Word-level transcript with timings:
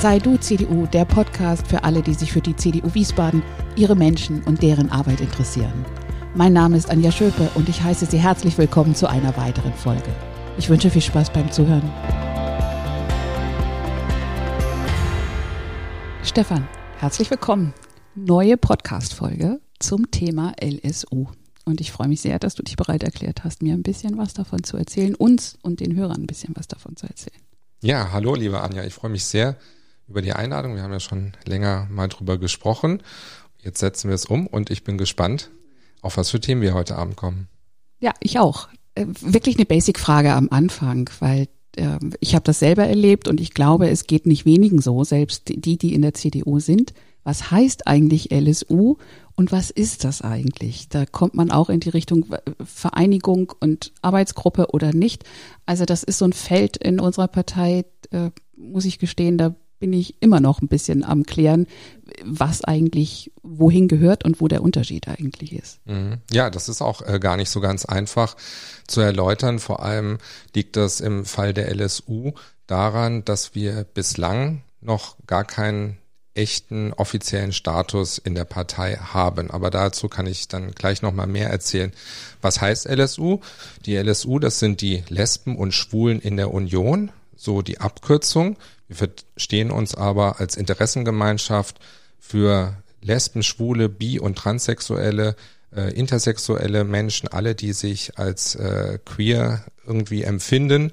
Sei 0.00 0.20
du 0.20 0.36
CDU, 0.36 0.86
der 0.86 1.04
Podcast 1.04 1.66
für 1.66 1.82
alle, 1.82 2.02
die 2.02 2.14
sich 2.14 2.30
für 2.30 2.40
die 2.40 2.54
CDU 2.54 2.94
Wiesbaden, 2.94 3.42
ihre 3.74 3.96
Menschen 3.96 4.44
und 4.44 4.62
deren 4.62 4.92
Arbeit 4.92 5.20
interessieren. 5.20 5.84
Mein 6.36 6.52
Name 6.52 6.76
ist 6.76 6.88
Anja 6.88 7.10
Schöpe 7.10 7.50
und 7.56 7.68
ich 7.68 7.82
heiße 7.82 8.06
Sie 8.06 8.18
herzlich 8.18 8.56
willkommen 8.58 8.94
zu 8.94 9.08
einer 9.08 9.36
weiteren 9.36 9.74
Folge. 9.74 10.14
Ich 10.56 10.68
wünsche 10.68 10.88
viel 10.88 11.02
Spaß 11.02 11.32
beim 11.32 11.50
Zuhören. 11.50 11.82
Stefan, 16.22 16.68
herzlich 16.98 17.28
willkommen. 17.28 17.74
Neue 18.14 18.56
Podcast-Folge 18.56 19.60
zum 19.80 20.12
Thema 20.12 20.52
LSU. 20.62 21.26
Und 21.64 21.80
ich 21.80 21.90
freue 21.90 22.06
mich 22.06 22.20
sehr, 22.20 22.38
dass 22.38 22.54
du 22.54 22.62
dich 22.62 22.76
bereit 22.76 23.02
erklärt 23.02 23.42
hast, 23.42 23.62
mir 23.62 23.74
ein 23.74 23.82
bisschen 23.82 24.16
was 24.16 24.32
davon 24.32 24.62
zu 24.62 24.76
erzählen, 24.76 25.16
uns 25.16 25.58
und 25.62 25.80
den 25.80 25.96
Hörern 25.96 26.22
ein 26.22 26.28
bisschen 26.28 26.54
was 26.56 26.68
davon 26.68 26.94
zu 26.94 27.08
erzählen. 27.08 27.42
Ja, 27.80 28.12
hallo, 28.12 28.36
liebe 28.36 28.60
Anja. 28.60 28.84
Ich 28.84 28.94
freue 28.94 29.10
mich 29.10 29.24
sehr 29.24 29.56
über 30.08 30.22
die 30.22 30.32
Einladung. 30.32 30.74
Wir 30.74 30.82
haben 30.82 30.92
ja 30.92 31.00
schon 31.00 31.32
länger 31.44 31.86
mal 31.90 32.08
drüber 32.08 32.38
gesprochen. 32.38 33.02
Jetzt 33.62 33.80
setzen 33.80 34.08
wir 34.08 34.14
es 34.14 34.26
um 34.26 34.46
und 34.46 34.70
ich 34.70 34.84
bin 34.84 34.98
gespannt, 34.98 35.50
auf 36.00 36.16
was 36.16 36.30
für 36.30 36.40
Themen 36.40 36.62
wir 36.62 36.74
heute 36.74 36.96
Abend 36.96 37.16
kommen. 37.16 37.48
Ja, 38.00 38.12
ich 38.20 38.38
auch. 38.38 38.68
Äh, 38.94 39.06
wirklich 39.20 39.56
eine 39.56 39.66
Basic-Frage 39.66 40.32
am 40.32 40.48
Anfang, 40.50 41.10
weil 41.20 41.48
äh, 41.76 41.98
ich 42.20 42.34
habe 42.34 42.44
das 42.44 42.60
selber 42.60 42.86
erlebt 42.86 43.28
und 43.28 43.40
ich 43.40 43.54
glaube, 43.54 43.88
es 43.88 44.06
geht 44.06 44.26
nicht 44.26 44.46
wenigen 44.46 44.80
so, 44.80 45.04
selbst 45.04 45.48
die, 45.48 45.76
die 45.76 45.94
in 45.94 46.02
der 46.02 46.14
CDU 46.14 46.60
sind. 46.60 46.94
Was 47.24 47.50
heißt 47.50 47.86
eigentlich 47.86 48.32
LSU 48.32 48.96
und 49.34 49.52
was 49.52 49.70
ist 49.70 50.04
das 50.04 50.22
eigentlich? 50.22 50.88
Da 50.88 51.04
kommt 51.04 51.34
man 51.34 51.50
auch 51.50 51.68
in 51.68 51.80
die 51.80 51.90
Richtung 51.90 52.24
Vereinigung 52.64 53.52
und 53.60 53.92
Arbeitsgruppe 54.00 54.68
oder 54.72 54.94
nicht. 54.94 55.24
Also 55.66 55.84
das 55.84 56.04
ist 56.04 56.18
so 56.18 56.24
ein 56.24 56.32
Feld 56.32 56.76
in 56.78 57.00
unserer 57.00 57.28
Partei, 57.28 57.84
äh, 58.12 58.30
muss 58.56 58.86
ich 58.86 58.98
gestehen, 58.98 59.36
da 59.36 59.54
bin 59.78 59.92
ich 59.92 60.20
immer 60.20 60.40
noch 60.40 60.60
ein 60.60 60.68
bisschen 60.68 61.04
am 61.04 61.24
Klären, 61.24 61.66
was 62.24 62.64
eigentlich 62.64 63.32
wohin 63.42 63.88
gehört 63.88 64.24
und 64.24 64.40
wo 64.40 64.48
der 64.48 64.62
Unterschied 64.62 65.08
eigentlich 65.08 65.52
ist. 65.52 65.78
Mhm. 65.86 66.18
Ja, 66.30 66.50
das 66.50 66.68
ist 66.68 66.82
auch 66.82 67.02
äh, 67.02 67.18
gar 67.18 67.36
nicht 67.36 67.50
so 67.50 67.60
ganz 67.60 67.84
einfach 67.84 68.36
zu 68.86 69.00
erläutern. 69.00 69.58
Vor 69.58 69.82
allem 69.82 70.18
liegt 70.54 70.76
das 70.76 71.00
im 71.00 71.24
Fall 71.24 71.54
der 71.54 71.74
LSU 71.74 72.32
daran, 72.66 73.24
dass 73.24 73.54
wir 73.54 73.84
bislang 73.84 74.62
noch 74.80 75.16
gar 75.26 75.44
keinen 75.44 75.98
echten 76.38 76.92
offiziellen 76.92 77.52
Status 77.52 78.16
in 78.16 78.34
der 78.36 78.44
Partei 78.44 78.96
haben. 78.96 79.50
Aber 79.50 79.70
dazu 79.70 80.08
kann 80.08 80.26
ich 80.26 80.46
dann 80.46 80.70
gleich 80.70 81.02
nochmal 81.02 81.26
mehr 81.26 81.50
erzählen. 81.50 81.92
Was 82.40 82.60
heißt 82.60 82.88
LSU? 82.88 83.40
Die 83.84 83.96
LSU, 83.96 84.38
das 84.38 84.60
sind 84.60 84.80
die 84.80 85.02
Lesben 85.08 85.56
und 85.56 85.72
Schwulen 85.72 86.20
in 86.20 86.36
der 86.36 86.54
Union, 86.54 87.10
so 87.36 87.60
die 87.60 87.80
Abkürzung. 87.80 88.56
Wir 88.88 88.96
verstehen 88.96 89.70
uns 89.70 89.94
aber 89.94 90.40
als 90.40 90.56
Interessengemeinschaft 90.56 91.78
für 92.18 92.74
Lesben, 93.00 93.42
Schwule, 93.42 93.88
Bi- 93.88 94.18
und 94.18 94.36
Transsexuelle, 94.36 95.36
äh, 95.74 95.92
intersexuelle 95.92 96.84
Menschen, 96.84 97.28
alle, 97.28 97.54
die 97.54 97.72
sich 97.72 98.18
als 98.18 98.54
äh, 98.54 98.98
queer 99.04 99.64
irgendwie 99.86 100.22
empfinden, 100.22 100.92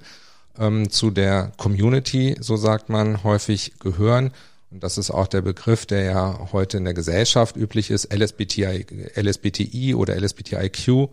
ähm, 0.60 0.90
zu 0.90 1.10
der 1.10 1.52
Community, 1.58 2.36
so 2.40 2.58
sagt 2.58 2.90
man, 2.90 3.24
häufig 3.24 3.80
gehören 3.80 4.32
und 4.76 4.84
das 4.84 4.98
ist 4.98 5.10
auch 5.10 5.28
der 5.28 5.42
Begriff, 5.42 5.86
der 5.86 6.04
ja 6.04 6.50
heute 6.52 6.76
in 6.76 6.84
der 6.84 6.94
Gesellschaft 6.94 7.56
üblich 7.56 7.92
ist, 7.92 8.14
LSBTI, 8.14 8.86
LSBTI 9.16 9.96
oder 9.96 10.20
LSBTIQ. 10.20 11.12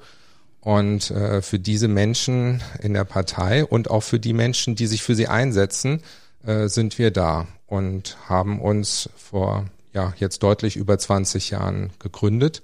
Und 0.60 1.12
äh, 1.12 1.42
für 1.42 1.60
diese 1.60 1.86
Menschen 1.86 2.60
in 2.80 2.92
der 2.92 3.04
Partei 3.04 3.64
und 3.64 3.88
auch 3.88 4.02
für 4.02 4.18
die 4.18 4.32
Menschen, 4.32 4.74
die 4.74 4.88
sich 4.88 5.04
für 5.04 5.14
sie 5.14 5.28
einsetzen, 5.28 6.02
äh, 6.44 6.68
sind 6.68 6.98
wir 6.98 7.10
da 7.10 7.46
und 7.66 8.16
haben 8.28 8.60
uns 8.60 9.08
vor 9.16 9.66
ja 9.92 10.14
jetzt 10.18 10.42
deutlich 10.42 10.76
über 10.76 10.98
20 10.98 11.50
Jahren 11.50 11.90
gegründet 11.98 12.62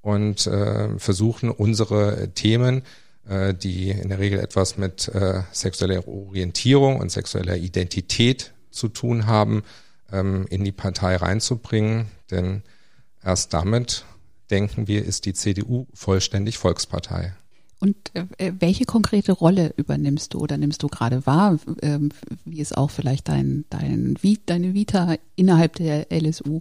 und 0.00 0.46
äh, 0.46 0.98
versuchen 0.98 1.50
unsere 1.50 2.30
Themen, 2.34 2.82
äh, 3.28 3.54
die 3.54 3.90
in 3.90 4.08
der 4.08 4.18
Regel 4.18 4.40
etwas 4.40 4.76
mit 4.76 5.08
äh, 5.08 5.42
sexueller 5.52 6.06
Orientierung 6.06 6.98
und 6.98 7.10
sexueller 7.10 7.56
Identität 7.56 8.52
zu 8.70 8.88
tun 8.88 9.26
haben, 9.26 9.62
ähm, 10.10 10.46
in 10.50 10.64
die 10.64 10.72
Partei 10.72 11.16
reinzubringen. 11.16 12.06
Denn 12.30 12.62
erst 13.22 13.54
damit, 13.54 14.04
denken 14.50 14.88
wir, 14.88 15.04
ist 15.04 15.24
die 15.24 15.34
CDU 15.34 15.86
vollständig 15.94 16.58
Volkspartei. 16.58 17.34
Und 17.82 17.96
äh, 18.14 18.52
welche 18.60 18.84
konkrete 18.84 19.32
Rolle 19.32 19.74
übernimmst 19.76 20.34
du 20.34 20.38
oder 20.38 20.56
nimmst 20.56 20.84
du 20.84 20.86
gerade 20.86 21.26
wahr? 21.26 21.58
Ähm, 21.82 22.10
wie 22.44 22.60
ist 22.60 22.76
auch 22.76 22.92
vielleicht 22.92 23.26
dein, 23.26 23.64
dein, 23.70 24.16
deine 24.46 24.72
Vita 24.72 25.16
innerhalb 25.34 25.74
der 25.74 26.06
LSU? 26.12 26.60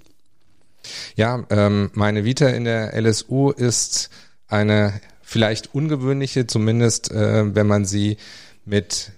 Ja, 1.15 1.45
ähm, 1.51 1.91
meine 1.93 2.25
Vita 2.25 2.47
in 2.47 2.63
der 2.63 2.99
LSU 2.99 3.51
ist 3.51 4.09
eine 4.47 4.99
vielleicht 5.21 5.75
ungewöhnliche, 5.75 6.47
zumindest 6.47 7.11
äh, 7.11 7.53
wenn 7.53 7.67
man 7.67 7.85
sie 7.85 8.17
mit 8.65 9.11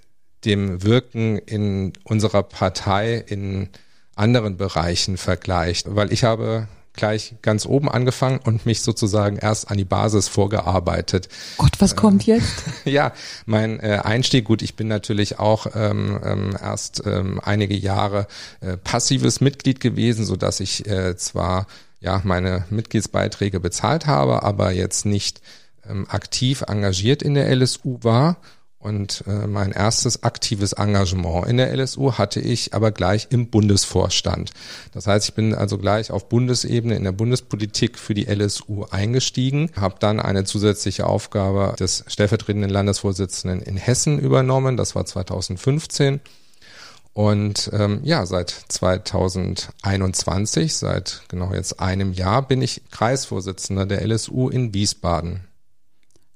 dem 0.44 0.84
Wirken 0.84 1.38
in 1.38 1.94
unserer 2.03 2.44
Partei 2.44 3.16
in 3.16 3.69
anderen 4.13 4.58
Bereichen 4.58 5.16
vergleicht, 5.16 5.96
weil 5.96 6.12
ich 6.12 6.25
habe 6.25 6.68
gleich 6.94 7.36
ganz 7.42 7.66
oben 7.66 7.90
angefangen 7.90 8.40
und 8.44 8.66
mich 8.66 8.81
sozusagen 8.81 9.38
erst 9.38 9.70
an 9.70 9.78
die 9.78 9.86
Basis 9.86 10.28
vorgearbeitet. 10.28 11.28
Gott, 11.58 11.74
was 11.80 11.96
kommt 11.96 12.28
äh, 12.28 12.36
jetzt? 12.36 12.64
ja, 12.86 13.14
mein 13.46 13.80
äh, 13.80 14.00
Einstieg, 14.04 14.46
gut, 14.46 14.62
ich 14.62 14.76
bin 14.76 14.88
natürlich 14.88 15.40
auch 15.40 15.68
ähm, 15.76 16.20
ähm, 16.24 16.58
erst 16.62 17.04
ähm, 17.06 17.40
einige 17.44 17.76
Jahre 17.76 18.28
äh, 18.62 18.78
passives 18.78 19.42
Mitglied 19.42 19.80
gewesen, 19.80 20.26
so 20.26 20.36
dass 20.36 20.59
ich 20.59 20.88
äh, 20.88 21.18
zwar 21.18 21.68
ja 22.00 22.22
meine 22.24 22.66
Mitgliedsbeiträge 22.70 23.60
bezahlt 23.60 24.06
habe, 24.06 24.44
aber 24.44 24.72
jetzt 24.72 25.06
nicht 25.06 25.42
ähm, 25.90 26.06
aktiv 26.10 26.64
engagiert 26.68 27.24
in 27.24 27.34
der 27.34 27.54
LSU 27.56 28.00
war 28.02 28.38
und 28.84 29.24
äh, 29.28 29.48
mein 29.48 29.72
erstes 29.72 30.24
aktives 30.24 30.74
Engagement 30.74 31.48
in 31.48 31.58
der 31.58 31.76
LSU 31.76 32.14
hatte 32.14 32.40
ich 32.40 32.74
aber 32.74 32.92
gleich 32.92 33.28
im 33.30 33.48
Bundesvorstand. 33.48 34.52
Das 34.92 35.08
heißt, 35.08 35.30
ich 35.30 35.36
bin 35.36 35.56
also 35.56 35.78
gleich 35.78 36.12
auf 36.12 36.30
Bundesebene 36.30 36.96
in 36.96 37.04
der 37.04 37.14
Bundespolitik 37.14 37.98
für 37.98 38.14
die 38.14 38.26
LSU 38.26 38.86
eingestiegen, 38.92 39.72
habe 39.80 39.96
dann 40.00 40.20
eine 40.20 40.44
zusätzliche 40.44 41.08
Aufgabe 41.08 41.76
des 41.80 42.04
stellvertretenden 42.08 42.70
Landesvorsitzenden 42.70 43.62
in 43.62 43.78
Hessen 43.78 44.20
übernommen. 44.20 44.78
Das 44.78 44.96
war 44.96 45.06
2015. 45.06 46.20
Und 47.14 47.70
ähm, 47.74 48.00
ja, 48.04 48.26
seit 48.26 48.50
2021, 48.50 50.76
seit 50.76 51.22
genau 51.28 51.54
jetzt 51.54 51.80
einem 51.80 52.12
Jahr, 52.12 52.48
bin 52.48 52.62
ich 52.62 52.82
Kreisvorsitzender 52.90 53.86
der 53.86 54.06
LSU 54.06 54.50
in 54.50 54.74
Wiesbaden. 54.74 55.42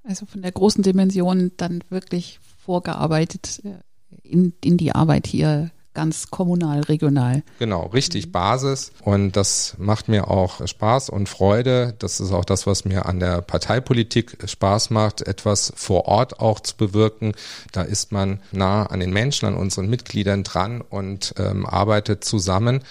Also 0.08 0.26
von 0.26 0.42
der 0.42 0.52
großen 0.52 0.84
Dimension 0.84 1.52
dann 1.58 1.84
wirklich 1.90 2.40
vorgearbeitet 2.58 3.62
äh, 3.66 3.76
in, 4.24 4.54
in 4.64 4.78
die 4.78 4.94
Arbeit 4.94 5.28
hier 5.28 5.72
ganz 5.98 6.30
kommunal, 6.30 6.82
regional. 6.82 7.42
Genau, 7.58 7.88
richtig 7.88 8.32
Basis. 8.32 8.92
Und 9.02 9.36
das 9.36 9.74
macht 9.80 10.10
mir 10.10 10.30
auch 10.30 10.66
Spaß 10.66 11.10
und 11.10 11.28
Freude. 11.28 11.96
Das 11.98 12.20
ist 12.20 12.32
auch 12.32 12.46
das, 12.46 12.68
was 12.68 12.86
mir 12.86 13.08
an 13.08 13.20
der 13.20 13.42
Parteipolitik 13.42 14.38
Spaß 14.48 14.92
macht, 14.92 15.22
etwas 15.22 15.74
vor 15.76 16.06
Ort 16.06 16.40
auch 16.40 16.60
zu 16.60 16.78
bewirken. 16.78 17.34
Da 17.72 17.82
ist 17.82 18.12
man 18.12 18.42
nah 18.52 18.86
an 18.86 19.00
den 19.00 19.12
Menschen, 19.12 19.48
an 19.48 19.56
unseren 19.56 19.90
Mitgliedern 19.90 20.44
dran 20.44 20.82
und 20.82 21.34
ähm, 21.40 21.66
arbeitet 21.66 22.24
zusammen. 22.24 22.84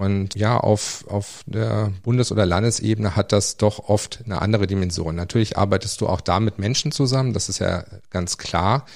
Und 0.00 0.34
ja, 0.34 0.56
auf, 0.56 1.04
auf 1.08 1.42
der 1.44 1.92
Bundes- 2.02 2.32
oder 2.32 2.46
Landesebene 2.46 3.16
hat 3.16 3.32
das 3.32 3.58
doch 3.58 3.90
oft 3.90 4.20
eine 4.24 4.40
andere 4.40 4.66
Dimension. 4.66 5.14
Natürlich 5.14 5.58
arbeitest 5.58 6.00
du 6.00 6.08
auch 6.08 6.22
da 6.22 6.40
mit 6.40 6.58
Menschen 6.58 6.90
zusammen, 6.90 7.34
das 7.34 7.50
ist 7.50 7.58
ja 7.58 7.84
ganz 8.08 8.38
klar, 8.38 8.86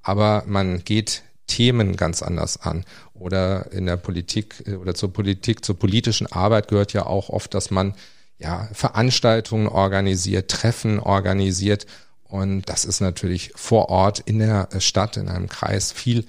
aber 0.00 0.44
man 0.46 0.82
geht 0.82 1.24
Themen 1.46 1.94
ganz 1.96 2.22
anders 2.22 2.58
an. 2.58 2.86
Oder 3.12 3.70
in 3.70 3.84
der 3.84 3.98
Politik 3.98 4.64
äh, 4.66 4.76
oder 4.76 4.94
zur 4.94 5.12
Politik, 5.12 5.62
zur 5.62 5.78
politischen 5.78 6.26
Arbeit 6.32 6.68
gehört 6.68 6.94
ja 6.94 7.04
auch 7.04 7.28
oft, 7.28 7.52
dass 7.52 7.70
man 7.70 7.92
ja 8.38 8.66
Veranstaltungen 8.72 9.68
organisiert, 9.68 10.50
Treffen 10.50 11.00
organisiert. 11.00 11.86
Und 12.24 12.62
das 12.62 12.86
ist 12.86 13.00
natürlich 13.00 13.52
vor 13.56 13.90
Ort 13.90 14.20
in 14.20 14.38
der 14.38 14.70
Stadt, 14.78 15.18
in 15.18 15.28
einem 15.28 15.50
Kreis 15.50 15.92
viel 15.92 16.24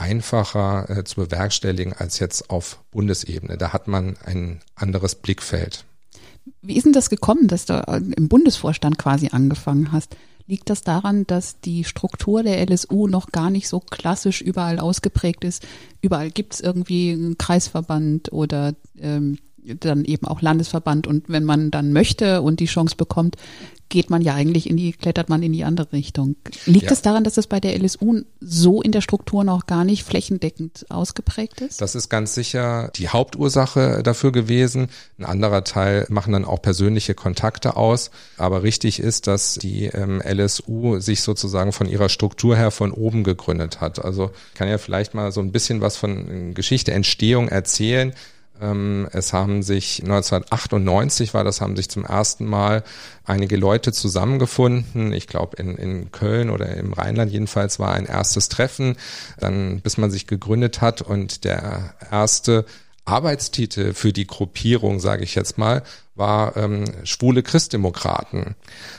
einfacher 0.00 0.88
äh, 0.90 1.04
zu 1.04 1.16
bewerkstelligen 1.16 1.92
als 1.92 2.18
jetzt 2.18 2.50
auf 2.50 2.80
Bundesebene. 2.90 3.56
Da 3.56 3.72
hat 3.72 3.88
man 3.88 4.16
ein 4.24 4.60
anderes 4.74 5.14
Blickfeld. 5.14 5.84
Wie 6.62 6.76
ist 6.76 6.84
denn 6.84 6.92
das 6.92 7.10
gekommen, 7.10 7.48
dass 7.48 7.66
du 7.66 7.74
äh, 7.74 8.00
im 8.16 8.28
Bundesvorstand 8.28 8.98
quasi 8.98 9.28
angefangen 9.32 9.92
hast? 9.92 10.16
Liegt 10.46 10.68
das 10.68 10.82
daran, 10.82 11.26
dass 11.28 11.60
die 11.60 11.84
Struktur 11.84 12.42
der 12.42 12.60
LSU 12.68 13.06
noch 13.06 13.30
gar 13.30 13.50
nicht 13.50 13.68
so 13.68 13.78
klassisch 13.78 14.40
überall 14.40 14.80
ausgeprägt 14.80 15.44
ist? 15.44 15.64
Überall 16.00 16.30
gibt 16.30 16.54
es 16.54 16.60
irgendwie 16.60 17.12
einen 17.12 17.38
Kreisverband 17.38 18.32
oder 18.32 18.74
ähm, 18.98 19.38
dann 19.64 20.04
eben 20.04 20.26
auch 20.26 20.42
Landesverband 20.42 21.06
und 21.06 21.28
wenn 21.28 21.44
man 21.44 21.70
dann 21.70 21.92
möchte 21.92 22.42
und 22.42 22.60
die 22.60 22.66
Chance 22.66 22.96
bekommt, 22.96 23.36
geht 23.90 24.08
man 24.08 24.22
ja 24.22 24.34
eigentlich 24.34 24.70
in 24.70 24.76
die, 24.76 24.92
klettert 24.92 25.28
man 25.28 25.42
in 25.42 25.52
die 25.52 25.64
andere 25.64 25.92
Richtung. 25.92 26.36
Liegt 26.64 26.86
ja. 26.86 26.92
es 26.92 27.02
daran, 27.02 27.24
dass 27.24 27.34
das 27.34 27.48
bei 27.48 27.60
der 27.60 27.76
LSU 27.78 28.22
so 28.40 28.80
in 28.80 28.92
der 28.92 29.00
Struktur 29.02 29.44
noch 29.44 29.66
gar 29.66 29.84
nicht 29.84 30.04
flächendeckend 30.04 30.86
ausgeprägt 30.88 31.60
ist? 31.60 31.82
Das 31.82 31.94
ist 31.94 32.08
ganz 32.08 32.34
sicher 32.34 32.90
die 32.96 33.08
Hauptursache 33.08 34.02
dafür 34.02 34.32
gewesen. 34.32 34.88
Ein 35.18 35.24
anderer 35.26 35.64
Teil 35.64 36.06
machen 36.08 36.32
dann 36.32 36.44
auch 36.44 36.62
persönliche 36.62 37.14
Kontakte 37.14 37.76
aus. 37.76 38.10
Aber 38.38 38.62
richtig 38.62 39.00
ist, 39.00 39.26
dass 39.26 39.54
die 39.54 39.86
ähm, 39.86 40.22
LSU 40.24 41.00
sich 41.00 41.20
sozusagen 41.22 41.72
von 41.72 41.88
ihrer 41.88 42.08
Struktur 42.08 42.56
her 42.56 42.70
von 42.70 42.92
oben 42.92 43.24
gegründet 43.24 43.80
hat. 43.80 44.02
Also 44.02 44.30
kann 44.54 44.68
ja 44.68 44.78
vielleicht 44.78 45.14
mal 45.14 45.32
so 45.32 45.40
ein 45.40 45.50
bisschen 45.52 45.80
was 45.80 45.96
von 45.96 46.54
Geschichte, 46.54 46.92
Entstehung 46.92 47.48
erzählen. 47.48 48.14
Ähm, 48.60 49.08
es 49.12 49.32
haben 49.32 49.62
sich 49.62 50.02
1998 50.02 51.34
war 51.34 51.44
das, 51.44 51.60
haben 51.60 51.76
sich 51.76 51.88
zum 51.88 52.04
ersten 52.04 52.44
Mal 52.46 52.82
einige 53.24 53.56
Leute 53.56 53.92
zusammengefunden. 53.92 55.12
Ich 55.12 55.26
glaube 55.26 55.56
in, 55.56 55.76
in 55.76 56.12
Köln 56.12 56.50
oder 56.50 56.76
im 56.76 56.92
Rheinland 56.92 57.32
jedenfalls 57.32 57.78
war 57.78 57.92
ein 57.92 58.06
erstes 58.06 58.48
Treffen, 58.48 58.96
dann 59.38 59.80
bis 59.80 59.98
man 59.98 60.10
sich 60.10 60.26
gegründet 60.26 60.80
hat 60.80 61.02
und 61.02 61.44
der 61.44 61.94
erste 62.10 62.64
Arbeitstitel 63.04 63.94
für 63.94 64.12
die 64.12 64.26
Gruppierung, 64.26 65.00
sage 65.00 65.24
ich 65.24 65.34
jetzt 65.34 65.58
mal, 65.58 65.82
war 66.20 66.56
ähm, 66.56 66.84
schwule 67.02 67.42
Christdemokraten. 67.42 68.54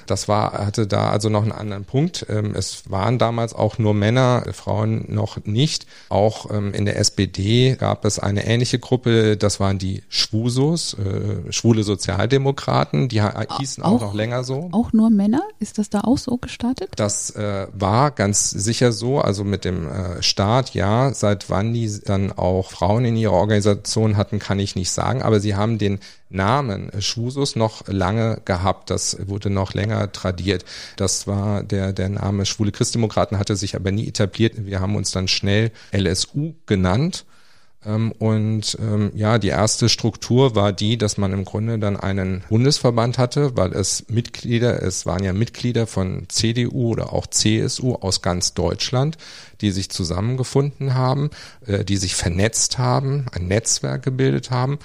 Das 0.07 0.27
war, 0.27 0.65
hatte 0.65 0.87
da 0.87 1.09
also 1.09 1.29
noch 1.29 1.43
einen 1.43 1.53
anderen 1.53 1.85
Punkt. 1.85 2.25
Ähm, 2.27 2.53
es 2.53 2.89
waren 2.89 3.17
damals 3.17 3.53
auch 3.53 3.77
nur 3.77 3.93
Männer, 3.93 4.43
Frauen 4.51 5.05
noch 5.07 5.45
nicht. 5.45 5.85
Auch 6.09 6.51
ähm, 6.51 6.73
in 6.73 6.83
der 6.83 6.97
SPD 6.97 7.75
gab 7.75 8.03
es 8.03 8.19
eine 8.19 8.45
ähnliche 8.45 8.79
Gruppe, 8.79 9.37
das 9.37 9.61
waren 9.61 9.77
die 9.77 10.03
Schwusos, 10.09 10.95
äh, 10.95 11.51
schwule 11.51 11.83
Sozialdemokraten, 11.83 13.07
die 13.07 13.21
hießen 13.21 13.83
auch, 13.83 13.93
auch, 13.93 14.01
noch 14.01 14.13
länger 14.13 14.43
so. 14.43 14.69
Auch 14.73 14.91
nur 14.91 15.09
Männer? 15.09 15.43
Ist 15.59 15.77
das 15.77 15.89
da 15.89 16.01
auch 16.01 16.17
so 16.17 16.37
gestartet? 16.37 16.89
Das 16.97 17.29
äh, 17.31 17.67
war 17.71 18.11
ganz 18.11 18.49
sicher 18.49 18.91
so, 18.91 19.19
also 19.19 19.43
mit 19.43 19.63
dem 19.63 19.87
äh, 19.87 20.21
Staat, 20.21 20.73
ja. 20.73 21.13
Seit 21.13 21.49
wann 21.49 21.73
die 21.73 22.01
dann 22.03 22.31
auch 22.31 22.71
Frauen 22.71 23.05
in 23.05 23.15
ihrer 23.15 23.33
Organisation 23.33 24.17
hatten, 24.17 24.39
kann 24.39 24.59
ich 24.59 24.75
nicht 24.75 24.91
sagen, 24.91 25.21
aber 25.21 25.39
sie 25.39 25.55
haben 25.55 25.77
den 25.77 25.99
Namen 26.31 26.91
Schwusus 26.99 27.55
noch 27.55 27.87
lange 27.87 28.41
gehabt. 28.45 28.89
Das 28.89 29.17
wurde 29.27 29.49
noch 29.49 29.73
länger 29.73 30.11
tradiert. 30.11 30.65
Das 30.95 31.27
war 31.27 31.63
der, 31.63 31.93
der 31.93 32.09
Name 32.09 32.45
Schwule 32.45 32.71
Christdemokraten 32.71 33.39
hatte 33.39 33.55
sich 33.55 33.75
aber 33.75 33.91
nie 33.91 34.07
etabliert. 34.07 34.65
Wir 34.65 34.79
haben 34.79 34.95
uns 34.95 35.11
dann 35.11 35.27
schnell 35.27 35.71
LSU 35.91 36.53
genannt. 36.65 37.25
Ähm, 37.85 38.11
und 38.11 38.77
ähm, 38.79 39.11
ja, 39.15 39.37
die 39.37 39.47
erste 39.47 39.89
Struktur 39.89 40.55
war 40.55 40.71
die, 40.71 40.97
dass 40.97 41.17
man 41.17 41.33
im 41.33 41.45
Grunde 41.45 41.79
dann 41.79 41.97
einen 41.97 42.43
Bundesverband 42.49 43.17
hatte, 43.17 43.57
weil 43.57 43.73
es 43.73 44.05
Mitglieder, 44.07 44.83
es 44.83 45.05
waren 45.05 45.23
ja 45.23 45.33
Mitglieder 45.33 45.87
von 45.87 46.25
CDU 46.29 46.91
oder 46.91 47.13
auch 47.13 47.27
CSU 47.27 47.95
aus 47.95 48.21
ganz 48.21 48.53
Deutschland, 48.53 49.17
die 49.61 49.71
sich 49.71 49.89
zusammengefunden 49.89 50.93
haben, 50.93 51.31
äh, 51.65 51.83
die 51.83 51.97
sich 51.97 52.15
vernetzt 52.15 52.77
haben, 52.77 53.25
ein 53.31 53.47
Netzwerk 53.47 54.03
gebildet 54.03 54.51
haben 54.51 54.79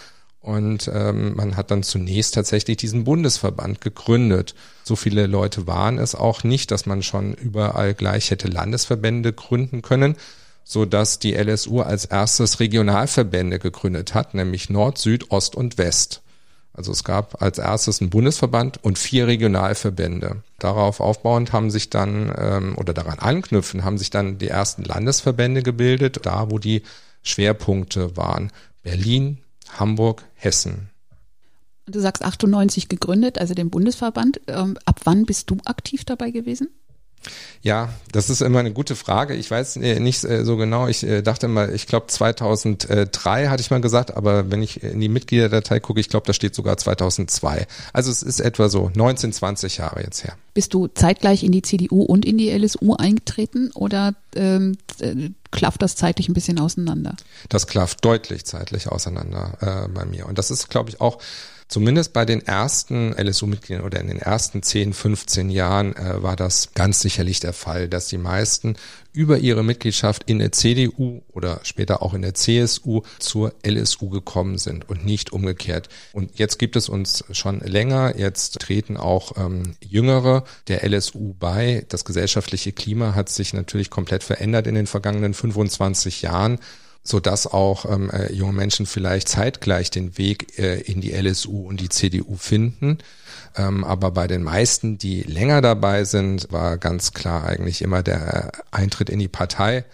und 0.46 0.88
ähm, 0.94 1.34
man 1.34 1.56
hat 1.56 1.72
dann 1.72 1.82
zunächst 1.82 2.34
tatsächlich 2.34 2.76
diesen 2.76 3.02
Bundesverband 3.02 3.80
gegründet. 3.80 4.54
So 4.84 4.94
viele 4.94 5.26
Leute 5.26 5.66
waren 5.66 5.98
es 5.98 6.14
auch 6.14 6.44
nicht, 6.44 6.70
dass 6.70 6.86
man 6.86 7.02
schon 7.02 7.34
überall 7.34 7.94
gleich 7.94 8.30
hätte 8.30 8.46
Landesverbände 8.46 9.32
gründen 9.32 9.82
können, 9.82 10.14
so 10.62 10.84
dass 10.84 11.18
die 11.18 11.34
LSU 11.34 11.80
als 11.80 12.04
erstes 12.04 12.60
Regionalverbände 12.60 13.58
gegründet 13.58 14.14
hat, 14.14 14.34
nämlich 14.34 14.70
Nord, 14.70 14.98
Süd, 14.98 15.32
Ost 15.32 15.56
und 15.56 15.78
West. 15.78 16.22
Also 16.72 16.92
es 16.92 17.02
gab 17.02 17.42
als 17.42 17.58
erstes 17.58 18.00
einen 18.00 18.10
Bundesverband 18.10 18.84
und 18.84 19.00
vier 19.00 19.26
Regionalverbände. 19.26 20.44
Darauf 20.60 21.00
aufbauend 21.00 21.52
haben 21.52 21.72
sich 21.72 21.90
dann 21.90 22.32
ähm, 22.38 22.78
oder 22.78 22.94
daran 22.94 23.18
anknüpfen 23.18 23.84
haben 23.84 23.98
sich 23.98 24.10
dann 24.10 24.38
die 24.38 24.48
ersten 24.48 24.84
Landesverbände 24.84 25.64
gebildet, 25.64 26.20
da 26.22 26.52
wo 26.52 26.60
die 26.60 26.82
Schwerpunkte 27.24 28.16
waren. 28.16 28.52
Berlin, 28.84 29.38
Hamburg, 29.78 30.24
Hessen. 30.46 30.90
Du 31.86 32.00
sagst 32.00 32.24
98 32.24 32.88
gegründet, 32.88 33.38
also 33.38 33.54
den 33.54 33.70
Bundesverband. 33.70 34.40
Ähm, 34.46 34.78
ab 34.84 35.00
wann 35.04 35.26
bist 35.26 35.50
du 35.50 35.58
aktiv 35.64 36.04
dabei 36.04 36.30
gewesen? 36.30 36.68
Ja, 37.62 37.88
das 38.12 38.30
ist 38.30 38.42
immer 38.42 38.60
eine 38.60 38.72
gute 38.72 38.94
Frage. 38.94 39.34
Ich 39.34 39.50
weiß 39.50 39.76
äh, 39.78 39.98
nicht 39.98 40.22
äh, 40.24 40.44
so 40.44 40.56
genau. 40.56 40.86
Ich 40.86 41.02
äh, 41.02 41.22
dachte 41.22 41.48
mal, 41.48 41.74
ich 41.74 41.88
glaube 41.88 42.06
2003 42.06 43.48
hatte 43.48 43.60
ich 43.60 43.70
mal 43.70 43.80
gesagt, 43.80 44.16
aber 44.16 44.50
wenn 44.52 44.62
ich 44.62 44.84
in 44.84 45.00
die 45.00 45.08
Mitgliederdatei 45.08 45.80
gucke, 45.80 45.98
ich 45.98 46.08
glaube, 46.08 46.26
da 46.26 46.32
steht 46.32 46.54
sogar 46.54 46.76
2002. 46.76 47.66
Also 47.92 48.12
es 48.12 48.22
ist 48.22 48.38
etwa 48.38 48.68
so 48.68 48.92
19, 48.94 49.32
20 49.32 49.78
Jahre 49.78 50.02
jetzt 50.02 50.22
her. 50.22 50.34
Bist 50.54 50.74
du 50.74 50.86
zeitgleich 50.86 51.42
in 51.42 51.50
die 51.50 51.62
CDU 51.62 52.02
und 52.02 52.24
in 52.24 52.38
die 52.38 52.50
LSU 52.50 52.94
eingetreten 52.94 53.72
oder 53.74 54.14
ähm, 54.36 54.78
klafft 55.50 55.82
das 55.82 55.96
zeitlich 55.96 56.28
ein 56.28 56.34
bisschen 56.34 56.60
auseinander? 56.60 57.16
Das 57.48 57.66
klafft 57.66 58.04
deutlich 58.04 58.44
zeitlich 58.44 58.88
auseinander 58.88 59.86
äh, 59.86 59.88
bei 59.88 60.04
mir. 60.04 60.26
Und 60.26 60.38
das 60.38 60.52
ist, 60.52 60.70
glaube 60.70 60.90
ich, 60.90 61.00
auch 61.00 61.18
Zumindest 61.68 62.12
bei 62.12 62.24
den 62.24 62.46
ersten 62.46 63.12
LSU-Mitgliedern 63.12 63.84
oder 63.84 64.00
in 64.00 64.06
den 64.06 64.20
ersten 64.20 64.62
10, 64.62 64.92
15 64.92 65.50
Jahren 65.50 65.96
äh, 65.96 66.22
war 66.22 66.36
das 66.36 66.74
ganz 66.74 67.00
sicherlich 67.00 67.40
der 67.40 67.52
Fall, 67.52 67.88
dass 67.88 68.06
die 68.06 68.18
meisten 68.18 68.76
über 69.12 69.38
ihre 69.38 69.64
Mitgliedschaft 69.64 70.22
in 70.26 70.38
der 70.38 70.52
CDU 70.52 71.22
oder 71.32 71.60
später 71.64 72.02
auch 72.02 72.14
in 72.14 72.22
der 72.22 72.34
CSU 72.34 73.02
zur 73.18 73.52
LSU 73.66 74.10
gekommen 74.10 74.58
sind 74.58 74.88
und 74.88 75.04
nicht 75.04 75.32
umgekehrt. 75.32 75.88
Und 76.12 76.38
jetzt 76.38 76.58
gibt 76.58 76.76
es 76.76 76.88
uns 76.88 77.24
schon 77.32 77.58
länger, 77.60 78.16
jetzt 78.16 78.60
treten 78.60 78.96
auch 78.96 79.32
ähm, 79.36 79.74
Jüngere 79.80 80.44
der 80.68 80.88
LSU 80.88 81.34
bei. 81.36 81.84
Das 81.88 82.04
gesellschaftliche 82.04 82.70
Klima 82.70 83.16
hat 83.16 83.28
sich 83.28 83.54
natürlich 83.54 83.90
komplett 83.90 84.22
verändert 84.22 84.68
in 84.68 84.76
den 84.76 84.86
vergangenen 84.86 85.34
25 85.34 86.22
Jahren 86.22 86.60
so 87.08 87.20
dass 87.20 87.46
auch 87.46 87.90
ähm, 87.90 88.10
äh, 88.10 88.32
junge 88.32 88.52
Menschen 88.52 88.86
vielleicht 88.86 89.28
zeitgleich 89.28 89.90
den 89.90 90.18
Weg 90.18 90.58
äh, 90.58 90.80
in 90.80 91.00
die 91.00 91.12
LSU 91.12 91.66
und 91.68 91.80
die 91.80 91.88
CDU 91.88 92.36
finden. 92.36 92.98
Ähm, 93.56 93.84
aber 93.84 94.10
bei 94.10 94.26
den 94.26 94.42
meisten, 94.42 94.98
die 94.98 95.22
länger 95.22 95.62
dabei 95.62 96.04
sind, 96.04 96.52
war 96.52 96.78
ganz 96.78 97.12
klar 97.12 97.44
eigentlich 97.44 97.82
immer 97.82 98.02
der 98.02 98.44
äh, 98.46 98.50
Eintritt 98.70 99.08
in 99.08 99.18
die 99.18 99.28
Partei. 99.28 99.84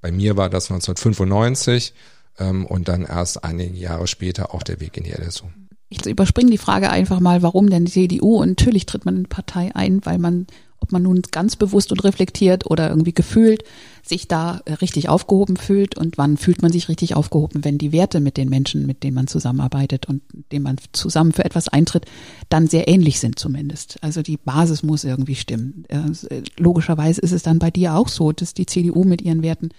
Bei 0.00 0.12
mir 0.12 0.36
war 0.36 0.50
das 0.50 0.70
1995 0.70 1.94
ähm, 2.38 2.66
und 2.66 2.88
dann 2.88 3.04
erst 3.04 3.44
einige 3.44 3.76
Jahre 3.76 4.06
später 4.06 4.54
auch 4.54 4.62
der 4.62 4.80
Weg 4.80 4.96
in 4.96 5.04
die 5.04 5.12
LSU. 5.12 5.46
Ich 5.88 6.04
überspringe 6.04 6.50
die 6.50 6.58
Frage 6.58 6.90
einfach 6.90 7.18
mal, 7.18 7.42
warum 7.42 7.70
denn 7.70 7.86
die 7.86 7.92
CDU? 7.92 8.36
Und 8.42 8.50
natürlich 8.50 8.84
tritt 8.84 9.06
man 9.06 9.16
in 9.16 9.22
die 9.24 9.28
Partei 9.28 9.70
ein, 9.74 10.04
weil 10.04 10.18
man 10.18 10.46
ob 10.80 10.92
man 10.92 11.02
nun 11.02 11.22
ganz 11.30 11.56
bewusst 11.56 11.92
und 11.92 12.04
reflektiert 12.04 12.70
oder 12.70 12.88
irgendwie 12.88 13.12
gefühlt 13.12 13.64
sich 14.02 14.26
da 14.26 14.62
richtig 14.80 15.08
aufgehoben 15.08 15.56
fühlt 15.56 15.96
und 15.96 16.16
wann 16.16 16.36
fühlt 16.36 16.62
man 16.62 16.72
sich 16.72 16.88
richtig 16.88 17.14
aufgehoben, 17.14 17.64
wenn 17.64 17.78
die 17.78 17.92
Werte 17.92 18.20
mit 18.20 18.36
den 18.36 18.48
Menschen, 18.48 18.86
mit 18.86 19.02
denen 19.02 19.14
man 19.14 19.26
zusammenarbeitet 19.26 20.06
und 20.06 20.22
denen 20.50 20.62
man 20.62 20.76
zusammen 20.92 21.32
für 21.32 21.44
etwas 21.44 21.68
eintritt, 21.68 22.06
dann 22.48 22.68
sehr 22.68 22.88
ähnlich 22.88 23.20
sind 23.20 23.38
zumindest. 23.38 23.98
Also 24.02 24.22
die 24.22 24.38
Basis 24.38 24.82
muss 24.82 25.04
irgendwie 25.04 25.34
stimmen. 25.34 25.84
Äh, 25.88 26.42
logischerweise 26.56 27.20
ist 27.20 27.32
es 27.32 27.42
dann 27.42 27.58
bei 27.58 27.70
dir 27.70 27.94
auch 27.94 28.08
so, 28.08 28.32
dass 28.32 28.54
die 28.54 28.66
CDU 28.66 29.04
mit 29.04 29.20
ihren 29.20 29.42
Werten 29.42 29.70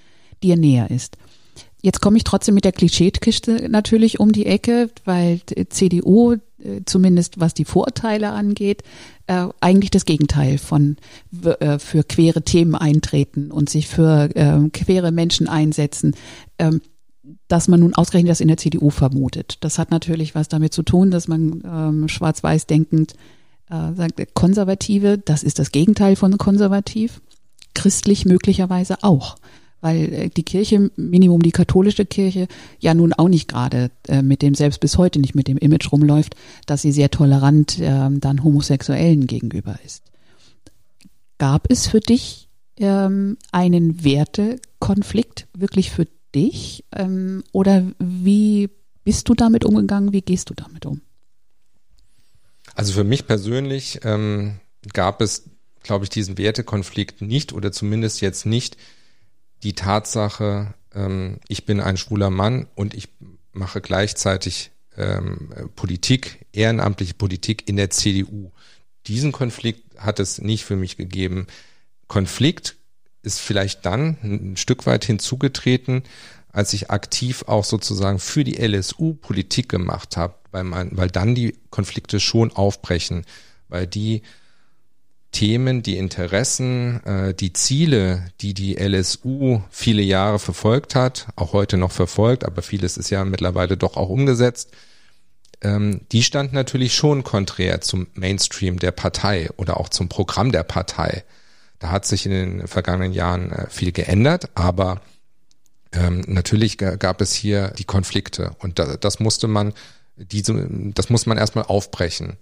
dir 0.43 0.57
näher 0.57 0.91
ist. 0.91 1.17
Jetzt 1.81 2.01
komme 2.01 2.17
ich 2.17 2.23
trotzdem 2.25 2.55
mit 2.55 2.65
der 2.65 2.73
Klischeekiste 2.73 3.69
natürlich 3.69 4.19
um 4.19 4.31
die 4.31 4.45
Ecke, 4.45 4.89
weil 5.05 5.39
CDU, 5.69 6.33
äh, 6.33 6.81
zumindest 6.85 7.39
was 7.39 7.53
die 7.53 7.65
Vorteile 7.65 8.31
angeht, 8.31 8.83
äh, 9.27 9.47
eigentlich 9.61 9.91
das 9.91 10.05
Gegenteil 10.05 10.57
von 10.57 10.97
äh, 11.43 11.79
für 11.79 12.03
queere 12.03 12.41
Themen 12.41 12.75
eintreten 12.75 13.51
und 13.51 13.69
sich 13.69 13.87
für 13.87 14.29
äh, 14.35 14.69
queere 14.71 15.11
Menschen 15.11 15.47
einsetzen. 15.47 16.15
Ähm, 16.57 16.81
dass 17.47 17.67
man 17.67 17.79
nun 17.79 17.95
ausgerechnet 17.95 18.31
das 18.31 18.41
in 18.41 18.47
der 18.47 18.57
CDU 18.57 18.89
vermutet. 18.89 19.57
Das 19.61 19.77
hat 19.77 19.91
natürlich 19.91 20.35
was 20.35 20.47
damit 20.47 20.73
zu 20.73 20.83
tun, 20.83 21.11
dass 21.11 21.27
man 21.27 21.63
ähm, 21.65 22.07
schwarz-weiß 22.07 22.67
denkend 22.67 23.13
äh, 23.69 23.93
sagt, 23.93 24.33
Konservative, 24.33 25.17
das 25.17 25.43
ist 25.43 25.59
das 25.59 25.71
Gegenteil 25.71 26.15
von 26.15 26.37
konservativ, 26.37 27.21
christlich 27.73 28.25
möglicherweise 28.25 29.03
auch 29.03 29.35
weil 29.81 30.13
äh, 30.13 30.29
die 30.29 30.43
Kirche, 30.43 30.91
Minimum 30.95 31.41
die 31.41 31.51
katholische 31.51 32.05
Kirche, 32.05 32.47
ja 32.79 32.93
nun 32.93 33.13
auch 33.13 33.29
nicht 33.29 33.47
gerade 33.47 33.91
äh, 34.07 34.21
mit 34.21 34.41
dem, 34.41 34.55
selbst 34.55 34.79
bis 34.79 34.97
heute 34.97 35.19
nicht 35.19 35.35
mit 35.35 35.47
dem 35.47 35.57
Image 35.57 35.91
rumläuft, 35.91 36.35
dass 36.65 36.81
sie 36.81 36.91
sehr 36.91 37.11
tolerant 37.11 37.79
äh, 37.79 38.09
dann 38.11 38.43
Homosexuellen 38.43 39.27
gegenüber 39.27 39.77
ist. 39.85 40.03
Gab 41.37 41.71
es 41.71 41.87
für 41.87 42.01
dich 42.01 42.49
ähm, 42.77 43.37
einen 43.51 44.03
Wertekonflikt 44.03 45.47
wirklich 45.53 45.91
für 45.91 46.07
dich? 46.35 46.83
Ähm, 46.95 47.43
oder 47.51 47.83
wie 47.99 48.69
bist 49.03 49.29
du 49.29 49.33
damit 49.33 49.65
umgegangen? 49.65 50.13
Wie 50.13 50.21
gehst 50.21 50.49
du 50.49 50.53
damit 50.53 50.85
um? 50.85 51.01
Also 52.75 52.93
für 52.93 53.03
mich 53.03 53.25
persönlich 53.25 54.01
ähm, 54.03 54.59
gab 54.93 55.21
es, 55.21 55.49
glaube 55.83 56.05
ich, 56.05 56.09
diesen 56.09 56.37
Wertekonflikt 56.37 57.21
nicht 57.21 57.53
oder 57.53 57.71
zumindest 57.71 58.21
jetzt 58.21 58.45
nicht 58.45 58.77
die 59.63 59.73
Tatsache, 59.73 60.73
ähm, 60.93 61.39
ich 61.47 61.65
bin 61.65 61.79
ein 61.79 61.97
schwuler 61.97 62.29
Mann 62.29 62.67
und 62.75 62.93
ich 62.93 63.09
mache 63.51 63.81
gleichzeitig 63.81 64.71
ähm, 64.97 65.49
Politik, 65.75 66.45
ehrenamtliche 66.53 67.13
Politik 67.13 67.67
in 67.67 67.77
der 67.77 67.89
CDU. 67.89 68.51
Diesen 69.07 69.31
Konflikt 69.31 69.97
hat 69.97 70.19
es 70.19 70.39
nicht 70.39 70.65
für 70.65 70.75
mich 70.75 70.97
gegeben. 70.97 71.47
Konflikt 72.07 72.77
ist 73.21 73.39
vielleicht 73.39 73.85
dann 73.85 74.17
ein 74.23 74.57
Stück 74.57 74.85
weit 74.85 75.05
hinzugetreten, 75.05 76.03
als 76.51 76.73
ich 76.73 76.89
aktiv 76.89 77.43
auch 77.47 77.63
sozusagen 77.63 78.19
für 78.19 78.43
die 78.43 78.57
LSU 78.57 79.13
Politik 79.13 79.69
gemacht 79.69 80.17
habe, 80.17 80.35
weil 80.51 80.65
weil 80.91 81.09
dann 81.09 81.35
die 81.35 81.57
Konflikte 81.69 82.19
schon 82.19 82.51
aufbrechen, 82.51 83.25
weil 83.67 83.87
die 83.87 84.23
Themen, 85.31 85.83
die 85.83 85.97
Interessen, 85.97 87.03
äh, 87.05 87.33
die 87.33 87.53
Ziele, 87.53 88.25
die 88.41 88.53
die 88.53 88.75
LSU 88.75 89.61
viele 89.69 90.01
Jahre 90.01 90.39
verfolgt 90.39 90.95
hat, 90.95 91.27
auch 91.35 91.53
heute 91.53 91.77
noch 91.77 91.91
verfolgt, 91.91 92.45
aber 92.45 92.61
vieles 92.61 92.97
ist 92.97 93.09
ja 93.09 93.23
mittlerweile 93.25 93.77
doch 93.77 93.95
auch 93.95 94.09
umgesetzt, 94.09 94.71
ähm, 95.61 96.01
die 96.11 96.23
stand 96.23 96.53
natürlich 96.53 96.93
schon 96.95 97.23
konträr 97.23 97.81
zum 97.81 98.07
Mainstream 98.13 98.79
der 98.79 98.91
Partei 98.91 99.49
oder 99.57 99.79
auch 99.79 99.89
zum 99.89 100.09
Programm 100.09 100.51
der 100.51 100.63
Partei. 100.63 101.23
Da 101.79 101.91
hat 101.91 102.05
sich 102.05 102.25
in 102.25 102.31
den 102.31 102.67
vergangenen 102.67 103.13
Jahren 103.13 103.51
äh, 103.51 103.69
viel 103.69 103.91
geändert, 103.91 104.49
aber 104.55 105.01
ähm, 105.91 106.23
natürlich 106.27 106.77
gab 106.77 107.19
es 107.21 107.33
hier 107.33 107.69
die 107.77 107.83
Konflikte 107.83 108.51
und 108.59 108.79
da, 108.79 108.95
das 108.97 109.19
musste 109.19 109.47
man, 109.47 109.73
diese, 110.15 110.67
das 110.69 111.09
muss 111.09 111.25
man 111.25 111.37
erstmal 111.37 111.65
aufbrechen. 111.65 112.37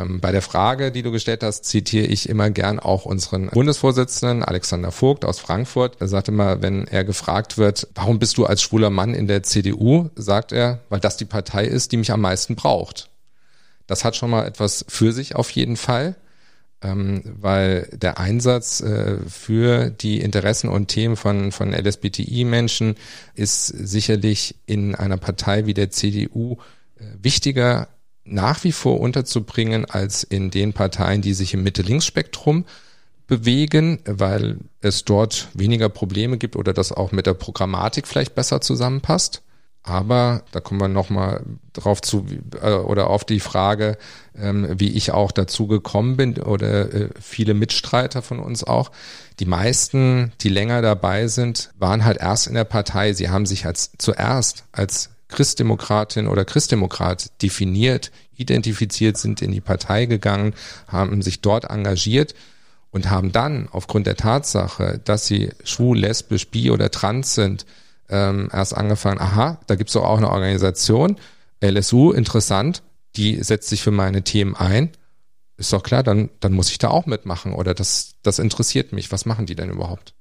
Ähm, 0.00 0.20
bei 0.20 0.32
der 0.32 0.42
Frage, 0.42 0.92
die 0.92 1.02
du 1.02 1.10
gestellt 1.10 1.42
hast, 1.42 1.64
zitiere 1.64 2.06
ich 2.06 2.28
immer 2.28 2.50
gern 2.50 2.78
auch 2.78 3.04
unseren 3.04 3.48
Bundesvorsitzenden 3.48 4.42
Alexander 4.44 4.92
Vogt 4.92 5.24
aus 5.24 5.38
Frankfurt. 5.38 6.00
Er 6.00 6.08
sagt 6.08 6.28
immer, 6.28 6.62
wenn 6.62 6.86
er 6.86 7.04
gefragt 7.04 7.58
wird, 7.58 7.88
warum 7.94 8.18
bist 8.18 8.38
du 8.38 8.46
als 8.46 8.62
schwuler 8.62 8.90
Mann 8.90 9.14
in 9.14 9.26
der 9.26 9.42
CDU, 9.42 10.10
sagt 10.16 10.52
er, 10.52 10.80
weil 10.88 11.00
das 11.00 11.16
die 11.16 11.24
Partei 11.24 11.64
ist, 11.64 11.92
die 11.92 11.96
mich 11.96 12.12
am 12.12 12.20
meisten 12.20 12.56
braucht. 12.56 13.10
Das 13.86 14.04
hat 14.04 14.16
schon 14.16 14.30
mal 14.30 14.46
etwas 14.46 14.84
für 14.88 15.12
sich 15.12 15.34
auf 15.34 15.50
jeden 15.50 15.76
Fall, 15.76 16.14
ähm, 16.82 17.22
weil 17.24 17.88
der 17.92 18.18
Einsatz 18.18 18.80
äh, 18.80 19.18
für 19.28 19.90
die 19.90 20.20
Interessen 20.20 20.68
und 20.68 20.88
Themen 20.88 21.16
von, 21.16 21.52
von 21.52 21.72
LSBTI-Menschen 21.72 22.94
ist 23.34 23.66
sicherlich 23.66 24.54
in 24.66 24.94
einer 24.94 25.16
Partei 25.16 25.66
wie 25.66 25.74
der 25.74 25.90
CDU 25.90 26.56
äh, 26.98 27.04
wichtiger 27.20 27.88
nach 28.24 28.64
wie 28.64 28.72
vor 28.72 29.00
unterzubringen 29.00 29.84
als 29.84 30.22
in 30.22 30.50
den 30.50 30.72
Parteien, 30.72 31.22
die 31.22 31.34
sich 31.34 31.54
im 31.54 31.62
Mitte-Links-Spektrum 31.62 32.64
bewegen, 33.26 34.00
weil 34.04 34.58
es 34.80 35.04
dort 35.04 35.48
weniger 35.54 35.88
Probleme 35.88 36.36
gibt 36.36 36.56
oder 36.56 36.72
das 36.72 36.92
auch 36.92 37.12
mit 37.12 37.26
der 37.26 37.34
Programmatik 37.34 38.06
vielleicht 38.06 38.34
besser 38.34 38.60
zusammenpasst. 38.60 39.42
Aber 39.82 40.42
da 40.52 40.60
kommen 40.60 40.80
wir 40.80 40.88
nochmal 40.88 41.42
drauf 41.72 42.02
zu 42.02 42.26
äh, 42.60 42.72
oder 42.72 43.08
auf 43.08 43.24
die 43.24 43.40
Frage, 43.40 43.96
ähm, 44.36 44.68
wie 44.78 44.90
ich 44.90 45.12
auch 45.12 45.32
dazu 45.32 45.66
gekommen 45.68 46.16
bin 46.16 46.38
oder 46.38 46.92
äh, 46.92 47.08
viele 47.18 47.54
Mitstreiter 47.54 48.20
von 48.20 48.40
uns 48.40 48.62
auch. 48.62 48.90
Die 49.38 49.46
meisten, 49.46 50.32
die 50.42 50.50
länger 50.50 50.82
dabei 50.82 51.28
sind, 51.28 51.72
waren 51.78 52.04
halt 52.04 52.18
erst 52.18 52.46
in 52.46 52.54
der 52.54 52.64
Partei. 52.64 53.14
Sie 53.14 53.30
haben 53.30 53.46
sich 53.46 53.64
als 53.64 53.92
zuerst 53.96 54.64
als 54.70 55.10
Christdemokratin 55.30 56.28
oder 56.28 56.44
Christdemokrat 56.44 57.42
definiert, 57.42 58.10
identifiziert, 58.36 59.16
sind 59.16 59.42
in 59.42 59.52
die 59.52 59.60
Partei 59.60 60.06
gegangen, 60.06 60.54
haben 60.88 61.22
sich 61.22 61.40
dort 61.40 61.64
engagiert 61.64 62.34
und 62.90 63.10
haben 63.10 63.32
dann 63.32 63.68
aufgrund 63.70 64.06
der 64.06 64.16
Tatsache, 64.16 65.00
dass 65.04 65.26
sie 65.26 65.50
schwul, 65.64 65.98
lesbisch, 65.98 66.48
bi 66.48 66.70
oder 66.70 66.90
trans 66.90 67.34
sind, 67.34 67.66
ähm, 68.08 68.48
erst 68.52 68.76
angefangen, 68.76 69.20
aha, 69.20 69.60
da 69.66 69.76
gibt's 69.76 69.92
doch 69.92 70.04
auch 70.04 70.18
eine 70.18 70.30
Organisation, 70.30 71.16
LSU, 71.60 72.12
interessant, 72.12 72.82
die 73.16 73.42
setzt 73.42 73.68
sich 73.68 73.82
für 73.82 73.90
meine 73.90 74.22
Themen 74.22 74.56
ein. 74.56 74.90
Ist 75.56 75.72
doch 75.72 75.82
klar, 75.82 76.02
dann, 76.02 76.30
dann 76.40 76.52
muss 76.52 76.70
ich 76.70 76.78
da 76.78 76.88
auch 76.88 77.06
mitmachen 77.06 77.52
oder 77.52 77.74
das, 77.74 78.14
das 78.22 78.38
interessiert 78.38 78.92
mich. 78.92 79.12
Was 79.12 79.26
machen 79.26 79.46
die 79.46 79.54
denn 79.54 79.70
überhaupt? 79.70 80.14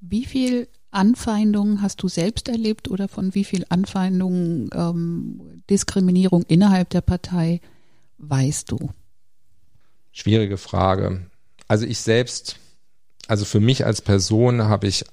Wie 0.00 0.26
viel 0.26 0.68
Anfeindungen 0.94 1.82
hast 1.82 2.02
du 2.02 2.08
selbst 2.08 2.48
erlebt 2.48 2.88
oder 2.88 3.08
von 3.08 3.34
wie 3.34 3.44
viel 3.44 3.64
Anfeindungen, 3.68 4.70
ähm, 4.72 5.62
Diskriminierung 5.68 6.42
innerhalb 6.44 6.90
der 6.90 7.00
Partei 7.00 7.60
weißt 8.18 8.70
du? 8.70 8.90
Schwierige 10.12 10.56
Frage. 10.56 11.26
Also 11.68 11.86
ich 11.86 11.98
selbst, 11.98 12.56
also 13.26 13.44
für 13.44 13.60
mich 13.60 13.84
als 13.84 14.00
Person 14.00 14.64
habe 14.64 14.86
ich, 14.86 15.04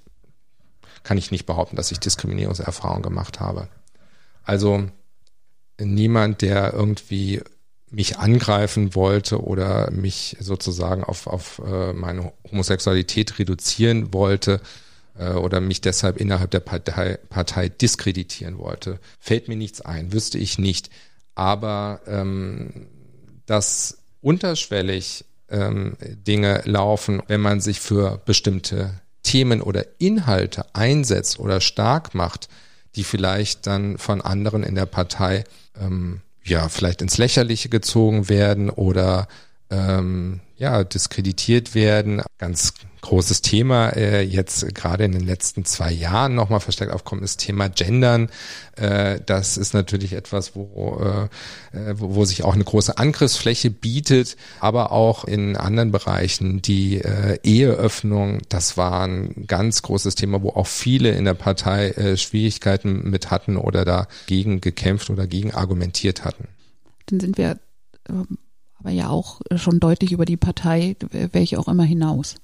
kann 1.03 1.17
ich 1.17 1.31
nicht 1.31 1.45
behaupten, 1.45 1.75
dass 1.75 1.91
ich 1.91 1.99
Diskriminierungserfahrung 1.99 3.01
gemacht 3.01 3.39
habe. 3.39 3.67
Also 4.43 4.87
niemand, 5.79 6.41
der 6.41 6.73
irgendwie 6.73 7.41
mich 7.89 8.19
angreifen 8.19 8.95
wollte 8.95 9.43
oder 9.43 9.91
mich 9.91 10.37
sozusagen 10.39 11.03
auf, 11.03 11.27
auf 11.27 11.61
äh, 11.65 11.93
meine 11.93 12.31
Homosexualität 12.49 13.37
reduzieren 13.37 14.13
wollte, 14.13 14.61
äh, 15.21 15.33
oder 15.33 15.61
mich 15.61 15.81
deshalb 15.81 16.17
innerhalb 16.17 16.51
der 16.51 16.59
Partei, 16.59 17.17
Partei 17.29 17.69
diskreditieren 17.69 18.57
wollte. 18.57 18.99
Fällt 19.19 19.47
mir 19.47 19.55
nichts 19.55 19.81
ein, 19.81 20.11
wüsste 20.11 20.37
ich 20.37 20.57
nicht. 20.57 20.89
Aber 21.35 22.01
ähm, 22.07 22.87
dass 23.45 23.99
unterschwellig 24.21 25.25
ähm, 25.49 25.95
Dinge 26.01 26.61
laufen, 26.65 27.21
wenn 27.27 27.41
man 27.41 27.61
sich 27.61 27.79
für 27.79 28.21
bestimmte 28.25 29.01
Themen 29.23 29.61
oder 29.61 29.85
Inhalte 29.99 30.65
einsetzt 30.73 31.39
oder 31.39 31.61
stark 31.61 32.15
macht, 32.15 32.49
die 32.95 33.03
vielleicht 33.03 33.67
dann 33.67 33.97
von 33.97 34.21
anderen 34.21 34.63
in 34.63 34.75
der 34.75 34.85
Partei 34.85 35.43
ähm, 35.79 36.21
ja 36.43 36.69
vielleicht 36.69 37.01
ins 37.01 37.17
Lächerliche 37.17 37.69
gezogen 37.69 38.27
werden 38.27 38.69
oder 38.69 39.27
ähm, 39.71 40.41
ja 40.57 40.83
diskreditiert 40.83 41.73
werden. 41.73 42.21
Ganz 42.37 42.73
großes 43.01 43.41
Thema 43.41 43.89
äh, 43.89 44.21
jetzt 44.21 44.75
gerade 44.75 45.05
in 45.05 45.11
den 45.11 45.25
letzten 45.25 45.65
zwei 45.65 45.91
Jahren 45.91 46.35
nochmal 46.35 46.59
verstärkt 46.59 46.93
aufkommen, 46.93 47.23
ist 47.23 47.37
Thema 47.37 47.67
Gendern. 47.67 48.29
Äh, 48.75 49.19
das 49.25 49.57
ist 49.57 49.73
natürlich 49.73 50.13
etwas, 50.13 50.55
wo, 50.55 51.01
äh, 51.73 51.77
äh, 51.77 51.95
wo, 51.99 52.15
wo 52.15 52.25
sich 52.25 52.43
auch 52.43 52.53
eine 52.53 52.63
große 52.63 52.97
Angriffsfläche 52.97 53.71
bietet, 53.71 54.37
aber 54.59 54.91
auch 54.91 55.25
in 55.25 55.57
anderen 55.57 55.91
Bereichen. 55.91 56.61
Die 56.61 57.01
äh, 57.01 57.39
Eheöffnung, 57.43 58.41
das 58.49 58.77
war 58.77 59.07
ein 59.07 59.47
ganz 59.47 59.81
großes 59.81 60.13
Thema, 60.13 60.43
wo 60.43 60.49
auch 60.49 60.67
viele 60.67 61.09
in 61.11 61.25
der 61.25 61.33
Partei 61.33 61.89
äh, 61.89 62.17
Schwierigkeiten 62.17 63.09
mit 63.09 63.31
hatten 63.31 63.57
oder 63.57 63.83
dagegen 63.83 64.61
gekämpft 64.61 65.09
oder 65.09 65.25
gegen 65.25 65.55
argumentiert 65.55 66.23
hatten. 66.23 66.47
Dann 67.07 67.19
sind 67.19 67.39
wir 67.39 67.57
ähm, 68.07 68.37
aber 68.81 68.91
ja 68.91 69.09
auch 69.09 69.41
schon 69.55 69.79
deutlich 69.79 70.11
über 70.11 70.25
die 70.25 70.37
Partei, 70.37 70.95
welche 71.31 71.59
auch 71.59 71.67
immer 71.67 71.83
hinaus 71.83 72.35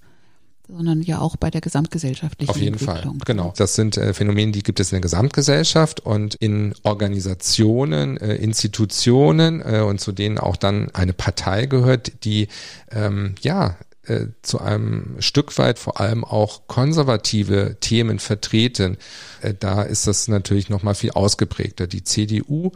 sondern 0.69 1.01
ja 1.01 1.19
auch 1.19 1.37
bei 1.37 1.49
der 1.49 1.61
gesamtgesellschaftlichen 1.61 2.49
Auf 2.49 2.57
jeden 2.57 2.73
Entwicklung. 2.73 3.19
Fall, 3.19 3.25
genau. 3.25 3.53
Das 3.55 3.75
sind 3.75 3.97
äh, 3.97 4.13
Phänomene, 4.13 4.51
die 4.51 4.63
gibt 4.63 4.79
es 4.79 4.91
in 4.91 4.97
der 4.97 5.01
Gesamtgesellschaft 5.01 6.01
und 6.01 6.35
in 6.35 6.75
Organisationen, 6.83 8.17
äh, 8.17 8.35
Institutionen 8.35 9.61
äh, 9.61 9.79
und 9.79 10.01
zu 10.01 10.11
denen 10.11 10.37
auch 10.37 10.57
dann 10.57 10.89
eine 10.93 11.13
Partei 11.13 11.67
gehört, 11.67 12.25
die 12.25 12.49
ähm, 12.91 13.35
ja 13.41 13.77
äh, 14.03 14.27
zu 14.41 14.59
einem 14.59 15.15
Stück 15.19 15.57
weit 15.57 15.79
vor 15.79 15.99
allem 15.99 16.23
auch 16.25 16.67
konservative 16.67 17.77
Themen 17.79 18.19
vertreten. 18.19 18.97
Äh, 19.41 19.53
da 19.57 19.83
ist 19.83 20.07
das 20.07 20.27
natürlich 20.27 20.69
noch 20.69 20.83
mal 20.83 20.95
viel 20.95 21.11
ausgeprägter. 21.11 21.87
Die 21.87 22.03
CDU 22.03 22.71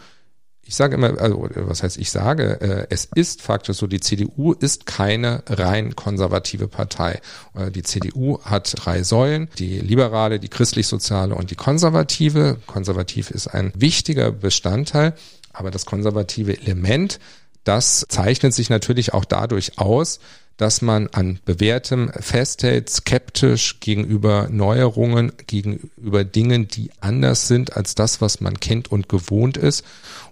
ich 0.63 0.75
sage 0.75 0.95
immer, 0.95 1.19
also 1.19 1.49
was 1.55 1.83
heißt 1.83 1.97
ich 1.97 2.11
sage, 2.11 2.61
äh, 2.61 2.87
es 2.89 3.09
ist 3.15 3.41
faktisch 3.41 3.77
so, 3.77 3.87
die 3.87 3.99
CDU 3.99 4.53
ist 4.53 4.85
keine 4.85 5.43
rein 5.47 5.95
konservative 5.95 6.67
Partei. 6.67 7.19
Äh, 7.55 7.71
die 7.71 7.83
CDU 7.83 8.39
hat 8.43 8.73
drei 8.77 9.03
Säulen, 9.03 9.49
die 9.57 9.79
liberale, 9.79 10.39
die 10.39 10.49
christlich-soziale 10.49 11.35
und 11.35 11.51
die 11.51 11.55
konservative. 11.55 12.57
Konservativ 12.67 13.31
ist 13.31 13.47
ein 13.47 13.73
wichtiger 13.75 14.31
Bestandteil, 14.31 15.13
aber 15.51 15.71
das 15.71 15.85
konservative 15.85 16.57
Element, 16.61 17.19
das 17.63 18.05
zeichnet 18.07 18.53
sich 18.53 18.69
natürlich 18.69 19.13
auch 19.13 19.25
dadurch 19.25 19.77
aus, 19.77 20.19
dass 20.61 20.83
man 20.83 21.07
an 21.07 21.39
bewährtem 21.43 22.11
festhält, 22.19 22.87
skeptisch 22.87 23.79
gegenüber 23.79 24.47
Neuerungen, 24.51 25.31
gegenüber 25.47 26.23
Dingen, 26.23 26.67
die 26.67 26.91
anders 26.99 27.47
sind 27.47 27.75
als 27.75 27.95
das, 27.95 28.21
was 28.21 28.41
man 28.41 28.59
kennt 28.59 28.91
und 28.91 29.09
gewohnt 29.09 29.57
ist. 29.57 29.83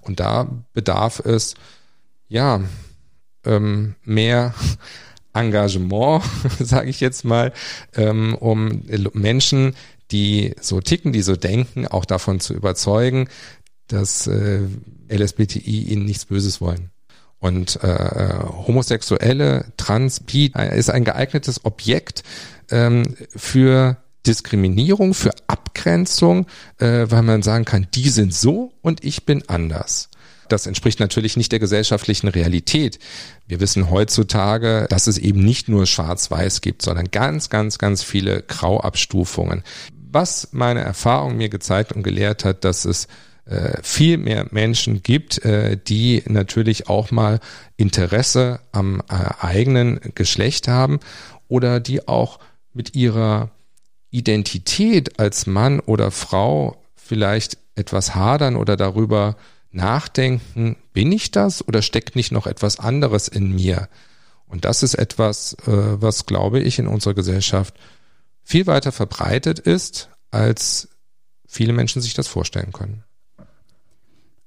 Und 0.09 0.19
da 0.19 0.49
bedarf 0.73 1.19
es, 1.19 1.53
ja, 2.29 2.61
ähm, 3.45 3.93
mehr 4.03 4.55
Engagement, 5.35 6.23
sage 6.59 6.89
ich 6.89 6.99
jetzt 6.99 7.25
mal, 7.25 7.53
ähm, 7.93 8.33
um 8.33 8.81
Menschen, 9.13 9.75
die 10.09 10.55
so 10.59 10.81
ticken, 10.81 11.13
die 11.13 11.21
so 11.21 11.35
denken, 11.35 11.85
auch 11.85 12.05
davon 12.05 12.39
zu 12.39 12.55
überzeugen, 12.55 13.29
dass 13.85 14.25
äh, 14.25 14.61
LSBTI 15.09 15.83
ihnen 15.83 16.05
nichts 16.05 16.25
Böses 16.25 16.59
wollen. 16.59 16.89
Und 17.37 17.83
äh, 17.83 18.39
homosexuelle, 18.67 19.71
trans, 19.77 20.21
bi 20.21 20.51
ist 20.71 20.89
ein 20.89 21.03
geeignetes 21.03 21.65
Objekt 21.65 22.23
ähm, 22.71 23.15
für 23.35 23.97
Diskriminierung, 24.25 25.13
für 25.13 25.31
Abgrenzung, 25.47 26.45
äh, 26.77 27.05
weil 27.09 27.23
man 27.23 27.41
sagen 27.41 27.65
kann, 27.65 27.87
die 27.93 28.09
sind 28.09 28.33
so 28.33 28.73
und 28.81 29.03
ich 29.03 29.25
bin 29.25 29.43
anders. 29.47 30.09
Das 30.49 30.65
entspricht 30.65 30.99
natürlich 30.99 31.37
nicht 31.37 31.51
der 31.51 31.59
gesellschaftlichen 31.59 32.27
Realität. 32.27 32.99
Wir 33.47 33.59
wissen 33.59 33.89
heutzutage, 33.89 34.87
dass 34.89 35.07
es 35.07 35.17
eben 35.17 35.45
nicht 35.45 35.69
nur 35.69 35.85
Schwarz-Weiß 35.85 36.61
gibt, 36.61 36.81
sondern 36.81 37.11
ganz, 37.11 37.49
ganz, 37.49 37.77
ganz 37.77 38.03
viele 38.03 38.41
Grauabstufungen. 38.41 39.63
Was 40.11 40.49
meine 40.51 40.81
Erfahrung 40.81 41.37
mir 41.37 41.49
gezeigt 41.49 41.91
und 41.91 42.01
gelehrt 42.01 42.45
hat, 42.45 42.63
dass 42.63 42.85
es 42.85 43.07
äh, 43.45 43.81
viel 43.83 44.17
mehr 44.17 44.47
Menschen 44.51 45.03
gibt, 45.03 45.43
äh, 45.45 45.77
die 45.77 46.23
natürlich 46.27 46.87
auch 46.89 47.11
mal 47.11 47.39
Interesse 47.77 48.59
am 48.71 49.01
äh, 49.09 49.13
eigenen 49.39 49.99
Geschlecht 50.15 50.67
haben 50.67 50.99
oder 51.47 51.79
die 51.79 52.07
auch 52.07 52.39
mit 52.73 52.95
ihrer 52.95 53.51
Identität 54.11 55.19
als 55.19 55.47
Mann 55.47 55.79
oder 55.79 56.11
Frau 56.11 56.83
vielleicht 56.95 57.57
etwas 57.75 58.15
hadern 58.15 58.55
oder 58.55 58.75
darüber 58.75 59.37
nachdenken, 59.71 60.75
bin 60.93 61.11
ich 61.11 61.31
das 61.31 61.67
oder 61.67 61.81
steckt 61.81 62.15
nicht 62.15 62.31
noch 62.31 62.47
etwas 62.47 62.79
anderes 62.79 63.27
in 63.27 63.53
mir? 63.53 63.87
Und 64.47 64.65
das 64.65 64.81
ist 64.81 64.95
etwas, 64.95 65.55
was, 65.65 66.25
glaube 66.25 66.59
ich, 66.59 66.79
in 66.79 66.87
unserer 66.87 67.13
Gesellschaft 67.13 67.75
viel 68.41 68.65
weiter 68.65 68.91
verbreitet 68.91 69.59
ist, 69.59 70.09
als 70.31 70.89
viele 71.47 71.73
Menschen 71.73 72.01
sich 72.01 72.15
das 72.15 72.27
vorstellen 72.27 72.71
können 72.71 73.03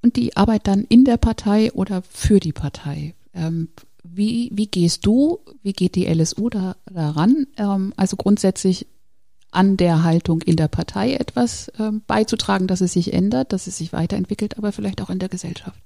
und 0.02 0.16
die 0.16 0.36
Arbeit 0.36 0.66
dann 0.66 0.84
in 0.84 1.04
der 1.04 1.16
Partei 1.16 1.72
oder 1.72 2.02
für 2.02 2.40
die 2.40 2.52
Partei. 2.52 3.14
Ähm, 3.32 3.68
wie, 4.02 4.50
wie 4.52 4.66
gehst 4.66 5.06
du, 5.06 5.38
wie 5.62 5.72
geht 5.72 5.94
die 5.94 6.06
LSU 6.06 6.50
da, 6.50 6.76
daran? 6.92 7.46
Ähm, 7.56 7.94
also 7.96 8.16
grundsätzlich 8.16 8.86
an 9.52 9.76
der 9.76 10.02
Haltung 10.02 10.42
in 10.42 10.56
der 10.56 10.68
Partei 10.68 11.14
etwas 11.14 11.70
ähm, 11.78 12.02
beizutragen, 12.06 12.66
dass 12.66 12.80
es 12.80 12.94
sich 12.94 13.12
ändert, 13.12 13.52
dass 13.52 13.66
es 13.66 13.78
sich 13.78 13.92
weiterentwickelt, 13.92 14.58
aber 14.58 14.72
vielleicht 14.72 15.00
auch 15.00 15.10
in 15.10 15.18
der 15.18 15.28
Gesellschaft. 15.28 15.78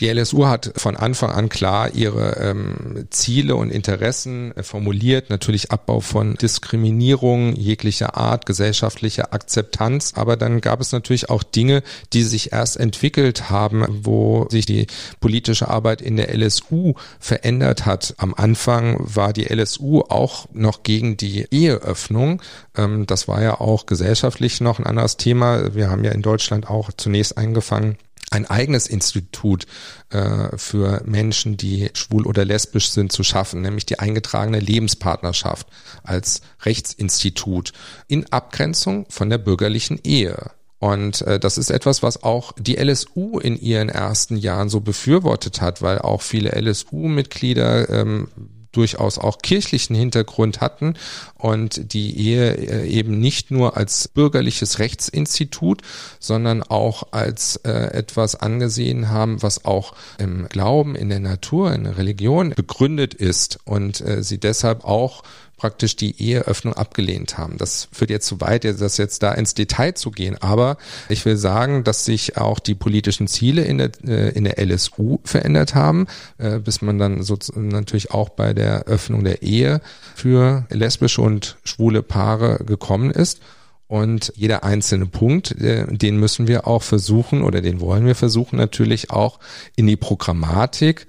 Die 0.00 0.08
LSU 0.08 0.46
hat 0.46 0.72
von 0.76 0.94
Anfang 0.94 1.30
an 1.32 1.48
klar 1.48 1.92
ihre 1.92 2.36
ähm, 2.36 3.08
Ziele 3.10 3.56
und 3.56 3.70
Interessen 3.70 4.56
äh, 4.56 4.62
formuliert. 4.62 5.28
Natürlich 5.28 5.72
Abbau 5.72 5.98
von 5.98 6.36
Diskriminierung 6.36 7.56
jeglicher 7.56 8.16
Art, 8.16 8.46
gesellschaftliche 8.46 9.32
Akzeptanz. 9.32 10.12
Aber 10.14 10.36
dann 10.36 10.60
gab 10.60 10.80
es 10.80 10.92
natürlich 10.92 11.30
auch 11.30 11.42
Dinge, 11.42 11.82
die 12.12 12.22
sich 12.22 12.52
erst 12.52 12.76
entwickelt 12.76 13.50
haben, 13.50 13.84
wo 13.88 14.46
sich 14.50 14.66
die 14.66 14.86
politische 15.18 15.66
Arbeit 15.66 16.00
in 16.00 16.16
der 16.16 16.32
LSU 16.32 16.94
verändert 17.18 17.84
hat. 17.84 18.14
Am 18.18 18.34
Anfang 18.34 18.96
war 19.00 19.32
die 19.32 19.52
LSU 19.52 20.02
auch 20.02 20.46
noch 20.52 20.84
gegen 20.84 21.16
die 21.16 21.48
Eheöffnung. 21.50 22.40
Ähm, 22.76 23.04
das 23.06 23.26
war 23.26 23.42
ja 23.42 23.60
auch 23.60 23.86
gesellschaftlich 23.86 24.60
noch 24.60 24.78
ein 24.78 24.86
anderes 24.86 25.16
Thema. 25.16 25.74
Wir 25.74 25.90
haben 25.90 26.04
ja 26.04 26.12
in 26.12 26.22
Deutschland 26.22 26.70
auch 26.70 26.90
zunächst 26.96 27.36
angefangen, 27.36 27.96
ein 28.30 28.46
eigenes 28.46 28.86
Institut 28.86 29.66
äh, 30.10 30.56
für 30.56 31.02
Menschen, 31.04 31.56
die 31.56 31.90
schwul 31.94 32.26
oder 32.26 32.44
lesbisch 32.44 32.90
sind, 32.90 33.12
zu 33.12 33.22
schaffen, 33.22 33.62
nämlich 33.62 33.86
die 33.86 33.98
eingetragene 33.98 34.60
Lebenspartnerschaft 34.60 35.66
als 36.02 36.42
Rechtsinstitut 36.62 37.72
in 38.06 38.30
Abgrenzung 38.32 39.06
von 39.08 39.30
der 39.30 39.38
bürgerlichen 39.38 39.98
Ehe. 40.04 40.50
Und 40.78 41.22
äh, 41.22 41.40
das 41.40 41.58
ist 41.58 41.70
etwas, 41.70 42.02
was 42.02 42.22
auch 42.22 42.52
die 42.58 42.76
LSU 42.76 43.38
in 43.40 43.58
ihren 43.58 43.88
ersten 43.88 44.36
Jahren 44.36 44.68
so 44.68 44.80
befürwortet 44.80 45.60
hat, 45.60 45.82
weil 45.82 45.98
auch 45.98 46.22
viele 46.22 46.50
LSU-Mitglieder 46.50 47.88
ähm, 47.88 48.28
durchaus 48.72 49.18
auch 49.18 49.38
kirchlichen 49.38 49.96
Hintergrund 49.96 50.60
hatten 50.60 50.94
und 51.34 51.92
die 51.92 52.18
Ehe 52.18 52.54
äh, 52.54 52.88
eben 52.88 53.18
nicht 53.18 53.50
nur 53.50 53.76
als 53.76 54.08
bürgerliches 54.08 54.78
Rechtsinstitut, 54.78 55.82
sondern 56.18 56.62
auch 56.62 57.08
als 57.12 57.56
äh, 57.56 57.70
etwas 57.70 58.34
angesehen 58.34 59.08
haben, 59.08 59.42
was 59.42 59.64
auch 59.64 59.94
im 60.18 60.48
Glauben, 60.48 60.94
in 60.96 61.08
der 61.08 61.20
Natur, 61.20 61.72
in 61.72 61.84
der 61.84 61.96
Religion 61.96 62.50
begründet 62.50 63.14
ist 63.14 63.58
und 63.64 64.00
äh, 64.00 64.22
sie 64.22 64.38
deshalb 64.38 64.84
auch 64.84 65.22
praktisch 65.58 65.96
die 65.96 66.20
Eheöffnung 66.22 66.72
abgelehnt 66.72 67.36
haben. 67.36 67.58
Das 67.58 67.88
führt 67.92 68.10
jetzt 68.10 68.26
zu 68.26 68.40
weit, 68.40 68.64
das 68.64 68.96
jetzt 68.96 69.22
da 69.22 69.32
ins 69.32 69.54
Detail 69.54 69.92
zu 69.92 70.10
gehen. 70.10 70.40
Aber 70.40 70.78
ich 71.08 71.24
will 71.24 71.36
sagen, 71.36 71.84
dass 71.84 72.04
sich 72.04 72.38
auch 72.38 72.60
die 72.60 72.74
politischen 72.74 73.26
Ziele 73.26 73.62
in 73.64 73.78
der, 73.78 73.90
äh, 74.06 74.30
in 74.30 74.44
der 74.44 74.58
LSU 74.58 75.18
verändert 75.24 75.74
haben, 75.74 76.06
äh, 76.38 76.58
bis 76.58 76.80
man 76.80 76.98
dann 76.98 77.22
so 77.22 77.36
natürlich 77.54 78.12
auch 78.12 78.30
bei 78.30 78.54
der 78.54 78.84
Öffnung 78.84 79.24
der 79.24 79.42
Ehe 79.42 79.80
für 80.14 80.66
lesbische 80.70 81.20
und 81.20 81.58
schwule 81.64 82.02
Paare 82.02 82.64
gekommen 82.64 83.10
ist. 83.10 83.40
Und 83.88 84.34
jeder 84.36 84.64
einzelne 84.64 85.06
Punkt, 85.06 85.52
äh, 85.60 85.86
den 85.88 86.18
müssen 86.18 86.46
wir 86.46 86.66
auch 86.66 86.82
versuchen 86.82 87.42
oder 87.42 87.62
den 87.62 87.80
wollen 87.80 88.06
wir 88.06 88.14
versuchen 88.14 88.56
natürlich 88.56 89.10
auch 89.10 89.40
in 89.76 89.86
die 89.86 89.96
Programmatik 89.96 91.06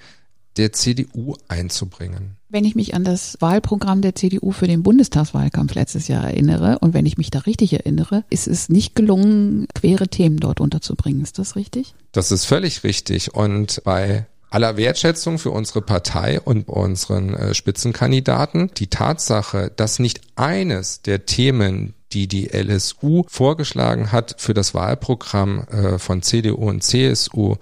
der 0.60 0.74
CDU 0.74 1.36
einzubringen. 1.48 2.36
Wenn 2.50 2.65
ich 2.65 2.76
mich 2.76 2.93
an 2.93 3.04
das 3.04 3.38
Wahlprogramm 3.39 4.02
der 4.02 4.13
CDU 4.13 4.52
für 4.52 4.67
den 4.67 4.84
Bundestagswahlkampf 4.84 5.74
letztes 5.74 6.08
Jahr 6.08 6.26
erinnere 6.26 6.80
und 6.80 6.93
wenn 6.93 7.06
ich 7.06 7.17
mich 7.17 7.32
da 7.32 7.39
richtig 7.39 7.74
erinnere, 7.74 8.26
ist 8.30 8.48
es 8.48 8.69
nicht 8.69 8.93
gelungen, 8.93 9.67
quere 9.74 10.10
Themen 10.10 10.38
dort 10.38 10.60
unterzubringen. 10.60 11.22
Ist 11.22 11.39
das 11.39 11.56
richtig? 11.56 11.93
Das 12.12 12.32
ist 12.32 12.45
völlig 12.45 12.84
richtig. 12.84 13.34
Und 13.34 13.82
bei 13.86 14.26
aller 14.50 14.76
Wertschätzung 14.76 15.39
für 15.39 15.52
unsere 15.52 15.82
Partei 15.82 16.41
und 16.41 16.67
unseren 16.67 17.34
äh, 17.36 17.54
Spitzenkandidaten, 17.54 18.72
die 18.76 18.88
Tatsache, 18.88 19.72
dass 19.74 20.00
nicht 20.00 20.22
eines 20.36 21.02
der 21.02 21.26
Themen, 21.26 21.93
die 22.12 22.28
die 22.28 22.48
LSU 22.48 23.24
vorgeschlagen 23.28 24.12
hat 24.12 24.36
für 24.39 24.54
das 24.54 24.74
Wahlprogramm 24.74 25.62
äh, 25.69 26.00
von 26.00 26.22
CDU 26.22 26.67
und 26.67 26.84
CSU 26.84 27.56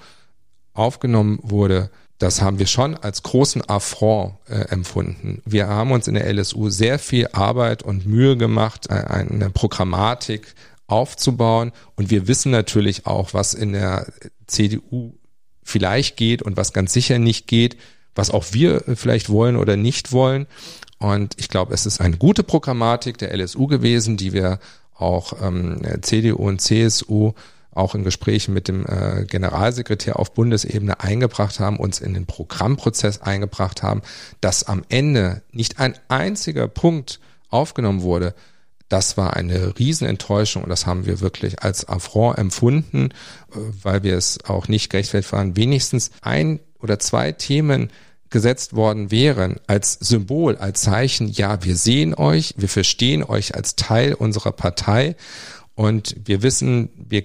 aufgenommen 0.73 1.39
wurde, 1.43 1.91
das 2.17 2.41
haben 2.41 2.57
wir 2.57 2.65
schon 2.65 2.95
als 2.95 3.21
großen 3.23 3.67
Affront 3.69 4.33
äh, 4.47 4.69
empfunden. 4.69 5.41
Wir 5.45 5.67
haben 5.67 5.91
uns 5.91 6.07
in 6.07 6.15
der 6.15 6.31
LSU 6.33 6.69
sehr 6.69 6.97
viel 6.97 7.27
Arbeit 7.31 7.83
und 7.83 8.07
Mühe 8.07 8.37
gemacht, 8.37 8.87
äh, 8.89 8.93
eine 8.93 9.49
Programmatik 9.51 10.55
aufzubauen. 10.87 11.71
Und 11.95 12.09
wir 12.09 12.27
wissen 12.27 12.51
natürlich 12.51 13.05
auch, 13.05 13.33
was 13.33 13.53
in 13.53 13.73
der 13.73 14.07
CDU 14.47 15.13
vielleicht 15.63 16.17
geht 16.17 16.41
und 16.41 16.57
was 16.57 16.73
ganz 16.73 16.93
sicher 16.93 17.19
nicht 17.19 17.45
geht, 17.45 17.77
was 18.15 18.31
auch 18.31 18.45
wir 18.51 18.83
vielleicht 18.95 19.29
wollen 19.29 19.57
oder 19.57 19.75
nicht 19.75 20.11
wollen. 20.11 20.47
Und 20.97 21.35
ich 21.37 21.49
glaube, 21.49 21.73
es 21.73 21.85
ist 21.85 22.01
eine 22.01 22.17
gute 22.17 22.41
Programmatik 22.41 23.19
der 23.19 23.37
LSU 23.37 23.67
gewesen, 23.67 24.17
die 24.17 24.33
wir 24.33 24.59
auch 24.95 25.33
ähm, 25.43 25.81
CDU 26.01 26.37
und 26.37 26.61
CSU 26.61 27.33
auch 27.77 27.95
in 27.95 28.03
Gesprächen 28.03 28.53
mit 28.53 28.67
dem 28.67 28.85
äh, 28.85 29.25
Generalsekretär 29.25 30.19
auf 30.19 30.33
Bundesebene 30.33 30.99
eingebracht 30.99 31.59
haben, 31.59 31.77
uns 31.77 31.99
in 31.99 32.13
den 32.13 32.25
Programmprozess 32.25 33.21
eingebracht 33.21 33.83
haben, 33.83 34.01
dass 34.41 34.63
am 34.63 34.83
Ende 34.89 35.41
nicht 35.51 35.79
ein 35.79 35.95
einziger 36.07 36.67
Punkt 36.67 37.19
aufgenommen 37.49 38.01
wurde, 38.01 38.33
das 38.89 39.17
war 39.17 39.35
eine 39.35 39.77
Riesenenttäuschung 39.77 40.63
und 40.63 40.69
das 40.69 40.85
haben 40.85 41.05
wir 41.05 41.19
wirklich 41.19 41.61
als 41.61 41.87
Affront 41.87 42.37
empfunden, 42.37 43.09
äh, 43.51 43.57
weil 43.83 44.03
wir 44.03 44.17
es 44.17 44.43
auch 44.45 44.67
nicht 44.67 44.89
gerechtfertigt 44.89 45.33
waren, 45.33 45.55
wenigstens 45.55 46.11
ein 46.21 46.59
oder 46.79 46.99
zwei 46.99 47.31
Themen 47.31 47.89
gesetzt 48.29 48.75
worden 48.75 49.09
wären 49.09 49.59
als 49.67 49.93
Symbol, 49.93 50.57
als 50.57 50.81
Zeichen, 50.81 51.29
ja, 51.29 51.63
wir 51.63 51.75
sehen 51.75 52.13
euch, 52.13 52.53
wir 52.57 52.67
verstehen 52.69 53.23
euch 53.23 53.55
als 53.55 53.75
Teil 53.75 54.13
unserer 54.13 54.51
Partei 54.51 55.15
und 55.75 56.15
wir 56.25 56.41
wissen, 56.41 56.89
wir 56.95 57.23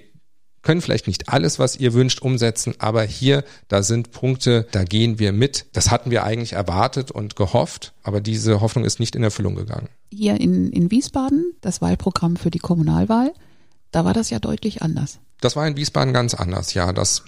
können 0.63 0.81
vielleicht 0.81 1.07
nicht 1.07 1.29
alles, 1.29 1.59
was 1.59 1.75
ihr 1.75 1.93
wünscht, 1.93 2.21
umsetzen, 2.21 2.73
aber 2.79 3.03
hier, 3.03 3.43
da 3.67 3.83
sind 3.83 4.11
Punkte, 4.11 4.65
da 4.71 4.83
gehen 4.83 5.19
wir 5.19 5.33
mit. 5.33 5.65
Das 5.73 5.91
hatten 5.91 6.09
wir 6.09 6.23
eigentlich 6.23 6.53
erwartet 6.53 7.11
und 7.11 7.35
gehofft, 7.35 7.93
aber 8.01 8.21
diese 8.21 8.61
Hoffnung 8.61 8.85
ist 8.85 8.99
nicht 8.99 9.15
in 9.15 9.23
Erfüllung 9.23 9.55
gegangen. 9.55 9.89
Hier 10.09 10.39
in, 10.39 10.71
in 10.71 10.89
Wiesbaden, 10.89 11.53
das 11.61 11.81
Wahlprogramm 11.81 12.37
für 12.37 12.49
die 12.49 12.59
Kommunalwahl, 12.59 13.33
da 13.91 14.05
war 14.05 14.13
das 14.13 14.29
ja 14.29 14.39
deutlich 14.39 14.81
anders. 14.81 15.19
Das 15.41 15.55
war 15.55 15.67
in 15.67 15.75
Wiesbaden 15.75 16.13
ganz 16.13 16.33
anders, 16.33 16.73
ja. 16.73 16.93
Das, 16.93 17.23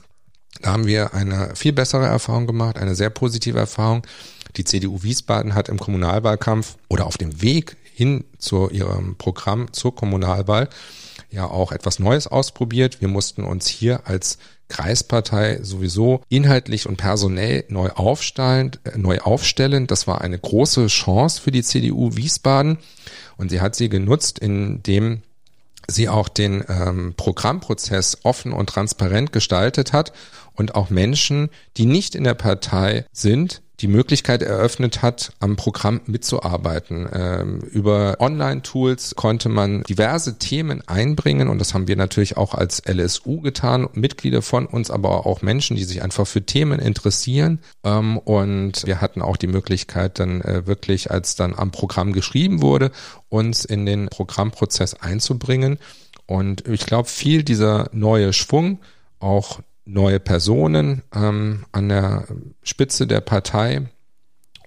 da 0.61 0.71
haben 0.71 0.87
wir 0.87 1.13
eine 1.13 1.55
viel 1.55 1.73
bessere 1.73 2.05
Erfahrung 2.05 2.47
gemacht, 2.47 2.77
eine 2.77 2.95
sehr 2.95 3.09
positive 3.09 3.59
Erfahrung. 3.59 4.07
Die 4.55 4.63
CDU 4.63 5.03
Wiesbaden 5.03 5.53
hat 5.53 5.67
im 5.67 5.77
Kommunalwahlkampf 5.77 6.77
oder 6.87 7.05
auf 7.05 7.17
dem 7.17 7.41
Weg 7.41 7.75
hin 7.93 8.23
zu 8.37 8.69
ihrem 8.69 9.17
Programm 9.17 9.71
zur 9.73 9.93
Kommunalwahl 9.93 10.69
ja 11.35 11.45
auch 11.45 11.71
etwas 11.71 11.99
Neues 11.99 12.27
ausprobiert. 12.27 13.01
Wir 13.01 13.07
mussten 13.07 13.43
uns 13.43 13.67
hier 13.67 14.07
als 14.07 14.37
Kreispartei 14.67 15.59
sowieso 15.61 16.21
inhaltlich 16.29 16.87
und 16.87 16.97
personell 16.97 17.65
neu 17.69 17.89
aufstellen, 17.89 18.71
äh, 18.83 18.97
neu 18.97 19.19
aufstellen. 19.19 19.85
Das 19.87 20.07
war 20.07 20.21
eine 20.21 20.39
große 20.39 20.87
Chance 20.87 21.39
für 21.39 21.51
die 21.51 21.63
CDU 21.63 22.15
Wiesbaden 22.15 22.79
und 23.37 23.49
sie 23.49 23.61
hat 23.61 23.75
sie 23.75 23.89
genutzt, 23.89 24.39
indem 24.39 25.21
sie 25.87 26.09
auch 26.09 26.29
den 26.29 26.63
ähm, 26.67 27.13
Programmprozess 27.15 28.19
offen 28.23 28.53
und 28.53 28.67
transparent 28.67 29.31
gestaltet 29.31 29.93
hat 29.93 30.13
und 30.53 30.73
auch 30.73 30.89
Menschen, 30.89 31.49
die 31.77 31.85
nicht 31.85 32.15
in 32.15 32.23
der 32.23 32.33
Partei 32.33 33.05
sind, 33.11 33.61
die 33.79 33.87
Möglichkeit 33.87 34.41
eröffnet 34.41 35.01
hat, 35.01 35.33
am 35.39 35.55
Programm 35.55 36.01
mitzuarbeiten. 36.05 37.09
Ähm, 37.11 37.59
über 37.59 38.17
Online-Tools 38.19 39.15
konnte 39.15 39.49
man 39.49 39.83
diverse 39.83 40.37
Themen 40.37 40.81
einbringen 40.87 41.49
und 41.49 41.59
das 41.59 41.73
haben 41.73 41.87
wir 41.87 41.95
natürlich 41.95 42.37
auch 42.37 42.53
als 42.53 42.81
LSU 42.85 43.41
getan. 43.41 43.87
Mitglieder 43.93 44.41
von 44.41 44.65
uns, 44.65 44.91
aber 44.91 45.25
auch 45.25 45.41
Menschen, 45.41 45.75
die 45.75 45.83
sich 45.83 46.01
einfach 46.01 46.27
für 46.27 46.45
Themen 46.45 46.79
interessieren. 46.79 47.59
Ähm, 47.83 48.17
und 48.17 48.85
wir 48.85 49.01
hatten 49.01 49.21
auch 49.21 49.37
die 49.37 49.47
Möglichkeit, 49.47 50.19
dann 50.19 50.41
äh, 50.41 50.65
wirklich, 50.65 51.11
als 51.11 51.35
dann 51.35 51.53
am 51.53 51.71
Programm 51.71 52.13
geschrieben 52.13 52.61
wurde, 52.61 52.91
uns 53.29 53.65
in 53.65 53.85
den 53.85 54.07
Programmprozess 54.07 54.93
einzubringen. 54.93 55.79
Und 56.27 56.67
ich 56.67 56.85
glaube, 56.85 57.09
viel 57.09 57.43
dieser 57.43 57.89
neue 57.91 58.33
Schwung, 58.33 58.79
auch 59.19 59.59
neue 59.85 60.19
Personen 60.19 61.03
ähm, 61.13 61.65
an 61.71 61.89
der 61.89 62.27
Spitze 62.63 63.07
der 63.07 63.21
Partei 63.21 63.87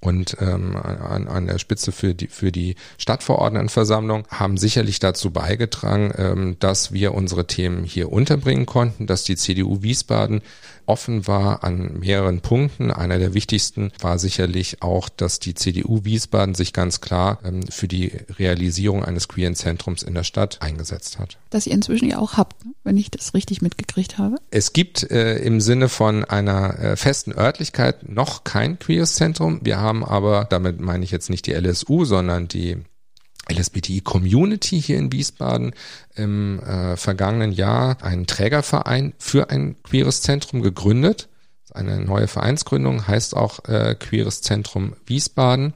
und 0.00 0.36
ähm, 0.40 0.76
an, 0.76 1.26
an 1.26 1.46
der 1.46 1.58
Spitze 1.58 1.90
für 1.90 2.14
die, 2.14 2.28
für 2.28 2.52
die 2.52 2.76
Stadtverordnetenversammlung 2.98 4.28
haben 4.28 4.56
sicherlich 4.56 5.00
dazu 5.00 5.32
beigetragen, 5.32 6.12
ähm, 6.16 6.56
dass 6.60 6.92
wir 6.92 7.14
unsere 7.14 7.46
Themen 7.46 7.82
hier 7.82 8.12
unterbringen 8.12 8.66
konnten, 8.66 9.06
dass 9.06 9.24
die 9.24 9.36
CDU 9.36 9.82
Wiesbaden 9.82 10.42
offen 10.88 11.26
war 11.26 11.64
an 11.64 11.98
mehreren 12.00 12.40
Punkten. 12.40 12.90
Einer 12.90 13.18
der 13.18 13.34
wichtigsten 13.34 13.92
war 14.00 14.18
sicherlich 14.18 14.82
auch, 14.82 15.08
dass 15.08 15.38
die 15.38 15.54
CDU 15.54 16.04
Wiesbaden 16.04 16.54
sich 16.54 16.72
ganz 16.72 17.00
klar 17.00 17.38
ähm, 17.44 17.62
für 17.68 17.88
die 17.88 18.12
Realisierung 18.38 19.04
eines 19.04 19.28
queeren 19.28 19.54
Zentrums 19.54 20.02
in 20.02 20.14
der 20.14 20.24
Stadt 20.24 20.62
eingesetzt 20.62 21.18
hat. 21.18 21.38
Das 21.50 21.66
ihr 21.66 21.74
inzwischen 21.74 22.08
ja 22.08 22.18
auch 22.18 22.36
habt, 22.36 22.56
wenn 22.84 22.96
ich 22.96 23.10
das 23.10 23.34
richtig 23.34 23.62
mitgekriegt 23.62 24.18
habe. 24.18 24.36
Es 24.50 24.72
gibt 24.72 25.10
äh, 25.10 25.38
im 25.38 25.60
Sinne 25.60 25.88
von 25.88 26.24
einer 26.24 26.78
äh, 26.78 26.96
festen 26.96 27.32
Örtlichkeit 27.32 28.08
noch 28.08 28.44
kein 28.44 28.78
queeres 28.78 29.14
Zentrum. 29.14 29.60
Wir 29.62 29.78
haben 29.78 30.04
aber, 30.04 30.46
damit 30.48 30.80
meine 30.80 31.04
ich 31.04 31.10
jetzt 31.10 31.30
nicht 31.30 31.46
die 31.46 31.52
LSU, 31.52 32.04
sondern 32.04 32.48
die 32.48 32.78
LSBTI-Community 33.48 34.80
hier 34.80 34.98
in 34.98 35.12
Wiesbaden 35.12 35.72
im 36.14 36.60
äh, 36.60 36.96
vergangenen 36.96 37.52
Jahr 37.52 38.02
einen 38.02 38.26
Trägerverein 38.26 39.14
für 39.18 39.50
ein 39.50 39.76
queeres 39.82 40.22
Zentrum 40.22 40.62
gegründet. 40.62 41.28
Eine 41.72 42.00
neue 42.00 42.28
Vereinsgründung 42.28 43.06
heißt 43.06 43.36
auch 43.36 43.64
äh, 43.66 43.94
Queeres 43.94 44.40
Zentrum 44.40 44.94
Wiesbaden. 45.06 45.74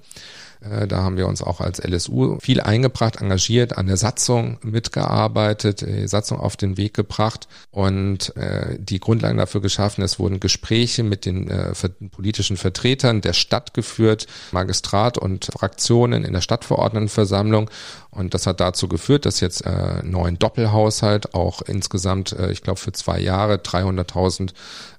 Äh, 0.62 0.87
da 0.87 1.03
haben 1.03 1.16
wir 1.16 1.27
uns 1.27 1.42
auch 1.42 1.61
als 1.61 1.83
LSU 1.83 2.38
viel 2.40 2.61
eingebracht, 2.61 3.16
engagiert, 3.16 3.77
an 3.77 3.87
der 3.87 3.96
Satzung 3.96 4.59
mitgearbeitet, 4.62 5.83
die 5.83 6.09
Satzung 6.09 6.38
auf 6.38 6.57
den 6.57 6.77
Weg 6.77 6.94
gebracht 6.94 7.48
und 7.70 8.37
äh, 8.37 8.79
die 8.79 9.01
Grundlagen 9.01 9.38
dafür 9.38 9.61
geschaffen. 9.61 10.03
Es 10.03 10.18
wurden 10.18 10.40
Gespräche 10.40 11.03
mit 11.03 11.27
den 11.27 11.48
äh, 11.48 11.72
politischen 12.11 12.57
Vertretern 12.57 13.20
der 13.20 13.33
Stadt 13.33 13.75
geführt, 13.75 14.27
Magistrat 14.53 15.18
und 15.18 15.46
Fraktionen 15.46 16.25
in 16.25 16.33
der 16.33 16.40
Stadtverordnetenversammlung 16.40 17.70
und 18.14 18.35
das 18.35 18.46
hat 18.46 18.61
dazu 18.61 18.88
geführt, 18.88 19.25
dass 19.25 19.40
jetzt 19.40 19.64
äh, 19.64 20.03
neuen 20.03 20.38
Doppelhaushalt 20.38 21.35
auch 21.35 21.62
insgesamt, 21.62 22.33
äh, 22.33 22.53
ich 22.53 22.61
glaube, 22.61 22.79
für 22.79 22.92
zwei 22.92 23.18
Jahre 23.18 23.55
300.000 23.55 24.51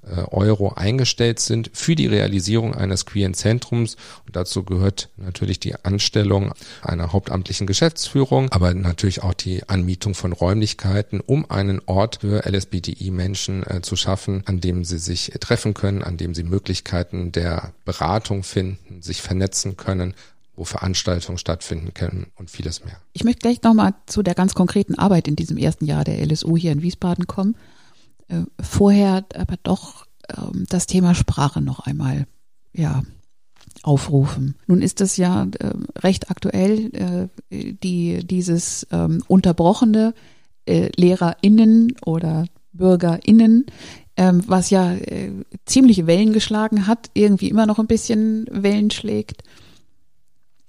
äh, 0.05 0.21
Euro 0.31 0.73
eingestellt 0.73 1.39
sind 1.39 1.69
für 1.73 1.95
die 1.95 2.07
Realisierung 2.07 2.73
eines 2.73 3.05
queeren 3.05 3.35
Zentrums. 3.35 3.97
Und 4.25 4.35
dazu 4.35 4.63
gehört 4.63 5.09
natürlich 5.17 5.59
die 5.59 5.75
Anstellung 5.85 6.53
einer 6.81 7.13
hauptamtlichen 7.13 7.67
Geschäftsführung, 7.67 8.51
aber 8.51 8.73
natürlich 8.73 9.21
auch 9.21 9.35
die 9.35 9.69
Anmietung 9.69 10.15
von 10.15 10.33
Räumlichkeiten, 10.33 11.19
um 11.19 11.49
einen 11.51 11.81
Ort 11.85 12.21
für 12.21 12.49
LSBTI-Menschen 12.49 13.63
äh, 13.69 13.81
zu 13.81 13.95
schaffen, 13.95 14.41
an 14.47 14.59
dem 14.59 14.83
sie 14.83 14.97
sich 14.97 15.33
treffen 15.39 15.75
können, 15.75 16.01
an 16.01 16.17
dem 16.17 16.33
sie 16.33 16.43
Möglichkeiten 16.43 17.31
der 17.31 17.73
Beratung 17.85 18.41
finden, 18.41 19.03
sich 19.03 19.21
vernetzen 19.21 19.77
können, 19.77 20.15
wo 20.55 20.63
Veranstaltungen 20.63 21.37
stattfinden 21.37 21.93
können 21.93 22.27
und 22.35 22.51
vieles 22.51 22.85
mehr. 22.85 22.97
Ich 23.13 23.23
möchte 23.23 23.39
gleich 23.39 23.61
nochmal 23.63 23.95
zu 24.05 24.21
der 24.21 24.35
ganz 24.35 24.53
konkreten 24.53 24.95
Arbeit 24.95 25.27
in 25.27 25.35
diesem 25.35 25.57
ersten 25.57 25.85
Jahr 25.85 26.03
der 26.03 26.23
LSU 26.25 26.57
hier 26.57 26.71
in 26.71 26.81
Wiesbaden 26.81 27.25
kommen. 27.27 27.55
Äh, 28.27 28.43
vorher 28.61 29.25
aber 29.35 29.55
doch 29.63 30.05
ähm, 30.29 30.65
das 30.69 30.87
Thema 30.87 31.15
Sprache 31.15 31.61
noch 31.61 31.79
einmal 31.79 32.27
ja, 32.71 33.03
aufrufen. 33.81 34.55
Nun 34.67 34.81
ist 34.81 35.01
das 35.01 35.17
ja 35.17 35.43
äh, 35.59 35.73
recht 35.99 36.29
aktuell, 36.29 37.29
äh, 37.51 37.73
die, 37.83 38.25
dieses 38.25 38.87
ähm, 38.91 39.23
unterbrochene 39.27 40.13
LehrerInnen 40.65 41.97
oder 42.05 42.45
BürgerInnen, 42.71 43.65
ähm, 44.15 44.43
was 44.47 44.69
ja 44.69 44.95
ziemliche 45.65 46.07
Wellen 46.07 46.31
geschlagen 46.31 46.87
hat, 46.87 47.09
irgendwie 47.13 47.49
immer 47.49 47.65
noch 47.65 47.79
ein 47.79 47.87
bisschen 47.87 48.47
Wellen 48.49 48.89
schlägt. 48.89 49.43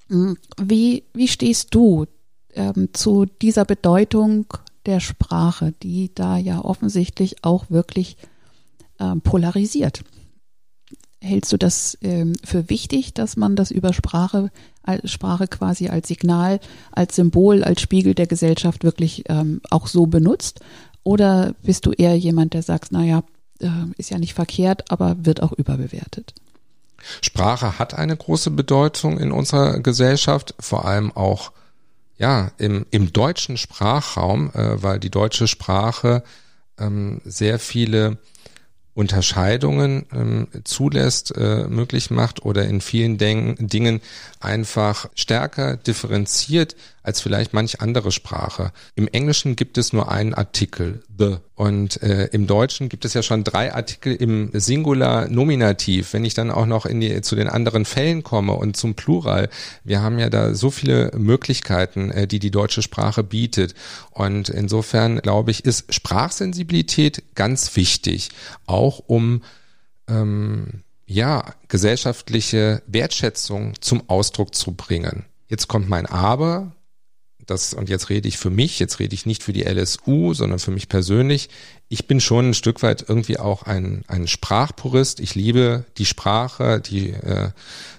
Wie, 0.08 1.04
wie 1.12 1.28
stehst 1.28 1.74
du 1.74 2.06
ähm, 2.52 2.90
zu 2.92 3.26
dieser 3.26 3.64
Bedeutung 3.64 4.46
der 4.86 5.00
Sprache, 5.00 5.72
die 5.82 6.14
da 6.14 6.36
ja 6.36 6.62
offensichtlich 6.62 7.42
auch 7.42 7.70
wirklich 7.70 8.16
ähm, 9.00 9.20
polarisiert? 9.22 10.04
Hältst 11.20 11.52
du 11.54 11.56
das 11.56 11.96
ähm, 12.02 12.34
für 12.44 12.68
wichtig, 12.68 13.14
dass 13.14 13.36
man 13.36 13.56
das 13.56 13.70
über 13.70 13.94
Sprache, 13.94 14.50
als 14.82 15.10
Sprache 15.10 15.48
quasi 15.48 15.88
als 15.88 16.08
Signal, 16.08 16.60
als 16.92 17.16
Symbol, 17.16 17.64
als 17.64 17.80
Spiegel 17.80 18.14
der 18.14 18.26
Gesellschaft 18.26 18.84
wirklich 18.84 19.24
ähm, 19.28 19.62
auch 19.70 19.86
so 19.86 20.06
benutzt? 20.06 20.60
Oder 21.02 21.54
bist 21.62 21.86
du 21.86 21.92
eher 21.92 22.16
jemand, 22.16 22.52
der 22.52 22.62
sagt, 22.62 22.92
naja, 22.92 23.24
äh, 23.60 23.68
ist 23.96 24.10
ja 24.10 24.18
nicht 24.18 24.34
verkehrt, 24.34 24.90
aber 24.90 25.24
wird 25.24 25.42
auch 25.42 25.52
überbewertet? 25.52 26.34
Sprache 27.20 27.78
hat 27.78 27.94
eine 27.94 28.16
große 28.16 28.50
Bedeutung 28.50 29.18
in 29.18 29.32
unserer 29.32 29.80
Gesellschaft, 29.80 30.54
vor 30.60 30.84
allem 30.84 31.12
auch 31.12 31.52
ja 32.16 32.52
im, 32.58 32.86
im 32.90 33.12
deutschen 33.12 33.56
Sprachraum, 33.56 34.50
äh, 34.54 34.82
weil 34.82 35.00
die 35.00 35.10
deutsche 35.10 35.48
Sprache 35.48 36.22
ähm, 36.78 37.20
sehr 37.24 37.58
viele 37.58 38.18
Unterscheidungen 38.94 40.06
ähm, 40.12 40.48
zulässt, 40.62 41.36
äh, 41.36 41.66
möglich 41.66 42.10
macht 42.10 42.44
oder 42.44 42.64
in 42.66 42.80
vielen 42.80 43.18
Den 43.18 43.56
Dingen 43.58 44.00
einfach 44.38 45.08
stärker 45.14 45.76
differenziert 45.76 46.76
als 47.04 47.20
vielleicht 47.20 47.52
manch 47.52 47.80
andere 47.80 48.10
Sprache. 48.10 48.72
Im 48.96 49.06
Englischen 49.06 49.56
gibt 49.56 49.78
es 49.78 49.92
nur 49.92 50.10
einen 50.10 50.34
Artikel, 50.34 51.02
the. 51.16 51.36
Und 51.54 52.02
äh, 52.02 52.30
im 52.32 52.46
Deutschen 52.46 52.88
gibt 52.88 53.04
es 53.04 53.14
ja 53.14 53.22
schon 53.22 53.44
drei 53.44 53.72
Artikel 53.72 54.14
im 54.14 54.50
Singular 54.54 55.28
Nominativ. 55.28 56.14
Wenn 56.14 56.24
ich 56.24 56.34
dann 56.34 56.50
auch 56.50 56.66
noch 56.66 56.86
in 56.86 57.00
die, 57.00 57.20
zu 57.20 57.36
den 57.36 57.48
anderen 57.48 57.84
Fällen 57.84 58.22
komme 58.22 58.54
und 58.54 58.76
zum 58.76 58.94
Plural, 58.94 59.50
wir 59.84 60.00
haben 60.00 60.18
ja 60.18 60.30
da 60.30 60.54
so 60.54 60.70
viele 60.70 61.12
Möglichkeiten, 61.14 62.10
äh, 62.10 62.26
die 62.26 62.38
die 62.38 62.50
deutsche 62.50 62.82
Sprache 62.82 63.22
bietet. 63.22 63.74
Und 64.10 64.48
insofern 64.48 65.18
glaube 65.18 65.50
ich, 65.50 65.64
ist 65.64 65.92
Sprachsensibilität 65.92 67.34
ganz 67.34 67.76
wichtig, 67.76 68.30
auch 68.64 68.98
um 69.06 69.42
ähm, 70.08 70.82
ja 71.06 71.44
gesellschaftliche 71.68 72.82
Wertschätzung 72.86 73.74
zum 73.82 74.08
Ausdruck 74.08 74.54
zu 74.54 74.72
bringen. 74.72 75.26
Jetzt 75.48 75.68
kommt 75.68 75.90
mein 75.90 76.06
Aber 76.06 76.72
das, 77.46 77.74
und 77.74 77.88
jetzt 77.88 78.08
rede 78.08 78.28
ich 78.28 78.38
für 78.38 78.50
mich, 78.50 78.78
jetzt 78.78 78.98
rede 78.98 79.14
ich 79.14 79.26
nicht 79.26 79.42
für 79.42 79.52
die 79.52 79.64
LSU, 79.64 80.34
sondern 80.34 80.58
für 80.58 80.70
mich 80.70 80.88
persönlich. 80.88 81.50
Ich 81.88 82.06
bin 82.06 82.20
schon 82.20 82.50
ein 82.50 82.54
Stück 82.54 82.82
weit 82.82 83.04
irgendwie 83.08 83.38
auch 83.38 83.64
ein, 83.64 84.04
ein 84.08 84.26
Sprachpurist. 84.26 85.20
Ich 85.20 85.34
liebe 85.34 85.84
die 85.98 86.06
Sprache, 86.06 86.80
die, 86.80 87.10
äh, 87.10 87.50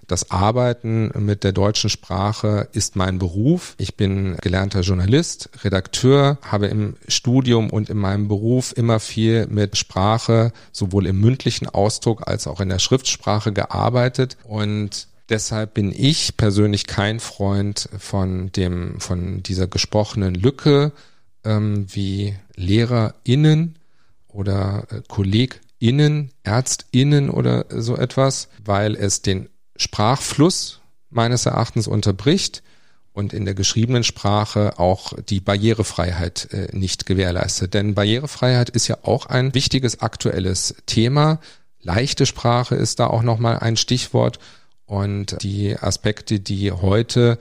das 0.08 0.32
Arbeiten 0.32 1.12
mit 1.18 1.44
der 1.44 1.52
deutschen 1.52 1.90
Sprache 1.90 2.68
ist 2.74 2.96
mein 2.96 3.20
Beruf. 3.20 3.76
Ich 3.78 3.96
bin 3.96 4.38
gelernter 4.38 4.82
Journalist, 4.82 5.50
Redakteur, 5.64 6.38
habe 6.42 6.68
im 6.68 6.96
Studium 7.08 7.70
und 7.70 7.90
in 7.90 7.98
meinem 7.98 8.28
Beruf 8.28 8.74
immer 8.76 9.00
viel 9.00 9.48
mit 9.48 9.78
Sprache, 9.78 10.52
sowohl 10.72 11.08
im 11.08 11.20
mündlichen 11.20 11.68
Ausdruck 11.68 12.28
als 12.28 12.48
auch 12.48 12.60
in 12.60 12.70
der 12.70 12.80
Schriftsprache 12.80 13.54
gearbeitet 13.54 14.38
und 14.44 15.08
Deshalb 15.30 15.74
bin 15.74 15.92
ich 15.96 16.38
persönlich 16.38 16.86
kein 16.86 17.20
Freund 17.20 17.90
von 17.98 18.52
dem, 18.52 19.00
von 19.00 19.42
dieser 19.42 19.68
gesprochenen 19.68 20.36
Lücke, 20.36 20.92
ähm, 21.44 21.88
wie 21.90 22.36
LehrerInnen 22.56 23.80
oder 24.28 24.86
äh, 24.92 25.02
KollegInnen, 25.08 26.32
ÄrztInnen 26.44 27.30
oder 27.30 27.66
so 27.70 27.98
etwas, 27.98 28.50
weil 28.64 28.96
es 28.96 29.22
den 29.24 29.50
Sprachfluss 29.76 30.82
meines 31.10 31.46
Erachtens 31.46 31.88
unterbricht 31.88 32.62
und 33.14 33.34
in 33.34 33.46
der 33.46 33.54
geschriebenen 33.54 34.04
Sprache 34.04 34.78
auch 34.78 35.14
die 35.14 35.40
Barrierefreiheit 35.40 36.50
äh, 36.52 36.68
nicht 36.74 37.06
gewährleistet. 37.06 37.74
Denn 37.74 37.96
Barrierefreiheit 37.96 38.70
ist 38.70 38.88
ja 38.88 38.98
auch 39.04 39.26
ein 39.26 39.56
wichtiges 39.56 40.02
aktuelles 40.02 40.76
Thema. 40.86 41.40
Leichte 41.82 42.26
Sprache 42.26 42.76
ist 42.76 43.00
da 43.00 43.08
auch 43.08 43.24
nochmal 43.24 43.60
ein 43.60 43.78
Stichwort. 43.78 44.40
Und 44.86 45.42
die 45.42 45.78
Aspekte, 45.78 46.40
die 46.40 46.72
heute 46.72 47.40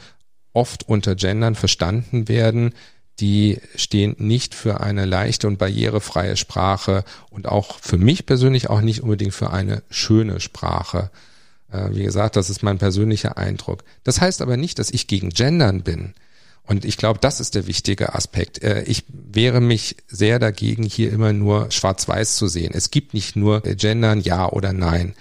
oft 0.53 0.89
unter 0.89 1.15
Gendern 1.15 1.55
verstanden 1.55 2.29
werden, 2.29 2.73
die 3.21 3.61
stehen 3.77 4.17
nicht 4.19 4.55
für 4.55 4.81
eine 4.81 5.05
leichte 5.05 5.47
und 5.47 5.59
barrierefreie 5.59 6.37
Sprache 6.37 7.05
und 7.31 7.47
auch 7.47 7.79
für 7.79 7.99
mich 7.99 8.27
persönlich 8.27 8.71
auch 8.71 8.81
nicht 8.81 9.03
unbedingt 9.03 9.35
für 9.35 9.51
eine 9.51 9.83
schöne 9.89 10.41
Sprache. 10.41 11.11
Äh, 11.71 11.91
wie 11.91 12.03
gesagt, 12.03 12.37
das 12.37 12.51
ist 12.51 12.63
mein 12.63 12.79
persönlicher 12.79 13.37
Eindruck. 13.37 13.85
Das 14.03 14.21
heißt 14.21 14.43
aber 14.43 14.57
nicht, 14.57 14.79
dass 14.79 14.91
ich 14.91 15.07
gegen 15.07 15.31
Gendern 15.31 15.83
bin. 15.83 16.15
Und 16.67 16.85
ich 16.85 16.97
glaube, 16.97 17.19
das 17.21 17.41
ist 17.41 17.55
der 17.55 17.67
wichtige 17.67 18.15
Aspekt. 18.15 18.63
Äh, 18.63 18.83
ich 18.85 19.05
wehre 19.09 19.61
mich 19.61 19.97
sehr 20.09 20.39
dagegen, 20.39 20.83
hier 20.83 21.13
immer 21.13 21.33
nur 21.33 21.71
schwarz-weiß 21.71 22.37
zu 22.37 22.49
sehen. 22.49 22.73
Es 22.75 22.91
gibt 22.91 23.15
nicht 23.15 23.37
nur 23.37 23.61
Gendern, 23.61 24.21
ja 24.21 24.49
oder 24.49 24.73
nein. 24.73 25.15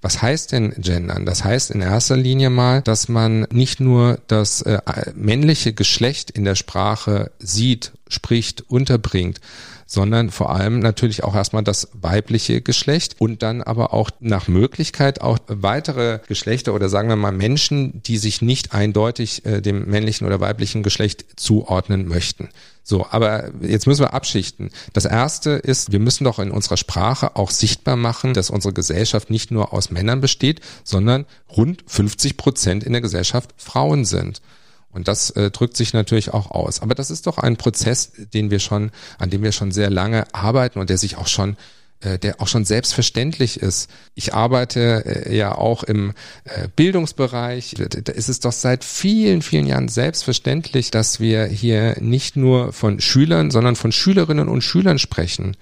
Was 0.00 0.22
heißt 0.22 0.52
denn 0.52 0.74
gendern? 0.78 1.26
Das 1.26 1.42
heißt 1.42 1.72
in 1.72 1.80
erster 1.80 2.16
Linie 2.16 2.50
mal, 2.50 2.82
dass 2.82 3.08
man 3.08 3.46
nicht 3.50 3.80
nur 3.80 4.20
das 4.28 4.62
äh, 4.62 4.80
männliche 5.14 5.72
Geschlecht 5.72 6.30
in 6.30 6.44
der 6.44 6.54
Sprache 6.54 7.32
sieht, 7.40 7.92
spricht, 8.08 8.64
unterbringt, 8.68 9.40
sondern 9.88 10.30
vor 10.30 10.50
allem 10.50 10.80
natürlich 10.80 11.24
auch 11.24 11.34
erstmal 11.34 11.64
das 11.64 11.88
weibliche 11.94 12.60
Geschlecht 12.60 13.16
und 13.18 13.42
dann 13.42 13.62
aber 13.62 13.94
auch 13.94 14.10
nach 14.20 14.46
Möglichkeit 14.46 15.22
auch 15.22 15.38
weitere 15.48 16.20
Geschlechter 16.28 16.74
oder 16.74 16.90
sagen 16.90 17.08
wir 17.08 17.16
mal 17.16 17.32
Menschen, 17.32 18.02
die 18.02 18.18
sich 18.18 18.42
nicht 18.42 18.74
eindeutig 18.74 19.46
äh, 19.46 19.62
dem 19.62 19.86
männlichen 19.86 20.26
oder 20.26 20.40
weiblichen 20.40 20.82
Geschlecht 20.82 21.24
zuordnen 21.36 22.06
möchten. 22.06 22.50
So, 22.84 23.06
aber 23.10 23.50
jetzt 23.62 23.86
müssen 23.86 24.02
wir 24.02 24.14
abschichten. 24.14 24.70
Das 24.92 25.06
erste 25.06 25.50
ist, 25.52 25.90
wir 25.90 26.00
müssen 26.00 26.24
doch 26.24 26.38
in 26.38 26.50
unserer 26.50 26.76
Sprache 26.76 27.36
auch 27.36 27.50
sichtbar 27.50 27.96
machen, 27.96 28.34
dass 28.34 28.50
unsere 28.50 28.74
Gesellschaft 28.74 29.30
nicht 29.30 29.50
nur 29.50 29.72
aus 29.72 29.90
Männern 29.90 30.20
besteht, 30.20 30.60
sondern 30.84 31.24
rund 31.54 31.82
50 31.86 32.36
Prozent 32.36 32.84
in 32.84 32.92
der 32.92 33.02
Gesellschaft 33.02 33.54
Frauen 33.56 34.04
sind. 34.04 34.42
Und 34.90 35.06
das 35.06 35.30
äh, 35.30 35.50
drückt 35.50 35.76
sich 35.76 35.92
natürlich 35.92 36.32
auch 36.32 36.50
aus. 36.50 36.80
Aber 36.80 36.94
das 36.94 37.10
ist 37.10 37.26
doch 37.26 37.38
ein 37.38 37.56
Prozess, 37.56 38.12
den 38.34 38.50
wir 38.50 38.58
schon, 38.58 38.90
an 39.18 39.30
dem 39.30 39.42
wir 39.42 39.52
schon 39.52 39.70
sehr 39.70 39.90
lange 39.90 40.32
arbeiten 40.34 40.78
und 40.78 40.90
der 40.90 40.98
sich 40.98 41.16
auch 41.16 41.26
schon 41.26 41.56
äh, 42.00 42.16
der 42.16 42.40
auch 42.40 42.46
schon 42.46 42.64
selbstverständlich 42.64 43.60
ist. 43.60 43.90
Ich 44.14 44.32
arbeite 44.32 45.26
äh, 45.26 45.36
ja 45.36 45.56
auch 45.56 45.82
im 45.82 46.12
äh, 46.44 46.68
Bildungsbereich. 46.76 47.74
Da 47.76 48.12
ist 48.12 48.28
es 48.28 48.38
doch 48.38 48.52
seit 48.52 48.84
vielen, 48.84 49.42
vielen 49.42 49.66
Jahren 49.66 49.88
selbstverständlich, 49.88 50.92
dass 50.92 51.18
wir 51.18 51.46
hier 51.46 51.96
nicht 52.00 52.36
nur 52.36 52.72
von 52.72 53.00
Schülern, 53.00 53.50
sondern 53.50 53.74
von 53.74 53.90
Schülerinnen 53.90 54.48
und 54.48 54.62
Schülern 54.62 55.00
sprechen. 55.00 55.56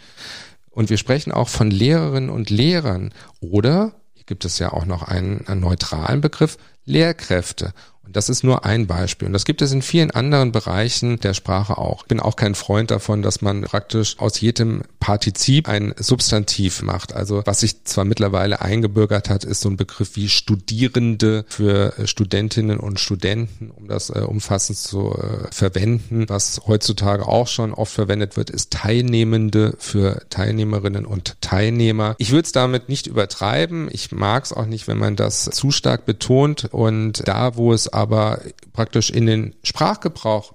Und 0.68 0.90
wir 0.90 0.98
sprechen 0.98 1.32
auch 1.32 1.48
von 1.48 1.70
Lehrerinnen 1.70 2.28
und 2.28 2.50
Lehrern. 2.50 3.14
Oder, 3.40 3.94
hier 4.12 4.24
gibt 4.26 4.44
es 4.44 4.58
ja 4.58 4.74
auch 4.74 4.84
noch 4.84 5.04
einen, 5.04 5.46
einen 5.46 5.62
neutralen 5.62 6.20
Begriff, 6.20 6.58
Lehrkräfte. 6.84 7.72
Und 8.06 8.16
das 8.16 8.28
ist 8.28 8.44
nur 8.44 8.64
ein 8.64 8.86
Beispiel. 8.86 9.26
Und 9.26 9.32
das 9.32 9.44
gibt 9.44 9.62
es 9.62 9.72
in 9.72 9.82
vielen 9.82 10.10
anderen 10.10 10.52
Bereichen 10.52 11.18
der 11.20 11.34
Sprache 11.34 11.76
auch. 11.76 12.02
Ich 12.02 12.08
bin 12.08 12.20
auch 12.20 12.36
kein 12.36 12.54
Freund 12.54 12.90
davon, 12.90 13.22
dass 13.22 13.42
man 13.42 13.62
praktisch 13.62 14.18
aus 14.18 14.40
jedem 14.40 14.82
Partizip 15.00 15.68
ein 15.68 15.94
Substantiv 15.98 16.82
macht. 16.82 17.14
Also 17.14 17.42
was 17.44 17.60
sich 17.60 17.84
zwar 17.84 18.04
mittlerweile 18.04 18.60
eingebürgert 18.60 19.28
hat, 19.28 19.44
ist 19.44 19.60
so 19.60 19.68
ein 19.68 19.76
Begriff 19.76 20.16
wie 20.16 20.28
Studierende 20.28 21.44
für 21.48 21.94
Studentinnen 22.04 22.78
und 22.78 23.00
Studenten, 23.00 23.70
um 23.70 23.88
das 23.88 24.10
äh, 24.10 24.20
umfassend 24.20 24.78
zu 24.78 25.12
äh, 25.12 25.52
verwenden. 25.52 26.28
Was 26.28 26.62
heutzutage 26.66 27.26
auch 27.26 27.48
schon 27.48 27.72
oft 27.72 27.92
verwendet 27.92 28.36
wird, 28.36 28.50
ist 28.50 28.72
Teilnehmende 28.72 29.74
für 29.78 30.22
Teilnehmerinnen 30.30 31.06
und 31.06 31.40
Teilnehmer. 31.40 32.14
Ich 32.18 32.30
würde 32.30 32.46
es 32.46 32.52
damit 32.52 32.88
nicht 32.88 33.06
übertreiben. 33.06 33.88
Ich 33.90 34.12
mag 34.12 34.44
es 34.44 34.52
auch 34.52 34.66
nicht, 34.66 34.86
wenn 34.86 34.98
man 34.98 35.16
das 35.16 35.44
zu 35.44 35.70
stark 35.70 36.06
betont. 36.06 36.68
Und 36.70 37.26
da, 37.26 37.56
wo 37.56 37.72
es 37.72 37.92
aber 37.96 38.42
praktisch 38.74 39.08
in 39.08 39.24
den 39.24 39.54
Sprachgebrauch 39.62 40.52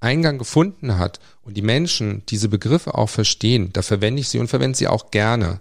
Eingang 0.00 0.38
gefunden 0.38 0.96
hat 0.98 1.20
und 1.42 1.58
die 1.58 1.62
Menschen 1.62 2.22
diese 2.30 2.48
Begriffe 2.48 2.94
auch 2.94 3.10
verstehen, 3.10 3.70
da 3.74 3.82
verwende 3.82 4.20
ich 4.20 4.30
sie 4.30 4.38
und 4.38 4.48
verwende 4.48 4.78
sie 4.78 4.88
auch 4.88 5.10
gerne. 5.10 5.60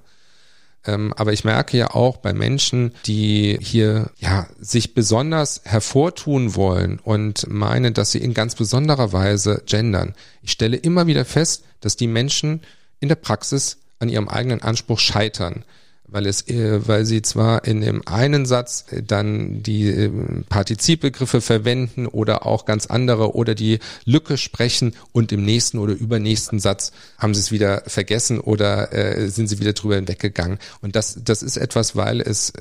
Ähm, 0.86 1.14
aber 1.18 1.34
ich 1.34 1.44
merke 1.44 1.78
ja 1.78 1.94
auch 1.94 2.18
bei 2.18 2.32
Menschen, 2.32 2.94
die 3.06 3.60
hier 3.62 4.12
ja 4.18 4.48
sich 4.62 4.94
besonders 4.94 5.60
hervortun 5.66 6.56
wollen 6.56 7.00
und 7.00 7.50
meinen, 7.50 7.94
dass 7.94 8.14
sie 8.14 8.20
in 8.20 8.34
ganz 8.34 8.56
besonderer 8.56 9.12
Weise 9.12 9.62
gendern. 9.66 10.16
Ich 10.42 10.52
stelle 10.54 10.78
immer 10.78 11.06
wieder 11.06 11.26
fest, 11.26 11.66
dass 11.82 11.98
die 11.98 12.08
Menschen 12.08 12.62
in 13.02 13.10
der 13.10 13.16
Praxis 13.16 13.80
an 14.00 14.08
ihrem 14.08 14.30
eigenen 14.30 14.62
Anspruch 14.62 15.00
scheitern 15.00 15.66
weil 16.12 16.26
es, 16.26 16.48
äh, 16.48 16.88
weil 16.88 17.06
sie 17.06 17.22
zwar 17.22 17.66
in 17.66 17.82
dem 17.82 18.08
einen 18.08 18.46
Satz 18.46 18.86
äh, 18.92 19.04
dann 19.04 19.64
die 19.64 19.88
äh, 19.88 20.12
Partizipbegriffe 20.50 21.42
verwenden 21.42 22.08
oder 22.08 22.46
auch 22.46 22.66
ganz 22.66 22.86
andere 22.86 23.36
oder 23.36 23.56
die 23.56 23.80
Lücke 24.06 24.38
sprechen 24.38 24.96
und 25.12 25.32
im 25.32 25.44
nächsten 25.44 25.78
oder 25.78 25.94
übernächsten 25.94 26.60
Satz 26.60 26.92
haben 27.18 27.34
sie 27.34 27.42
es 27.42 27.52
wieder 27.52 27.84
vergessen 27.88 28.40
oder 28.40 28.94
äh, 28.94 29.30
sind 29.30 29.48
sie 29.48 29.60
wieder 29.60 29.74
drüber 29.74 29.96
hinweggegangen. 29.96 30.60
Und 30.82 30.96
das, 30.96 31.20
das 31.24 31.44
ist 31.44 31.58
etwas, 31.58 31.96
weil 31.96 32.22
es 32.22 32.54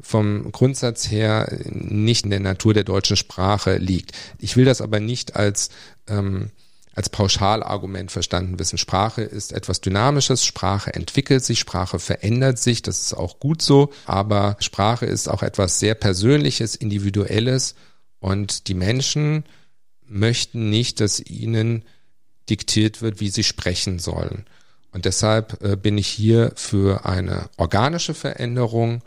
vom 0.00 0.52
Grundsatz 0.52 1.10
her 1.10 1.58
nicht 1.70 2.24
in 2.24 2.30
der 2.30 2.40
Natur 2.40 2.74
der 2.74 2.84
deutschen 2.84 3.16
Sprache 3.16 3.76
liegt. 3.76 4.12
Ich 4.38 4.56
will 4.56 4.64
das 4.64 4.80
aber 4.80 5.00
nicht 5.00 5.36
als 5.36 5.70
ähm, 6.08 6.50
als 6.96 7.10
Pauschalargument 7.10 8.10
verstanden 8.10 8.58
wissen. 8.58 8.78
Sprache 8.78 9.20
ist 9.20 9.52
etwas 9.52 9.82
Dynamisches, 9.82 10.44
Sprache 10.44 10.94
entwickelt 10.94 11.44
sich, 11.44 11.58
Sprache 11.58 11.98
verändert 11.98 12.58
sich, 12.58 12.80
das 12.80 13.02
ist 13.02 13.14
auch 13.14 13.38
gut 13.38 13.60
so, 13.60 13.92
aber 14.06 14.56
Sprache 14.60 15.04
ist 15.04 15.28
auch 15.28 15.42
etwas 15.42 15.78
sehr 15.78 15.94
Persönliches, 15.94 16.74
Individuelles 16.74 17.74
und 18.18 18.66
die 18.68 18.74
Menschen 18.74 19.44
möchten 20.06 20.70
nicht, 20.70 21.00
dass 21.00 21.20
ihnen 21.20 21.84
diktiert 22.48 23.02
wird, 23.02 23.20
wie 23.20 23.28
sie 23.28 23.44
sprechen 23.44 23.98
sollen. 23.98 24.46
Und 24.90 25.04
deshalb 25.04 25.62
äh, 25.62 25.76
bin 25.76 25.98
ich 25.98 26.08
hier 26.08 26.52
für 26.56 27.04
eine 27.04 27.50
organische 27.58 28.14
Veränderung 28.14 29.02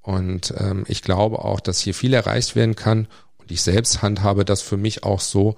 und 0.00 0.54
ähm, 0.56 0.84
ich 0.88 1.02
glaube 1.02 1.40
auch, 1.40 1.60
dass 1.60 1.80
hier 1.80 1.92
viel 1.92 2.14
erreicht 2.14 2.56
werden 2.56 2.74
kann. 2.74 3.06
Und 3.36 3.50
ich 3.50 3.60
selbst 3.60 4.00
handhabe 4.00 4.46
das 4.46 4.62
für 4.62 4.78
mich 4.78 5.02
auch 5.02 5.20
so, 5.20 5.56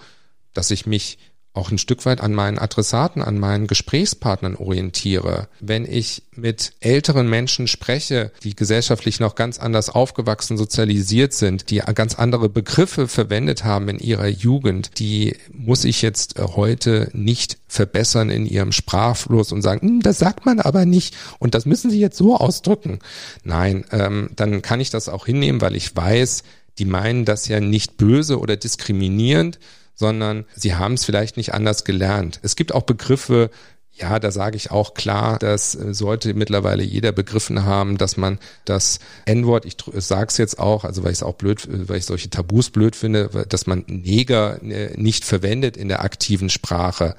dass 0.53 0.73
ich 0.73 0.87
mich 0.87 1.19
auch 1.57 1.71
ein 1.71 1.79
Stück 1.79 2.05
weit 2.07 2.21
an 2.21 2.35
meinen 2.35 2.59
Adressaten, 2.59 3.23
an 3.23 3.39
meinen 3.39 3.67
Gesprächspartnern 3.67 4.57
orientiere. 4.57 5.49
Wenn 5.61 5.85
ich 5.85 6.23
mit 6.35 6.73
älteren 6.81 7.29
Menschen 7.29 7.67
spreche, 7.67 8.31
die 8.43 8.55
gesellschaftlich 8.55 9.21
noch 9.21 9.35
ganz 9.35 9.59
anders 9.59 9.89
aufgewachsen, 9.89 10.57
sozialisiert 10.57 11.33
sind, 11.33 11.71
die 11.71 11.83
ganz 11.95 12.15
andere 12.15 12.49
Begriffe 12.49 13.09
verwendet 13.09 13.65
haben 13.65 13.89
in 13.89 13.99
ihrer 13.99 14.29
Jugend, 14.29 14.99
die 14.99 15.37
muss 15.53 15.85
ich 15.85 16.03
jetzt 16.03 16.39
äh, 16.39 16.43
heute 16.43 17.09
nicht 17.13 17.59
verbessern 17.69 18.31
in 18.31 18.47
ihrem 18.47 18.73
Sprachfluss 18.73 19.53
und 19.53 19.63
sagen, 19.63 19.87
hm, 19.87 20.01
das 20.03 20.19
sagt 20.19 20.47
man 20.47 20.61
aber 20.61 20.85
nicht 20.85 21.17
und 21.39 21.55
das 21.55 21.67
müssen 21.67 21.91
Sie 21.91 22.01
jetzt 22.01 22.19
so 22.19 22.37
ausdrücken. 22.37 23.01
Nein, 23.45 23.85
ähm, 23.91 24.31
dann 24.37 24.63
kann 24.63 24.81
ich 24.81 24.91
das 24.91 25.09
auch 25.09 25.27
hinnehmen, 25.27 25.61
weil 25.61 25.77
ich 25.77 25.95
weiß, 25.95 26.43
die 26.79 26.85
meinen 26.85 27.25
das 27.25 27.49
ja 27.49 27.61
nicht 27.61 27.97
böse 27.97 28.39
oder 28.39 28.57
diskriminierend, 28.57 29.59
sondern 29.97 30.45
sie 30.55 30.77
haben 30.77 30.95
es 30.95 31.05
vielleicht 31.05 31.37
nicht 31.37 31.53
anders 31.53 31.85
gelernt. 31.85 32.39
Es 32.43 32.55
gibt 32.55 32.73
auch 32.73 32.83
Begriffe, 32.83 33.51
ja, 33.99 34.19
da 34.19 34.31
sage 34.31 34.57
ich 34.57 34.71
auch 34.71 34.93
klar, 34.93 35.39
das 35.39 35.75
äh, 35.75 35.95
sollte 35.95 36.35
mittlerweile 36.35 36.83
jeder 36.83 37.13
begriffen 37.13 37.65
haben, 37.65 37.97
dass 37.97 38.19
man 38.19 38.39
das 38.67 38.99
N-Wort, 39.25 39.65
ich 39.65 39.77
sage 39.95 40.27
es 40.29 40.37
jetzt 40.37 40.59
auch, 40.59 40.85
also 40.85 41.03
weil 41.03 41.13
ich 41.13 41.19
es 41.19 41.23
auch 41.23 41.35
blöd, 41.35 41.65
äh, 41.65 41.89
weil 41.89 41.99
ich 41.99 42.05
solche 42.05 42.29
Tabus 42.29 42.71
blöd 42.71 42.95
finde, 42.95 43.47
dass 43.49 43.67
man 43.67 43.85
Neger 43.87 44.63
äh, 44.63 44.95
nicht 44.97 45.25
verwendet 45.25 45.79
in 45.79 45.89
der 45.89 46.03
aktiven 46.03 46.51
Sprache. 46.51 47.17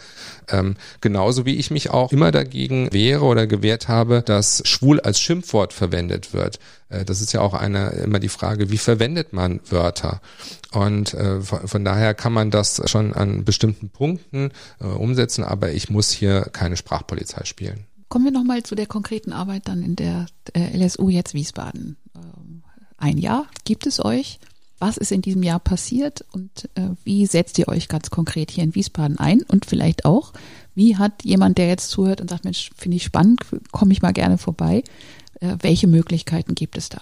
Ähm, 0.50 0.76
genauso 1.02 1.46
wie 1.46 1.56
ich 1.56 1.72
mich 1.72 1.90
auch 1.90 2.12
immer 2.12 2.32
dagegen 2.32 2.94
wehre 2.94 3.26
oder 3.26 3.48
gewehrt 3.48 3.88
habe, 3.88 4.22
dass 4.22 4.62
schwul 4.66 5.00
als 5.00 5.20
Schimpfwort 5.20 5.74
verwendet 5.74 6.34
wird. 6.34 6.60
Äh, 6.90 7.06
das 7.06 7.22
ist 7.22 7.34
ja 7.34 7.42
auch 7.42 7.54
eine, 7.54 7.90
immer 7.90 8.20
die 8.20 8.30
Frage, 8.30 8.70
wie 8.70 8.78
verwendet 8.78 9.34
man 9.34 9.60
Wörter? 9.70 10.22
Und 10.72 11.14
äh, 11.14 11.42
von, 11.42 11.68
von, 11.68 11.86
daher 11.86 12.14
kann 12.14 12.34
man 12.34 12.52
das 12.52 12.82
schon 12.90 13.14
an 13.14 13.46
bestimmten 13.46 13.90
Punkten 13.90 14.52
äh, 14.80 14.86
umsetzen, 14.86 15.44
aber 15.44 15.72
ich 15.72 15.90
muss 15.90 16.12
hier 16.12 16.42
keine 16.52 16.78
Sprachpolizei 16.78 17.46
spielen. 17.46 17.86
Kommen 18.10 18.26
wir 18.26 18.32
nochmal 18.32 18.64
zu 18.64 18.76
der 18.76 18.88
konkreten 18.88 19.34
Arbeit 19.34 19.68
dann 19.68 19.84
in 19.84 19.96
der 19.96 20.28
äh, 20.54 20.78
LSU 20.78 21.10
jetzt 21.10 21.34
Wiesbaden. 21.34 21.98
Ähm, 22.16 22.64
ein 22.98 23.18
Jahr 23.18 23.48
gibt 23.66 23.86
es 23.86 24.04
euch. 24.04 24.40
Was 24.80 24.98
ist 24.98 25.12
in 25.12 25.24
diesem 25.24 25.42
Jahr 25.42 25.60
passiert 25.60 26.24
und 26.32 26.70
äh, 26.76 26.90
wie 27.04 27.26
setzt 27.26 27.58
ihr 27.58 27.68
euch 27.68 27.88
ganz 27.88 28.12
konkret 28.12 28.52
hier 28.52 28.64
in 28.64 28.76
Wiesbaden 28.76 29.18
ein? 29.18 29.42
Und 29.42 29.66
vielleicht 29.66 30.06
auch, 30.06 30.34
wie 30.76 30.98
hat 30.98 31.24
jemand, 31.24 31.58
der 31.58 31.68
jetzt 31.68 31.90
zuhört 31.90 32.22
und 32.22 32.30
sagt, 32.30 32.46
Mensch, 32.46 32.70
finde 32.78 32.98
ich 32.98 33.04
spannend, 33.04 33.42
komme 33.72 33.92
ich 33.92 34.04
mal 34.04 34.14
gerne 34.14 34.38
vorbei, 34.38 34.84
welche 35.42 35.88
Möglichkeiten 35.88 36.56
gibt 36.56 36.78
es 36.78 36.90
da? 36.90 37.02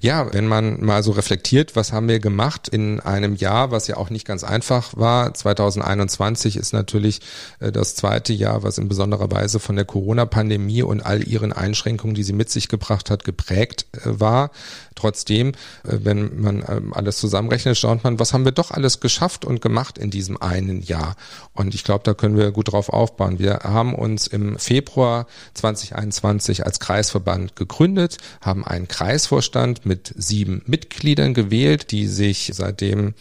Ja, 0.00 0.32
wenn 0.32 0.46
man 0.46 0.84
mal 0.84 1.02
so 1.02 1.12
reflektiert, 1.12 1.76
was 1.76 1.92
haben 1.92 2.08
wir 2.08 2.20
gemacht 2.20 2.68
in 2.68 3.00
einem 3.00 3.34
Jahr, 3.34 3.70
was 3.70 3.86
ja 3.86 3.96
auch 3.96 4.10
nicht 4.10 4.26
ganz 4.26 4.44
einfach 4.44 4.96
war. 4.96 5.34
2021 5.34 6.56
ist 6.56 6.72
natürlich 6.72 7.20
äh, 7.60 7.72
das 7.72 7.94
zweite 7.94 8.32
Jahr, 8.32 8.62
was 8.62 8.78
in 8.78 8.88
besonderer 8.88 9.30
Weise 9.30 9.60
von 9.60 9.76
der 9.76 9.84
Corona-Pandemie 9.84 10.82
und 10.82 11.00
all 11.00 11.26
ihren 11.26 11.52
Einschränkungen, 11.52 12.14
die 12.14 12.22
sie 12.22 12.32
mit 12.32 12.50
sich 12.50 12.68
gebracht 12.68 13.10
hat, 13.10 13.24
geprägt 13.24 13.86
äh, 13.92 14.20
war. 14.20 14.50
Trotzdem, 14.94 15.48
äh, 15.48 15.98
wenn 16.02 16.40
man 16.40 16.64
ähm, 16.68 16.92
alles 16.92 17.18
zusammenrechnet, 17.18 17.78
schaut 17.78 18.04
man, 18.04 18.18
was 18.18 18.34
haben 18.34 18.44
wir 18.44 18.52
doch 18.52 18.70
alles 18.70 19.00
geschafft 19.00 19.44
und 19.44 19.62
gemacht 19.62 19.96
in 19.96 20.10
diesem 20.10 20.40
einen 20.40 20.82
Jahr. 20.82 21.16
Und 21.54 21.74
ich 21.74 21.84
glaube, 21.84 22.04
da 22.04 22.14
können 22.14 22.36
wir 22.36 22.50
gut 22.50 22.72
drauf 22.72 22.90
aufbauen. 22.90 23.38
Wir 23.38 23.60
haben 23.62 23.94
uns 23.94 24.26
im 24.26 24.58
Februar 24.58 25.26
2021 25.54 26.66
als 26.66 26.80
Kreisverband 26.80 27.56
gegründet, 27.56 28.18
haben 28.40 28.64
einen 28.64 28.88
Kreisvorstand 28.88 29.59
Vorstand 29.60 29.84
mit 29.84 30.14
sieben 30.16 30.62
Mitgliedern 30.64 31.34
gewählt, 31.34 31.90
die 31.90 32.06
sich 32.06 32.50
seitdem 32.54 33.12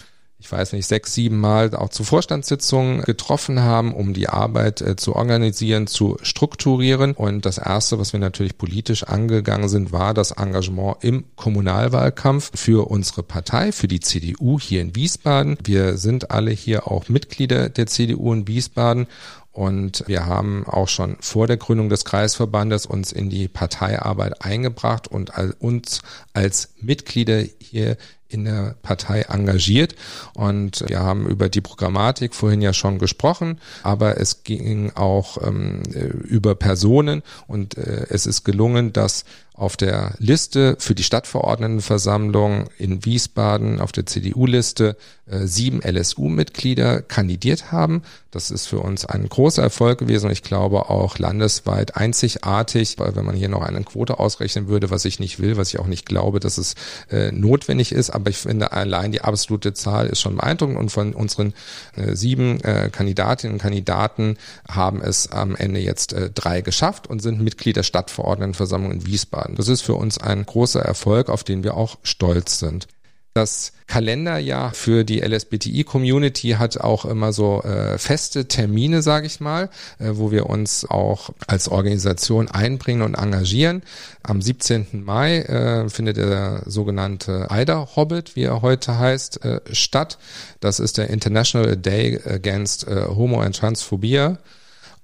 ich 0.42 0.50
weiß 0.50 0.72
nicht, 0.72 0.88
sechs, 0.88 1.14
sieben 1.14 1.38
Mal 1.38 1.76
auch 1.76 1.90
zu 1.90 2.06
Vorstandssitzungen 2.06 3.02
getroffen 3.02 3.60
haben, 3.60 3.94
um 3.94 4.14
die 4.14 4.30
Arbeit 4.30 4.80
äh, 4.80 4.96
zu 4.96 5.14
organisieren, 5.14 5.86
zu 5.86 6.18
strukturieren. 6.22 7.12
Und 7.12 7.46
das 7.46 7.58
Erste, 7.58 8.00
was 8.00 8.14
wir 8.14 8.22
natürlich 8.22 8.58
politisch 8.58 9.04
angegangen 9.04 9.68
sind, 9.68 9.92
war 9.92 10.14
das 10.14 10.32
Engagement 10.32 10.96
im 11.02 11.26
Kommunalwahlkampf 11.36 12.52
für 12.56 12.90
unsere 12.90 13.22
Partei, 13.22 13.74
für 13.74 13.90
die 13.90 14.00
CDU 14.00 14.58
hier 14.62 14.82
in 14.82 14.96
Wiesbaden. 14.96 15.58
Wir 15.62 15.98
sind 15.98 16.32
alle 16.32 16.52
hier 16.52 16.88
auch 16.88 17.10
Mitglieder 17.10 17.68
der 17.68 17.88
CDU 17.88 18.32
in 18.32 18.48
Wiesbaden 18.48 19.08
und 19.52 20.04
wir 20.08 20.26
haben 20.26 20.66
auch 20.68 20.88
schon 20.88 21.18
vor 21.22 21.48
der 21.48 21.58
Gründung 21.58 21.90
des 21.90 22.06
Kreisverbandes 22.06 22.86
uns 22.86 23.12
in 23.12 23.30
die 23.30 23.48
Parteiarbeit 23.48 24.44
eingebracht 24.44 25.08
und 25.08 25.32
uns 25.60 26.02
als 26.34 26.70
Mitglieder 26.80 27.44
hier 27.60 27.98
in 28.30 28.46
der 28.46 28.76
Partei 28.84 29.22
engagiert. 29.22 29.96
Und 30.36 30.88
wir 30.88 31.00
haben 31.00 31.28
über 31.28 31.50
die 31.50 31.62
Programmatik 31.62 32.36
vorhin 32.36 32.62
ja 32.62 32.74
schon 32.74 33.00
gesprochen, 33.00 33.60
aber 33.82 34.20
es 34.22 34.44
ging 34.44 34.92
auch 34.96 35.42
ähm, 35.46 35.82
über 35.84 36.54
Personen 36.56 37.24
und 37.48 37.76
äh, 37.78 38.06
es 38.10 38.28
ist 38.28 38.44
gelungen, 38.44 38.94
dass 38.94 39.26
auf 39.60 39.76
der 39.76 40.14
Liste 40.20 40.78
für 40.80 40.96
die 40.96 41.04
Stadtverordnetenversammlung 41.04 42.70
in 42.78 43.04
Wiesbaden 43.06 43.82
auf 43.82 43.92
der 43.92 44.06
CDU-Liste 44.06 44.96
äh, 45.30 45.46
sieben 45.46 45.82
LSU-Mitglieder 45.82 47.02
kandidiert 47.02 47.72
haben. 47.72 48.02
Das 48.32 48.52
ist 48.52 48.68
für 48.68 48.80
uns 48.80 49.06
ein 49.06 49.28
großer 49.28 49.62
Erfolg 49.62 50.00
gewesen 50.00 50.30
ich 50.30 50.44
glaube 50.44 50.90
auch 50.90 51.18
landesweit 51.18 51.96
einzigartig, 51.96 53.00
weil 53.00 53.16
wenn 53.16 53.26
man 53.26 53.36
hier 53.36 53.50
noch 53.50 53.62
eine 53.62 53.84
Quote 53.84 54.20
ausrechnen 54.20 54.68
würde, 54.68 54.90
was 54.92 55.06
ich 55.06 55.20
nicht 55.20 55.40
will, 55.40 55.58
was 55.58 55.74
ich 55.74 55.80
auch 55.80 55.88
nicht 55.88 56.06
glaube, 56.06 56.40
dass 56.40 56.58
es 56.58 56.76
äh, 57.10 57.32
notwendig 57.32 57.92
ist, 57.92 58.12
aber 58.12 58.30
ich 58.30 58.38
finde 58.38 58.72
allein 58.72 59.12
die 59.12 59.22
absolute 59.22 59.74
Zahl 59.74 60.08
ist 60.08 60.22
schon 60.22 60.38
beeindruckend 60.38 60.78
und 60.78 60.92
von 60.92 61.14
unseren 61.14 61.54
äh, 61.96 62.16
sieben 62.16 62.62
äh, 62.62 62.90
Kandidatinnen 62.92 63.56
und 63.56 63.62
Kandidaten 63.62 64.38
haben 64.70 65.02
es 65.02 65.32
am 65.32 65.56
Ende 65.56 65.80
jetzt 65.80 66.14
äh, 66.14 66.30
drei 66.30 66.62
geschafft 66.62 67.08
und 67.08 67.22
sind 67.22 67.42
Mitglied 67.42 67.76
der 67.76 67.84
Stadtverordnetenversammlung 67.84 68.92
in 68.92 69.06
Wiesbaden. 69.06 69.49
Das 69.56 69.68
ist 69.68 69.82
für 69.82 69.96
uns 69.96 70.18
ein 70.18 70.46
großer 70.46 70.82
Erfolg, 70.82 71.30
auf 71.30 71.44
den 71.44 71.64
wir 71.64 71.76
auch 71.76 71.98
stolz 72.04 72.60
sind. 72.60 72.88
Das 73.36 73.74
Kalenderjahr 73.88 74.74
für 74.74 75.04
die 75.04 75.20
LSBTI-Community 75.22 76.56
hat 76.58 76.78
auch 76.80 77.06
immer 77.06 77.32
so 77.32 77.62
äh, 77.62 77.98
feste 77.98 78.48
Termine, 78.48 79.02
sage 79.02 79.28
ich 79.28 79.40
mal, 79.40 79.70
äh, 80.00 80.10
wo 80.14 80.32
wir 80.32 80.48
uns 80.48 80.84
auch 80.90 81.30
als 81.48 81.70
Organisation 81.70 82.50
einbringen 82.50 83.04
und 83.04 83.14
engagieren. 83.14 83.84
Am 84.24 84.42
17. 84.42 85.04
Mai 85.06 85.40
äh, 85.40 85.90
findet 85.90 86.18
der 86.18 86.64
sogenannte 86.66 87.50
AIDA 87.52 87.96
Hobbit, 87.96 88.36
wie 88.36 88.44
er 88.44 88.62
heute 88.62 88.98
heißt, 88.98 89.46
äh, 89.46 89.62
statt. 89.72 90.18
Das 90.60 90.80
ist 90.80 90.98
der 90.98 91.10
International 91.10 91.78
Day 91.78 92.20
Against 92.26 92.88
äh, 92.88 93.06
Homo 93.08 93.42
and 93.42 93.56
Transphobia 93.56 94.40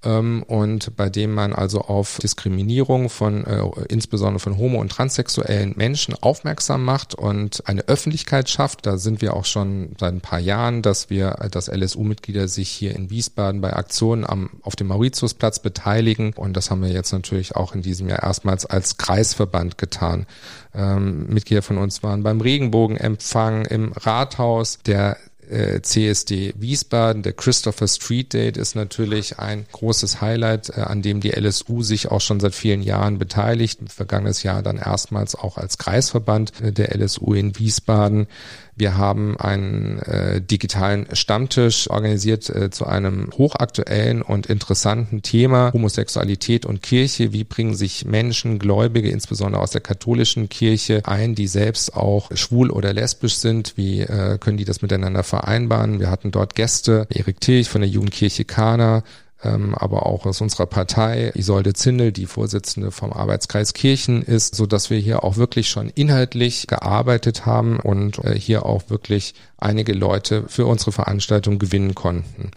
und 0.06 0.96
bei 0.96 1.10
dem 1.10 1.34
man 1.34 1.54
also 1.54 1.82
auf 1.82 2.20
Diskriminierung 2.20 3.10
von 3.10 3.44
äh, 3.46 3.64
insbesondere 3.90 4.40
von 4.40 4.58
homo- 4.58 4.80
und 4.80 4.90
transsexuellen 4.90 5.74
Menschen 5.76 6.16
aufmerksam 6.22 6.84
macht 6.84 7.16
und 7.16 7.68
eine 7.68 7.88
Öffentlichkeit 7.88 8.50
schafft. 8.50 8.86
Da 8.86 8.98
sind 8.98 9.22
wir 9.22 9.34
auch 9.34 9.46
schon 9.46 9.96
seit 10.00 10.14
ein 10.14 10.22
paar 10.22 10.40
Jahren, 10.40 10.82
dass 10.82 11.10
wir, 11.10 11.32
dass 11.50 11.68
LSU-Mitglieder 11.68 12.48
sich 12.48 12.70
hier 12.70 12.96
in 12.96 13.10
Wiesbaden 13.10 13.62
bei 13.62 13.74
Aktionen 13.74 14.26
am, 14.26 14.50
auf 14.62 14.76
dem 14.76 14.88
Mauritiusplatz 14.88 15.60
beteiligen. 15.60 16.34
Und 16.34 16.56
das 16.56 16.70
haben 16.70 16.84
wir 16.84 16.92
jetzt 16.92 17.12
natürlich 17.12 17.56
auch 17.56 17.74
in 17.74 17.82
diesem 17.82 18.08
Jahr 18.08 18.24
erstmals 18.24 18.66
als 18.66 18.98
Kreisverband 18.98 19.78
getan. 19.78 20.28
Ähm, 20.74 21.28
Mitglieder 21.28 21.62
von 21.62 21.78
uns 21.78 22.04
waren 22.04 22.24
beim 22.24 22.42
Regenbogenempfang 22.42 23.66
im 23.66 23.92
Rathaus. 23.94 24.80
Der 24.86 25.18
äh, 25.50 25.82
CSD 25.82 26.54
Wiesbaden. 26.58 27.24
Der 27.24 27.34
Christopher 27.34 27.88
Street 27.88 28.34
Date 28.34 28.58
ist 28.58 28.76
natürlich 28.76 29.40
ein 29.40 29.66
großes 29.72 30.22
Highlight, 30.22 30.70
äh, 30.70 30.82
an 30.82 31.02
dem 31.02 31.20
die 31.22 31.32
LSU 31.32 31.84
sich 31.84 32.12
auch 32.12 32.22
schon 32.22 32.40
seit 32.40 32.56
vielen 32.56 32.82
Jahren 32.82 33.18
beteiligt. 33.18 33.80
Vergangenes 33.88 34.44
Jahr 34.44 34.62
dann 34.62 34.78
erstmals 34.78 35.36
auch 35.36 35.58
als 35.58 35.78
Kreisverband 35.78 36.62
äh, 36.62 36.72
der 36.72 36.96
LSU 36.96 37.34
in 37.34 37.58
Wiesbaden. 37.58 38.28
Wir 38.78 38.98
haben 38.98 39.38
einen 39.40 40.00
äh, 40.00 40.42
digitalen 40.42 41.08
Stammtisch 41.14 41.90
organisiert 41.90 42.50
äh, 42.50 42.70
zu 42.70 42.86
einem 42.86 43.30
hochaktuellen 43.38 44.22
und 44.22 44.48
interessanten 44.48 45.22
Thema 45.22 45.72
Homosexualität 45.72 46.66
und 46.66 46.82
Kirche. 46.82 47.32
Wie 47.32 47.46
bringen 47.46 47.74
sich 47.74 48.04
Menschen, 48.04 48.60
Gläubige, 48.60 49.10
insbesondere 49.10 49.62
aus 49.62 49.72
der 49.72 49.80
katholischen 49.80 50.50
Kirche 50.50 51.02
ein, 51.06 51.36
die 51.36 51.48
selbst 51.48 51.96
auch 51.96 52.30
schwul 52.36 52.70
oder 52.70 52.92
lesbisch 52.92 53.36
sind? 53.36 53.78
Wie 53.78 54.02
äh, 54.02 54.38
können 54.40 54.58
die 54.58 54.66
das 54.66 54.82
miteinander 54.82 55.24
vereinbaren? 55.24 56.02
Wir 56.02 56.12
hatten 56.12 56.32
dort 56.32 56.54
Gäste, 56.56 57.08
Erik 57.10 57.40
Tilch 57.40 57.70
von 57.70 57.80
der 57.80 57.90
Jugendkirche 57.90 58.44
Kana, 58.44 59.04
aber 59.46 60.06
auch 60.06 60.26
aus 60.26 60.42
unserer 60.42 60.66
Partei, 60.66 61.32
Isolde 61.36 61.74
Zindel, 61.74 62.12
die 62.12 62.26
Vorsitzende 62.26 62.92
vom 62.92 63.14
Arbeitskreis 63.14 63.74
Kirchen 63.74 64.22
ist, 64.22 64.56
so 64.56 64.66
dass 64.66 64.90
wir 64.90 64.98
hier 64.98 65.24
auch 65.24 65.38
wirklich 65.38 65.70
schon 65.70 65.90
inhaltlich 65.90 66.68
gearbeitet 66.68 67.46
haben 67.46 67.80
und 67.80 68.24
äh, 68.24 68.38
hier 68.38 68.66
auch 68.66 68.90
wirklich 68.90 69.34
einige 69.58 69.94
Leute 69.94 70.46
für 70.48 70.66
unsere 70.66 70.92
Veranstaltung 70.92 71.60
gewinnen 71.60 71.96
konnten. 71.96 72.52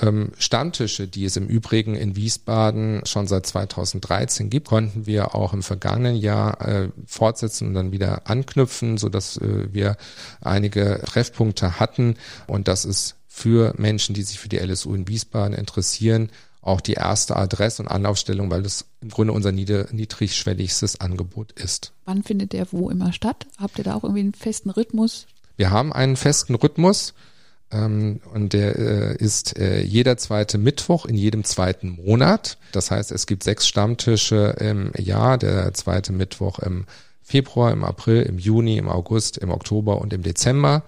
Ähm, 0.00 0.32
Stammtische, 0.38 1.06
die 1.06 1.24
es 1.24 1.36
im 1.36 1.46
Übrigen 1.46 1.94
in 1.94 2.16
Wiesbaden 2.16 3.02
schon 3.04 3.26
seit 3.26 3.46
2013 3.46 4.48
gibt, 4.48 4.68
konnten 4.68 5.06
wir 5.06 5.34
auch 5.34 5.52
im 5.52 5.62
vergangenen 5.62 6.16
Jahr 6.16 6.60
äh, 6.66 6.88
fortsetzen 7.06 7.68
und 7.68 7.74
dann 7.74 7.92
wieder 7.92 8.22
anknüpfen, 8.28 8.96
so 8.96 9.08
dass 9.08 9.36
äh, 9.36 9.72
wir 9.72 9.96
einige 10.40 11.02
Treffpunkte 11.04 11.78
hatten 11.78 12.16
und 12.46 12.68
das 12.68 12.84
ist 12.84 13.16
für 13.34 13.72
Menschen, 13.78 14.14
die 14.14 14.22
sich 14.22 14.38
für 14.38 14.50
die 14.50 14.58
LSU 14.58 14.94
in 14.94 15.08
Wiesbaden 15.08 15.56
interessieren, 15.56 16.28
auch 16.60 16.82
die 16.82 16.92
erste 16.92 17.34
Adresse 17.34 17.82
und 17.82 17.88
Anlaufstellung, 17.88 18.50
weil 18.50 18.62
das 18.62 18.84
im 19.00 19.08
Grunde 19.08 19.32
unser 19.32 19.50
niedrigschwelligstes 19.52 21.00
Angebot 21.00 21.50
ist. 21.52 21.92
Wann 22.04 22.22
findet 22.22 22.52
der 22.52 22.70
wo 22.72 22.90
immer 22.90 23.12
statt? 23.12 23.46
Habt 23.58 23.78
ihr 23.78 23.84
da 23.84 23.94
auch 23.94 24.04
irgendwie 24.04 24.20
einen 24.20 24.34
festen 24.34 24.68
Rhythmus? 24.68 25.26
Wir 25.56 25.70
haben 25.70 25.94
einen 25.94 26.16
festen 26.16 26.54
Rhythmus 26.54 27.14
ähm, 27.72 28.20
und 28.32 28.52
der 28.52 28.76
äh, 28.76 29.16
ist 29.16 29.58
äh, 29.58 29.80
jeder 29.82 30.18
zweite 30.18 30.58
Mittwoch 30.58 31.06
in 31.06 31.16
jedem 31.16 31.42
zweiten 31.42 31.88
Monat. 31.88 32.58
Das 32.72 32.90
heißt, 32.90 33.10
es 33.12 33.26
gibt 33.26 33.44
sechs 33.44 33.66
Stammtische 33.66 34.56
im 34.60 34.92
Jahr, 34.96 35.38
der 35.38 35.72
zweite 35.72 36.12
Mittwoch 36.12 36.58
im 36.58 36.84
Februar, 37.32 37.72
im 37.72 37.82
April, 37.82 38.24
im 38.24 38.38
Juni, 38.38 38.76
im 38.76 38.90
August, 38.90 39.38
im 39.38 39.50
Oktober 39.50 40.02
und 40.02 40.12
im 40.12 40.22
Dezember. 40.22 40.82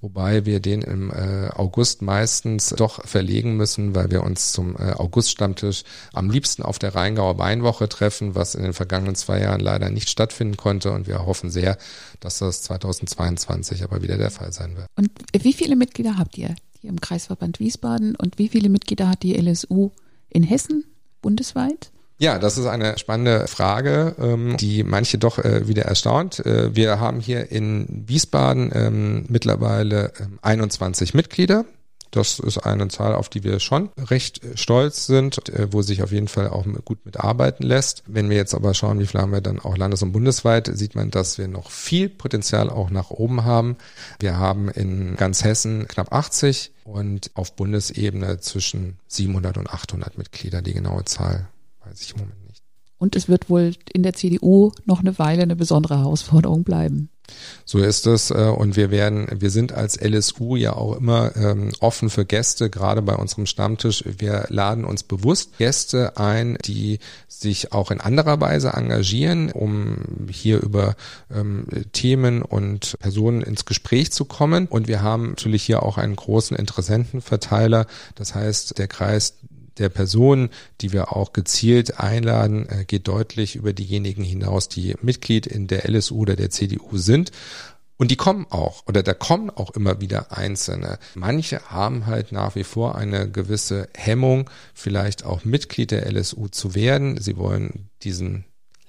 Wobei 0.00 0.46
wir 0.46 0.58
den 0.60 0.80
im 0.80 1.10
äh, 1.10 1.50
August 1.54 2.00
meistens 2.00 2.70
doch 2.70 3.04
verlegen 3.04 3.58
müssen, 3.58 3.94
weil 3.94 4.10
wir 4.10 4.24
uns 4.24 4.52
zum 4.52 4.76
äh, 4.76 4.92
August-Stammtisch 4.92 5.82
am 6.14 6.30
liebsten 6.30 6.62
auf 6.62 6.78
der 6.78 6.94
Rheingauer 6.94 7.36
Weinwoche 7.36 7.86
treffen, 7.86 8.34
was 8.34 8.54
in 8.54 8.62
den 8.62 8.72
vergangenen 8.72 9.14
zwei 9.14 9.42
Jahren 9.42 9.60
leider 9.60 9.90
nicht 9.90 10.08
stattfinden 10.08 10.56
konnte. 10.56 10.90
Und 10.92 11.06
wir 11.06 11.26
hoffen 11.26 11.50
sehr, 11.50 11.76
dass 12.20 12.38
das 12.38 12.62
2022 12.62 13.84
aber 13.84 14.00
wieder 14.00 14.16
der 14.16 14.30
Fall 14.30 14.54
sein 14.54 14.78
wird. 14.78 14.86
Und 14.96 15.10
wie 15.38 15.52
viele 15.52 15.76
Mitglieder 15.76 16.16
habt 16.16 16.38
ihr 16.38 16.54
hier 16.80 16.88
im 16.88 17.02
Kreisverband 17.02 17.60
Wiesbaden 17.60 18.16
und 18.16 18.38
wie 18.38 18.48
viele 18.48 18.70
Mitglieder 18.70 19.06
hat 19.06 19.22
die 19.22 19.34
LSU 19.34 19.90
in 20.30 20.44
Hessen 20.44 20.84
bundesweit? 21.20 21.90
Ja, 22.20 22.38
das 22.38 22.58
ist 22.58 22.66
eine 22.66 22.98
spannende 22.98 23.46
Frage, 23.48 24.14
ähm, 24.20 24.58
die 24.58 24.84
manche 24.84 25.16
doch 25.16 25.38
äh, 25.38 25.66
wieder 25.68 25.84
erstaunt. 25.84 26.44
Äh, 26.44 26.76
wir 26.76 27.00
haben 27.00 27.18
hier 27.18 27.50
in 27.50 28.04
Wiesbaden 28.06 28.70
ähm, 28.74 29.24
mittlerweile 29.28 30.12
21 30.42 31.14
ähm, 31.14 31.16
Mitglieder. 31.16 31.64
Das 32.10 32.38
ist 32.38 32.58
eine 32.58 32.88
Zahl, 32.88 33.14
auf 33.14 33.30
die 33.30 33.42
wir 33.42 33.58
schon 33.58 33.88
recht 33.96 34.44
äh, 34.44 34.58
stolz 34.58 35.06
sind, 35.06 35.40
wo 35.70 35.80
sich 35.80 36.02
auf 36.02 36.12
jeden 36.12 36.28
Fall 36.28 36.48
auch 36.48 36.66
gut 36.84 37.06
mitarbeiten 37.06 37.62
lässt. 37.64 38.02
Wenn 38.06 38.28
wir 38.28 38.36
jetzt 38.36 38.54
aber 38.54 38.74
schauen, 38.74 38.98
wie 38.98 39.06
viel 39.06 39.18
haben 39.18 39.32
wir 39.32 39.40
dann 39.40 39.58
auch 39.58 39.78
landes- 39.78 40.02
und 40.02 40.12
bundesweit, 40.12 40.70
sieht 40.74 40.94
man, 40.94 41.10
dass 41.10 41.38
wir 41.38 41.48
noch 41.48 41.70
viel 41.70 42.10
Potenzial 42.10 42.68
auch 42.68 42.90
nach 42.90 43.08
oben 43.08 43.46
haben. 43.46 43.78
Wir 44.18 44.36
haben 44.36 44.68
in 44.68 45.16
ganz 45.16 45.42
Hessen 45.42 45.88
knapp 45.88 46.12
80 46.12 46.72
und 46.84 47.30
auf 47.32 47.56
Bundesebene 47.56 48.40
zwischen 48.40 48.98
700 49.08 49.56
und 49.56 49.70
800 49.70 50.18
Mitglieder, 50.18 50.60
die 50.60 50.74
genaue 50.74 51.06
Zahl 51.06 51.48
weiß 51.90 52.02
ich 52.02 52.12
im 52.12 52.20
Moment 52.20 52.46
nicht. 52.46 52.62
Und 52.98 53.16
es 53.16 53.28
wird 53.28 53.48
wohl 53.48 53.74
in 53.92 54.02
der 54.02 54.12
CDU 54.12 54.72
noch 54.84 55.00
eine 55.00 55.18
Weile 55.18 55.42
eine 55.42 55.56
besondere 55.56 55.98
Herausforderung 55.98 56.64
bleiben. 56.64 57.08
So 57.64 57.78
ist 57.78 58.06
es. 58.06 58.30
Äh, 58.30 58.52
und 58.54 58.76
wir 58.76 58.90
werden, 58.90 59.26
wir 59.32 59.50
sind 59.50 59.72
als 59.72 59.96
LSU 60.00 60.56
ja 60.56 60.74
auch 60.74 60.96
immer 60.96 61.34
ähm, 61.36 61.72
offen 61.80 62.10
für 62.10 62.24
Gäste, 62.24 62.70
gerade 62.70 63.02
bei 63.02 63.14
unserem 63.14 63.46
Stammtisch. 63.46 64.04
Wir 64.04 64.46
laden 64.48 64.84
uns 64.84 65.02
bewusst 65.02 65.58
Gäste 65.58 66.16
ein, 66.16 66.58
die 66.64 66.98
sich 67.28 67.72
auch 67.72 67.90
in 67.90 68.00
anderer 68.00 68.40
Weise 68.40 68.70
engagieren, 68.70 69.50
um 69.50 70.26
hier 70.30 70.60
über 70.60 70.96
ähm, 71.34 71.66
Themen 71.92 72.42
und 72.42 72.96
Personen 73.00 73.42
ins 73.42 73.64
Gespräch 73.64 74.12
zu 74.12 74.24
kommen. 74.24 74.66
Und 74.66 74.88
wir 74.88 75.02
haben 75.02 75.30
natürlich 75.30 75.62
hier 75.62 75.82
auch 75.82 75.98
einen 75.98 76.16
großen 76.16 76.56
Interessentenverteiler. 76.56 77.86
Das 78.14 78.34
heißt, 78.34 78.78
der 78.78 78.88
Kreis 78.88 79.34
der 79.78 79.88
Personen, 79.88 80.50
die 80.80 80.92
wir 80.92 81.12
auch 81.12 81.32
gezielt 81.32 81.98
einladen, 81.98 82.68
äh, 82.68 82.84
geht 82.84 83.08
deutlich 83.08 83.56
über 83.56 83.72
diejenigen 83.72 84.24
hinaus, 84.24 84.68
die 84.68 84.94
Mitglied 85.02 85.46
in 85.46 85.66
der 85.66 85.88
LSU 85.88 86.18
oder 86.18 86.36
der 86.36 86.50
CDU 86.50 86.96
sind. 86.96 87.32
Und 87.96 88.10
die 88.10 88.16
kommen 88.16 88.46
auch, 88.48 88.86
oder 88.86 89.02
da 89.02 89.12
kommen 89.12 89.50
auch 89.50 89.72
immer 89.72 90.00
wieder 90.00 90.32
Einzelne. 90.32 90.98
Manche 91.14 91.60
haben 91.66 92.06
halt 92.06 92.32
nach 92.32 92.54
wie 92.54 92.64
vor 92.64 92.94
eine 92.94 93.30
gewisse 93.30 93.90
Hemmung, 93.94 94.48
vielleicht 94.72 95.26
auch 95.26 95.44
Mitglied 95.44 95.90
der 95.90 96.10
LSU 96.10 96.48
zu 96.48 96.74
werden. 96.74 97.20
Sie 97.20 97.36
wollen 97.36 97.90
diesen 98.02 98.46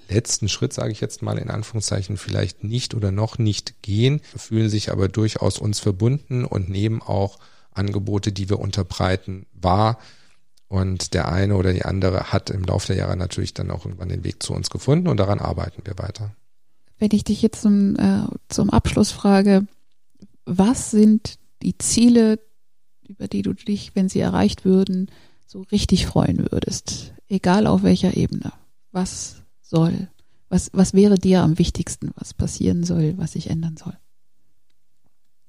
letzten 0.08 0.48
Schritt, 0.48 0.72
sage 0.72 0.92
ich 0.92 1.00
jetzt 1.00 1.20
mal 1.20 1.38
in 1.38 1.50
Anführungszeichen, 1.50 2.16
vielleicht 2.16 2.64
nicht 2.64 2.94
oder 2.94 3.10
noch 3.10 3.38
nicht 3.38 3.82
gehen, 3.82 4.22
fühlen 4.36 4.70
sich 4.70 4.90
aber 4.90 5.08
durchaus 5.08 5.58
uns 5.58 5.78
verbunden 5.78 6.44
und 6.44 6.70
nehmen 6.70 7.02
auch 7.02 7.38
Angebote, 7.72 8.32
die 8.32 8.48
wir 8.48 8.60
unterbreiten, 8.60 9.46
wahr. 9.52 9.98
Und 10.72 11.12
der 11.12 11.28
eine 11.30 11.56
oder 11.56 11.74
die 11.74 11.84
andere 11.84 12.32
hat 12.32 12.48
im 12.48 12.64
Laufe 12.64 12.86
der 12.86 12.96
Jahre 12.96 13.14
natürlich 13.14 13.52
dann 13.52 13.70
auch 13.70 13.84
irgendwann 13.84 14.08
den 14.08 14.24
Weg 14.24 14.42
zu 14.42 14.54
uns 14.54 14.70
gefunden 14.70 15.06
und 15.06 15.18
daran 15.18 15.38
arbeiten 15.38 15.82
wir 15.84 15.98
weiter. 15.98 16.34
Wenn 16.98 17.10
ich 17.12 17.24
dich 17.24 17.42
jetzt 17.42 17.60
zum, 17.60 17.94
äh, 17.96 18.22
zum 18.48 18.70
Abschluss 18.70 19.10
frage, 19.10 19.66
was 20.46 20.90
sind 20.90 21.38
die 21.60 21.76
Ziele, 21.76 22.40
über 23.06 23.28
die 23.28 23.42
du 23.42 23.52
dich, 23.52 23.94
wenn 23.94 24.08
sie 24.08 24.20
erreicht 24.20 24.64
würden, 24.64 25.10
so 25.46 25.60
richtig 25.60 26.06
freuen 26.06 26.50
würdest? 26.50 27.12
Egal 27.28 27.66
auf 27.66 27.82
welcher 27.82 28.16
Ebene. 28.16 28.54
Was 28.92 29.42
soll, 29.60 30.08
was, 30.48 30.70
was 30.72 30.94
wäre 30.94 31.18
dir 31.18 31.42
am 31.42 31.58
wichtigsten, 31.58 32.12
was 32.16 32.32
passieren 32.32 32.82
soll, 32.82 33.18
was 33.18 33.32
sich 33.32 33.50
ändern 33.50 33.76
soll? 33.76 33.98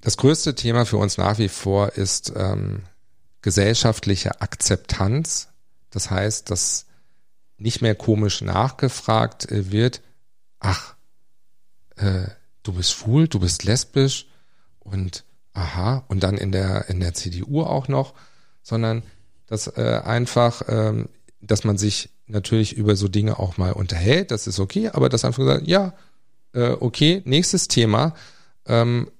Das 0.02 0.18
größte 0.18 0.54
Thema 0.54 0.84
für 0.84 0.98
uns 0.98 1.16
nach 1.16 1.38
wie 1.38 1.48
vor 1.48 1.92
ist 1.92 2.30
ähm, 2.36 2.82
gesellschaftliche 3.44 4.40
Akzeptanz. 4.40 5.48
Das 5.90 6.10
heißt, 6.10 6.50
dass 6.50 6.86
nicht 7.58 7.82
mehr 7.82 7.94
komisch 7.94 8.40
nachgefragt 8.40 9.52
äh, 9.52 9.70
wird, 9.70 10.00
ach, 10.60 10.94
äh, 11.96 12.28
du 12.62 12.72
bist 12.72 12.92
schwul, 12.92 13.28
du 13.28 13.40
bist 13.40 13.64
lesbisch 13.64 14.26
und 14.80 15.24
aha, 15.52 16.04
und 16.08 16.22
dann 16.22 16.38
in 16.38 16.52
der, 16.52 16.88
in 16.88 17.00
der 17.00 17.12
CDU 17.12 17.62
auch 17.62 17.86
noch, 17.86 18.14
sondern 18.62 19.02
dass 19.46 19.66
äh, 19.66 20.00
einfach, 20.02 20.62
ähm, 20.68 21.10
dass 21.42 21.64
man 21.64 21.76
sich 21.76 22.08
natürlich 22.26 22.72
über 22.72 22.96
so 22.96 23.08
Dinge 23.08 23.38
auch 23.38 23.58
mal 23.58 23.72
unterhält, 23.72 24.30
das 24.30 24.46
ist 24.46 24.58
okay, 24.58 24.88
aber 24.88 25.10
dass 25.10 25.26
einfach 25.26 25.44
gesagt, 25.44 25.66
ja, 25.66 25.92
äh, 26.54 26.70
okay, 26.70 27.20
nächstes 27.26 27.68
Thema. 27.68 28.14
Ähm, 28.64 29.10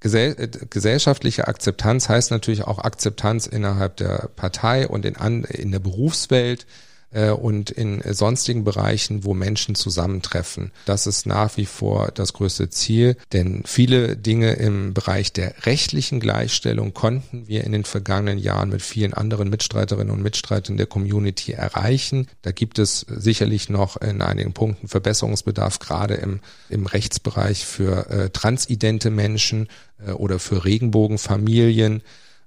gesell 0.00 0.34
äh, 0.38 0.48
gesellschaftliche 0.68 1.46
Akzeptanz 1.46 2.08
heißt 2.08 2.30
natürlich 2.30 2.64
auch 2.64 2.78
Akzeptanz 2.78 3.46
innerhalb 3.46 3.96
der 3.96 4.30
Partei 4.34 4.88
und 4.88 5.04
in, 5.04 5.16
an, 5.16 5.44
in 5.44 5.70
der 5.70 5.78
Berufswelt 5.78 6.66
äh, 7.10 7.30
und 7.30 7.70
in 7.70 8.02
sonstigen 8.12 8.64
Bereichen, 8.64 9.24
wo 9.24 9.34
Menschen 9.34 9.74
zusammentreffen. 9.74 10.72
Das 10.84 11.06
ist 11.06 11.26
nach 11.26 11.56
wie 11.56 11.66
vor 11.66 12.10
das 12.14 12.32
größte 12.32 12.70
Ziel, 12.70 13.16
denn 13.32 13.62
viele 13.66 14.16
Dinge 14.16 14.52
im 14.52 14.94
Bereich 14.94 15.32
der 15.32 15.66
rechtlichen 15.66 16.20
Gleichstellung 16.20 16.94
konnten 16.94 17.48
wir 17.48 17.64
in 17.64 17.72
den 17.72 17.84
vergangenen 17.84 18.38
Jahren 18.38 18.70
mit 18.70 18.82
vielen 18.82 19.14
anderen 19.14 19.50
Mitstreiterinnen 19.50 20.12
und 20.12 20.22
Mitstreitern 20.22 20.76
der 20.76 20.86
Community 20.86 21.52
erreichen. 21.52 22.28
Da 22.42 22.52
gibt 22.52 22.78
es 22.78 23.00
sicherlich 23.08 23.68
noch 23.68 23.96
in 23.96 24.22
einigen 24.22 24.52
Punkten 24.52 24.88
Verbesserungsbedarf, 24.88 25.78
gerade 25.78 26.14
im, 26.14 26.40
im 26.68 26.86
Rechtsbereich 26.86 27.64
für 27.64 28.08
äh, 28.10 28.30
transidente 28.30 29.10
Menschen 29.10 29.68
äh, 30.06 30.12
oder 30.12 30.38
für 30.38 30.64
Regenbogenfamilien. 30.64 32.02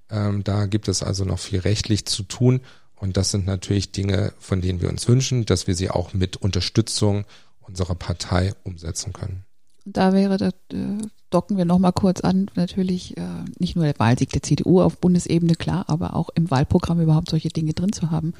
Ähm, 0.09 0.43
da 0.43 0.65
gibt 0.65 0.87
es 0.87 1.03
also 1.03 1.25
noch 1.25 1.39
viel 1.39 1.59
rechtlich 1.59 2.05
zu 2.05 2.23
tun. 2.23 2.61
Und 3.03 3.17
das 3.17 3.31
sind 3.31 3.45
natürlich 3.45 3.91
Dinge, 3.91 4.31
von 4.39 4.61
denen 4.61 4.79
wir 4.79 4.87
uns 4.87 5.09
wünschen, 5.09 5.45
dass 5.45 5.67
wir 5.67 5.75
sie 5.75 5.89
auch 5.89 6.13
mit 6.13 6.37
Unterstützung 6.37 7.25
unserer 7.59 7.95
Partei 7.95 8.53
umsetzen 8.63 9.11
können. 9.11 9.43
Da 9.83 10.13
wäre, 10.13 10.37
das, 10.37 10.53
äh, 10.71 10.99
docken 11.29 11.57
wir 11.57 11.65
nochmal 11.65 11.91
kurz 11.91 12.21
an, 12.21 12.49
natürlich 12.55 13.17
äh, 13.17 13.43
nicht 13.59 13.75
nur 13.75 13.83
der 13.83 13.99
Wahlsieg 13.99 14.29
der 14.29 14.41
CDU 14.41 14.79
auf 14.79 14.99
Bundesebene, 14.99 15.55
klar, 15.55 15.83
aber 15.87 16.15
auch 16.15 16.29
im 16.35 16.49
Wahlprogramm 16.49 17.01
überhaupt 17.01 17.29
solche 17.29 17.49
Dinge 17.49 17.73
drin 17.73 17.91
zu 17.91 18.09
haben, 18.09 18.35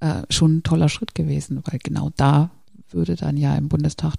äh, 0.00 0.22
schon 0.30 0.56
ein 0.56 0.62
toller 0.62 0.88
Schritt 0.88 1.14
gewesen, 1.14 1.62
weil 1.66 1.78
genau 1.78 2.10
da 2.16 2.50
würde 2.88 3.14
dann 3.14 3.36
ja 3.36 3.56
im 3.56 3.68
Bundestag 3.68 4.14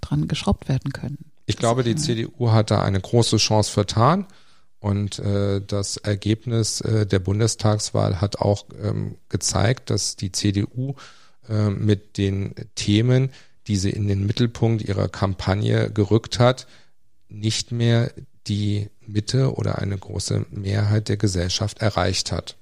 dran 0.00 0.26
geschraubt 0.26 0.68
werden 0.68 0.92
können. 0.92 1.18
Ich 1.46 1.56
glaube, 1.56 1.84
die 1.84 1.94
CDU 1.94 2.50
hat 2.50 2.72
da 2.72 2.82
eine 2.82 3.00
große 3.00 3.36
Chance 3.36 3.70
vertan. 3.70 4.26
Und 4.82 5.20
äh, 5.20 5.60
das 5.64 5.96
Ergebnis 5.96 6.80
äh, 6.80 7.06
der 7.06 7.20
Bundestagswahl 7.20 8.20
hat 8.20 8.40
auch 8.40 8.66
ähm, 8.82 9.14
gezeigt, 9.28 9.90
dass 9.90 10.16
die 10.16 10.32
CDU 10.32 10.96
äh, 11.48 11.70
mit 11.70 12.18
den 12.18 12.56
Themen, 12.74 13.30
die 13.68 13.76
sie 13.76 13.90
in 13.90 14.08
den 14.08 14.26
Mittelpunkt 14.26 14.82
ihrer 14.82 15.08
Kampagne 15.08 15.88
gerückt 15.88 16.40
hat, 16.40 16.66
nicht 17.28 17.70
mehr 17.70 18.12
die 18.48 18.88
Mitte 19.06 19.54
oder 19.54 19.78
eine 19.78 19.96
große 19.96 20.46
Mehrheit 20.50 21.08
der 21.08 21.16
Gesellschaft 21.16 21.78
erreicht 21.78 22.32
hat. 22.32 22.56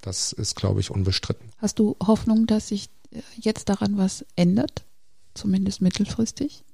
Das 0.00 0.32
ist, 0.32 0.56
glaube 0.56 0.80
ich, 0.80 0.90
unbestritten. 0.90 1.48
Hast 1.58 1.78
du 1.78 1.94
Hoffnung, 2.04 2.48
dass 2.48 2.66
sich 2.66 2.88
äh, 3.12 3.20
jetzt 3.40 3.68
daran 3.68 3.96
was 3.96 4.24
ändert, 4.34 4.82
zumindest 5.34 5.80
mittelfristig? 5.80 6.64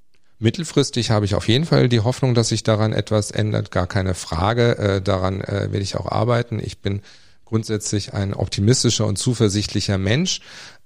Mittelfristig 0.41 1.11
habe 1.11 1.24
ich 1.24 1.34
auf 1.34 1.49
jeden 1.49 1.64
Fall 1.64 1.89
die 1.89 2.01
Hoffnung, 2.01 2.34
dass 2.34 2.49
sich 2.49 2.62
daran 2.62 2.93
etwas 2.93 3.32
ändert, 3.32 3.70
gar 3.72 3.89
keine 3.89 4.14
Frage. 4.14 4.78
Äh, 4.78 5.03
daran 5.03 5.41
äh, 5.41 5.68
werde 5.72 5.80
ich 5.80 5.97
auch 5.97 6.07
arbeiten. 6.07 6.61
Ich 6.61 6.78
bin 6.78 7.03
grundsätzlich 7.45 8.14
ein 8.14 8.34
optimistischer 8.34 9.07
und 9.07 9.16
zuversichtlicher 9.16 9.99
Mensch. 9.99 10.41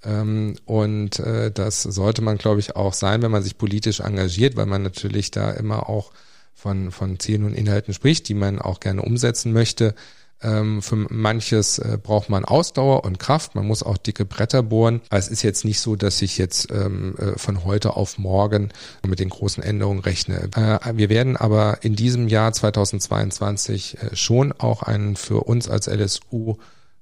Ähm, 0.04 0.56
und 0.64 1.18
äh, 1.18 1.50
das 1.50 1.82
sollte 1.82 2.22
man, 2.22 2.38
glaube 2.38 2.60
ich, 2.60 2.76
auch 2.76 2.94
sein, 2.94 3.20
wenn 3.20 3.30
man 3.30 3.42
sich 3.42 3.58
politisch 3.58 4.00
engagiert, 4.00 4.56
weil 4.56 4.66
man 4.66 4.82
natürlich 4.82 5.30
da 5.30 5.50
immer 5.50 5.88
auch 5.88 6.12
von, 6.54 6.90
von 6.90 7.18
Zielen 7.18 7.44
und 7.44 7.54
Inhalten 7.54 7.92
spricht, 7.92 8.28
die 8.28 8.34
man 8.34 8.58
auch 8.58 8.80
gerne 8.80 9.02
umsetzen 9.02 9.52
möchte. 9.52 9.94
Ähm, 10.42 10.82
für 10.82 10.96
manches 10.96 11.78
äh, 11.78 11.98
braucht 12.02 12.28
man 12.28 12.44
Ausdauer 12.44 13.04
und 13.04 13.18
Kraft. 13.18 13.54
Man 13.54 13.66
muss 13.66 13.82
auch 13.82 13.96
dicke 13.96 14.24
Bretter 14.24 14.62
bohren. 14.62 15.00
Es 15.10 15.28
ist 15.28 15.42
jetzt 15.42 15.64
nicht 15.64 15.80
so, 15.80 15.96
dass 15.96 16.22
ich 16.22 16.38
jetzt 16.38 16.70
ähm, 16.70 17.14
äh, 17.18 17.38
von 17.38 17.64
heute 17.64 17.96
auf 17.96 18.18
morgen 18.18 18.70
mit 19.06 19.20
den 19.20 19.28
großen 19.28 19.62
Änderungen 19.62 20.00
rechne. 20.00 20.50
Äh, 20.54 20.96
wir 20.96 21.08
werden 21.08 21.36
aber 21.36 21.78
in 21.82 21.96
diesem 21.96 22.28
Jahr 22.28 22.52
2022 22.52 23.98
äh, 23.98 24.16
schon 24.16 24.52
auch 24.52 24.82
einen 24.82 25.16
für 25.16 25.44
uns 25.44 25.68
als 25.68 25.86
LSU 25.86 26.56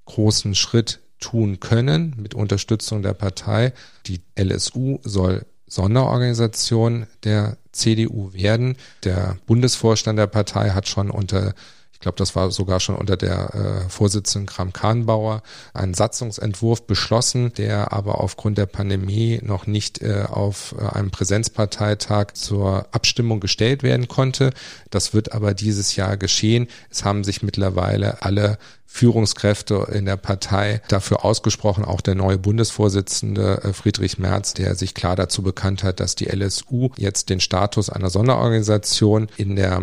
großen 0.05 0.55
Schritt 0.55 1.01
tun 1.21 1.61
können 1.61 2.15
mit 2.19 2.35
Unterstützung 2.35 3.03
der 3.03 3.15
Partei. 3.15 3.73
Die 4.07 4.21
LSU 4.39 4.99
soll 5.03 5.47
Sonderorganisation 5.67 7.07
der 7.23 7.57
CDU 7.73 8.33
werden. 8.33 8.77
Der 9.05 9.37
Bundesvorstand 9.47 10.19
der 10.19 10.27
Partei 10.27 10.71
hat 10.71 10.89
schon 10.89 11.11
unter 11.11 11.55
ich 12.01 12.03
glaube, 12.03 12.17
das 12.17 12.35
war 12.35 12.51
sogar 12.51 12.81
schon 12.81 12.95
unter 12.95 13.19
der 13.19 13.55
äh, 13.55 13.91
Vorsitzenden 13.91 14.47
Kram-Kahnbauer, 14.47 15.43
einen 15.75 15.93
Satzungsentwurf 15.93 16.87
beschlossen, 16.87 17.53
der 17.53 17.93
aber 17.93 18.23
aufgrund 18.23 18.57
der 18.57 18.65
Pandemie 18.65 19.39
noch 19.43 19.67
nicht 19.67 20.01
äh, 20.01 20.25
auf 20.27 20.75
äh, 20.79 20.97
einem 20.97 21.11
Präsenzparteitag 21.11 22.33
zur 22.33 22.87
Abstimmung 22.93 23.39
gestellt 23.41 23.83
werden 23.83 24.09
konnte. 24.09 24.55
Das 24.89 25.13
wird 25.13 25.35
aber 25.35 25.53
dieses 25.53 25.95
Jahr 25.95 26.17
geschehen. 26.17 26.69
Es 26.89 27.05
haben 27.05 27.23
sich 27.23 27.43
mittlerweile 27.43 28.23
alle 28.23 28.57
Führungskräfte 28.87 29.87
in 29.93 30.07
der 30.07 30.17
Partei 30.17 30.81
dafür 30.89 31.25
ausgesprochen, 31.25 31.85
auch 31.85 32.01
der 32.01 32.17
neue 32.17 32.39
Bundesvorsitzende 32.39 33.63
äh, 33.63 33.73
Friedrich 33.75 34.19
Merz, 34.19 34.55
der 34.55 34.75
sich 34.75 34.95
klar 34.95 35.17
dazu 35.17 35.43
bekannt 35.43 35.85
hat, 35.85 36.01
dass 36.01 36.17
die 36.17 36.35
LSU 36.35 36.89
jetzt 36.97 37.29
den 37.29 37.41
Status 37.41 37.91
einer 37.91 38.09
Sonderorganisation 38.09 39.29
in 39.37 39.55
der 39.55 39.83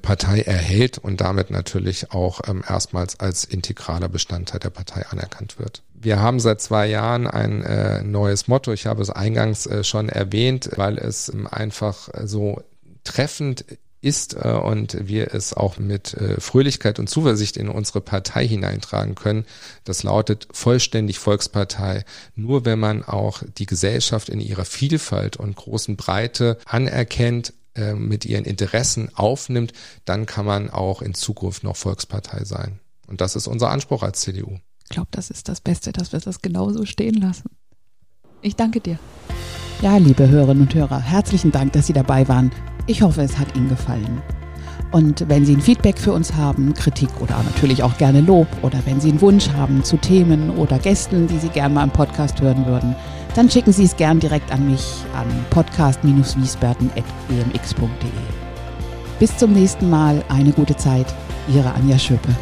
Partei 0.00 0.40
erhält 0.40 0.98
und 0.98 1.20
damit 1.20 1.50
natürlich 1.50 2.12
auch 2.12 2.40
ähm, 2.46 2.64
erstmals 2.66 3.20
als 3.20 3.44
integraler 3.44 4.08
Bestandteil 4.08 4.60
der 4.60 4.70
Partei 4.70 5.06
anerkannt 5.06 5.58
wird. 5.58 5.82
Wir 5.94 6.20
haben 6.20 6.40
seit 6.40 6.60
zwei 6.60 6.86
Jahren 6.86 7.26
ein 7.26 7.62
äh, 7.62 8.02
neues 8.02 8.48
Motto. 8.48 8.72
Ich 8.72 8.86
habe 8.86 9.02
es 9.02 9.10
eingangs 9.10 9.66
äh, 9.66 9.84
schon 9.84 10.08
erwähnt, 10.08 10.70
weil 10.76 10.98
es 10.98 11.28
ähm, 11.28 11.46
einfach 11.46 12.08
so 12.24 12.62
treffend 13.04 13.64
ist 14.02 14.36
äh, 14.36 14.50
und 14.50 15.08
wir 15.08 15.34
es 15.34 15.54
auch 15.54 15.78
mit 15.78 16.14
äh, 16.14 16.40
Fröhlichkeit 16.40 16.98
und 16.98 17.08
Zuversicht 17.08 17.56
in 17.56 17.68
unsere 17.68 18.00
Partei 18.00 18.46
hineintragen 18.46 19.14
können. 19.14 19.46
Das 19.84 20.02
lautet 20.02 20.48
vollständig 20.52 21.18
Volkspartei. 21.18 22.04
Nur 22.34 22.64
wenn 22.64 22.78
man 22.78 23.02
auch 23.02 23.42
die 23.58 23.66
Gesellschaft 23.66 24.28
in 24.28 24.40
ihrer 24.40 24.64
Vielfalt 24.64 25.36
und 25.36 25.56
großen 25.56 25.96
Breite 25.96 26.58
anerkennt, 26.66 27.52
äh, 27.76 27.94
mit 27.94 28.24
ihren 28.24 28.44
Interessen 28.44 29.10
aufnimmt, 29.14 29.72
dann 30.04 30.26
kann 30.26 30.46
man 30.46 30.70
auch 30.70 31.02
in 31.02 31.14
Zukunft 31.14 31.62
noch 31.62 31.76
Volkspartei 31.76 32.44
sein. 32.44 32.80
Und 33.06 33.20
das 33.20 33.36
ist 33.36 33.46
unser 33.46 33.70
Anspruch 33.70 34.02
als 34.02 34.20
CDU. 34.20 34.58
Ich 34.84 34.90
glaube, 34.90 35.08
das 35.10 35.30
ist 35.30 35.48
das 35.48 35.60
Beste, 35.60 35.92
dass 35.92 36.12
wir 36.12 36.20
das 36.20 36.42
genauso 36.42 36.86
stehen 36.86 37.14
lassen. 37.14 37.50
Ich 38.40 38.56
danke 38.56 38.80
dir. 38.80 38.98
Ja, 39.82 39.96
liebe 39.98 40.28
Hörerinnen 40.28 40.62
und 40.62 40.74
Hörer, 40.74 41.00
herzlichen 41.00 41.52
Dank, 41.52 41.72
dass 41.72 41.86
Sie 41.86 41.92
dabei 41.92 42.26
waren. 42.28 42.50
Ich 42.86 43.02
hoffe, 43.02 43.22
es 43.22 43.36
hat 43.36 43.54
Ihnen 43.56 43.68
gefallen. 43.68 44.22
Und 44.92 45.28
wenn 45.28 45.44
Sie 45.44 45.54
ein 45.54 45.60
Feedback 45.60 45.98
für 45.98 46.12
uns 46.12 46.34
haben, 46.34 46.72
Kritik 46.72 47.10
oder 47.20 47.42
natürlich 47.42 47.82
auch 47.82 47.98
gerne 47.98 48.20
Lob 48.20 48.46
oder 48.62 48.80
wenn 48.86 49.00
Sie 49.00 49.10
einen 49.10 49.20
Wunsch 49.20 49.50
haben 49.50 49.84
zu 49.84 49.96
Themen 49.96 50.50
oder 50.50 50.78
Gästen, 50.78 51.26
die 51.26 51.38
Sie 51.38 51.48
gerne 51.48 51.74
mal 51.74 51.84
im 51.84 51.90
Podcast 51.90 52.40
hören 52.40 52.64
würden, 52.66 52.96
dann 53.36 53.50
schicken 53.50 53.72
Sie 53.72 53.84
es 53.84 53.96
gern 53.96 54.18
direkt 54.18 54.50
an 54.50 54.66
mich 54.66 55.04
an 55.14 55.26
podcast-wiesberten.gmx.de. 55.50 58.10
Bis 59.18 59.36
zum 59.36 59.52
nächsten 59.52 59.90
Mal, 59.90 60.24
eine 60.28 60.52
gute 60.52 60.76
Zeit, 60.76 61.06
Ihre 61.48 61.74
Anja 61.74 61.98
Schöpe. 61.98 62.34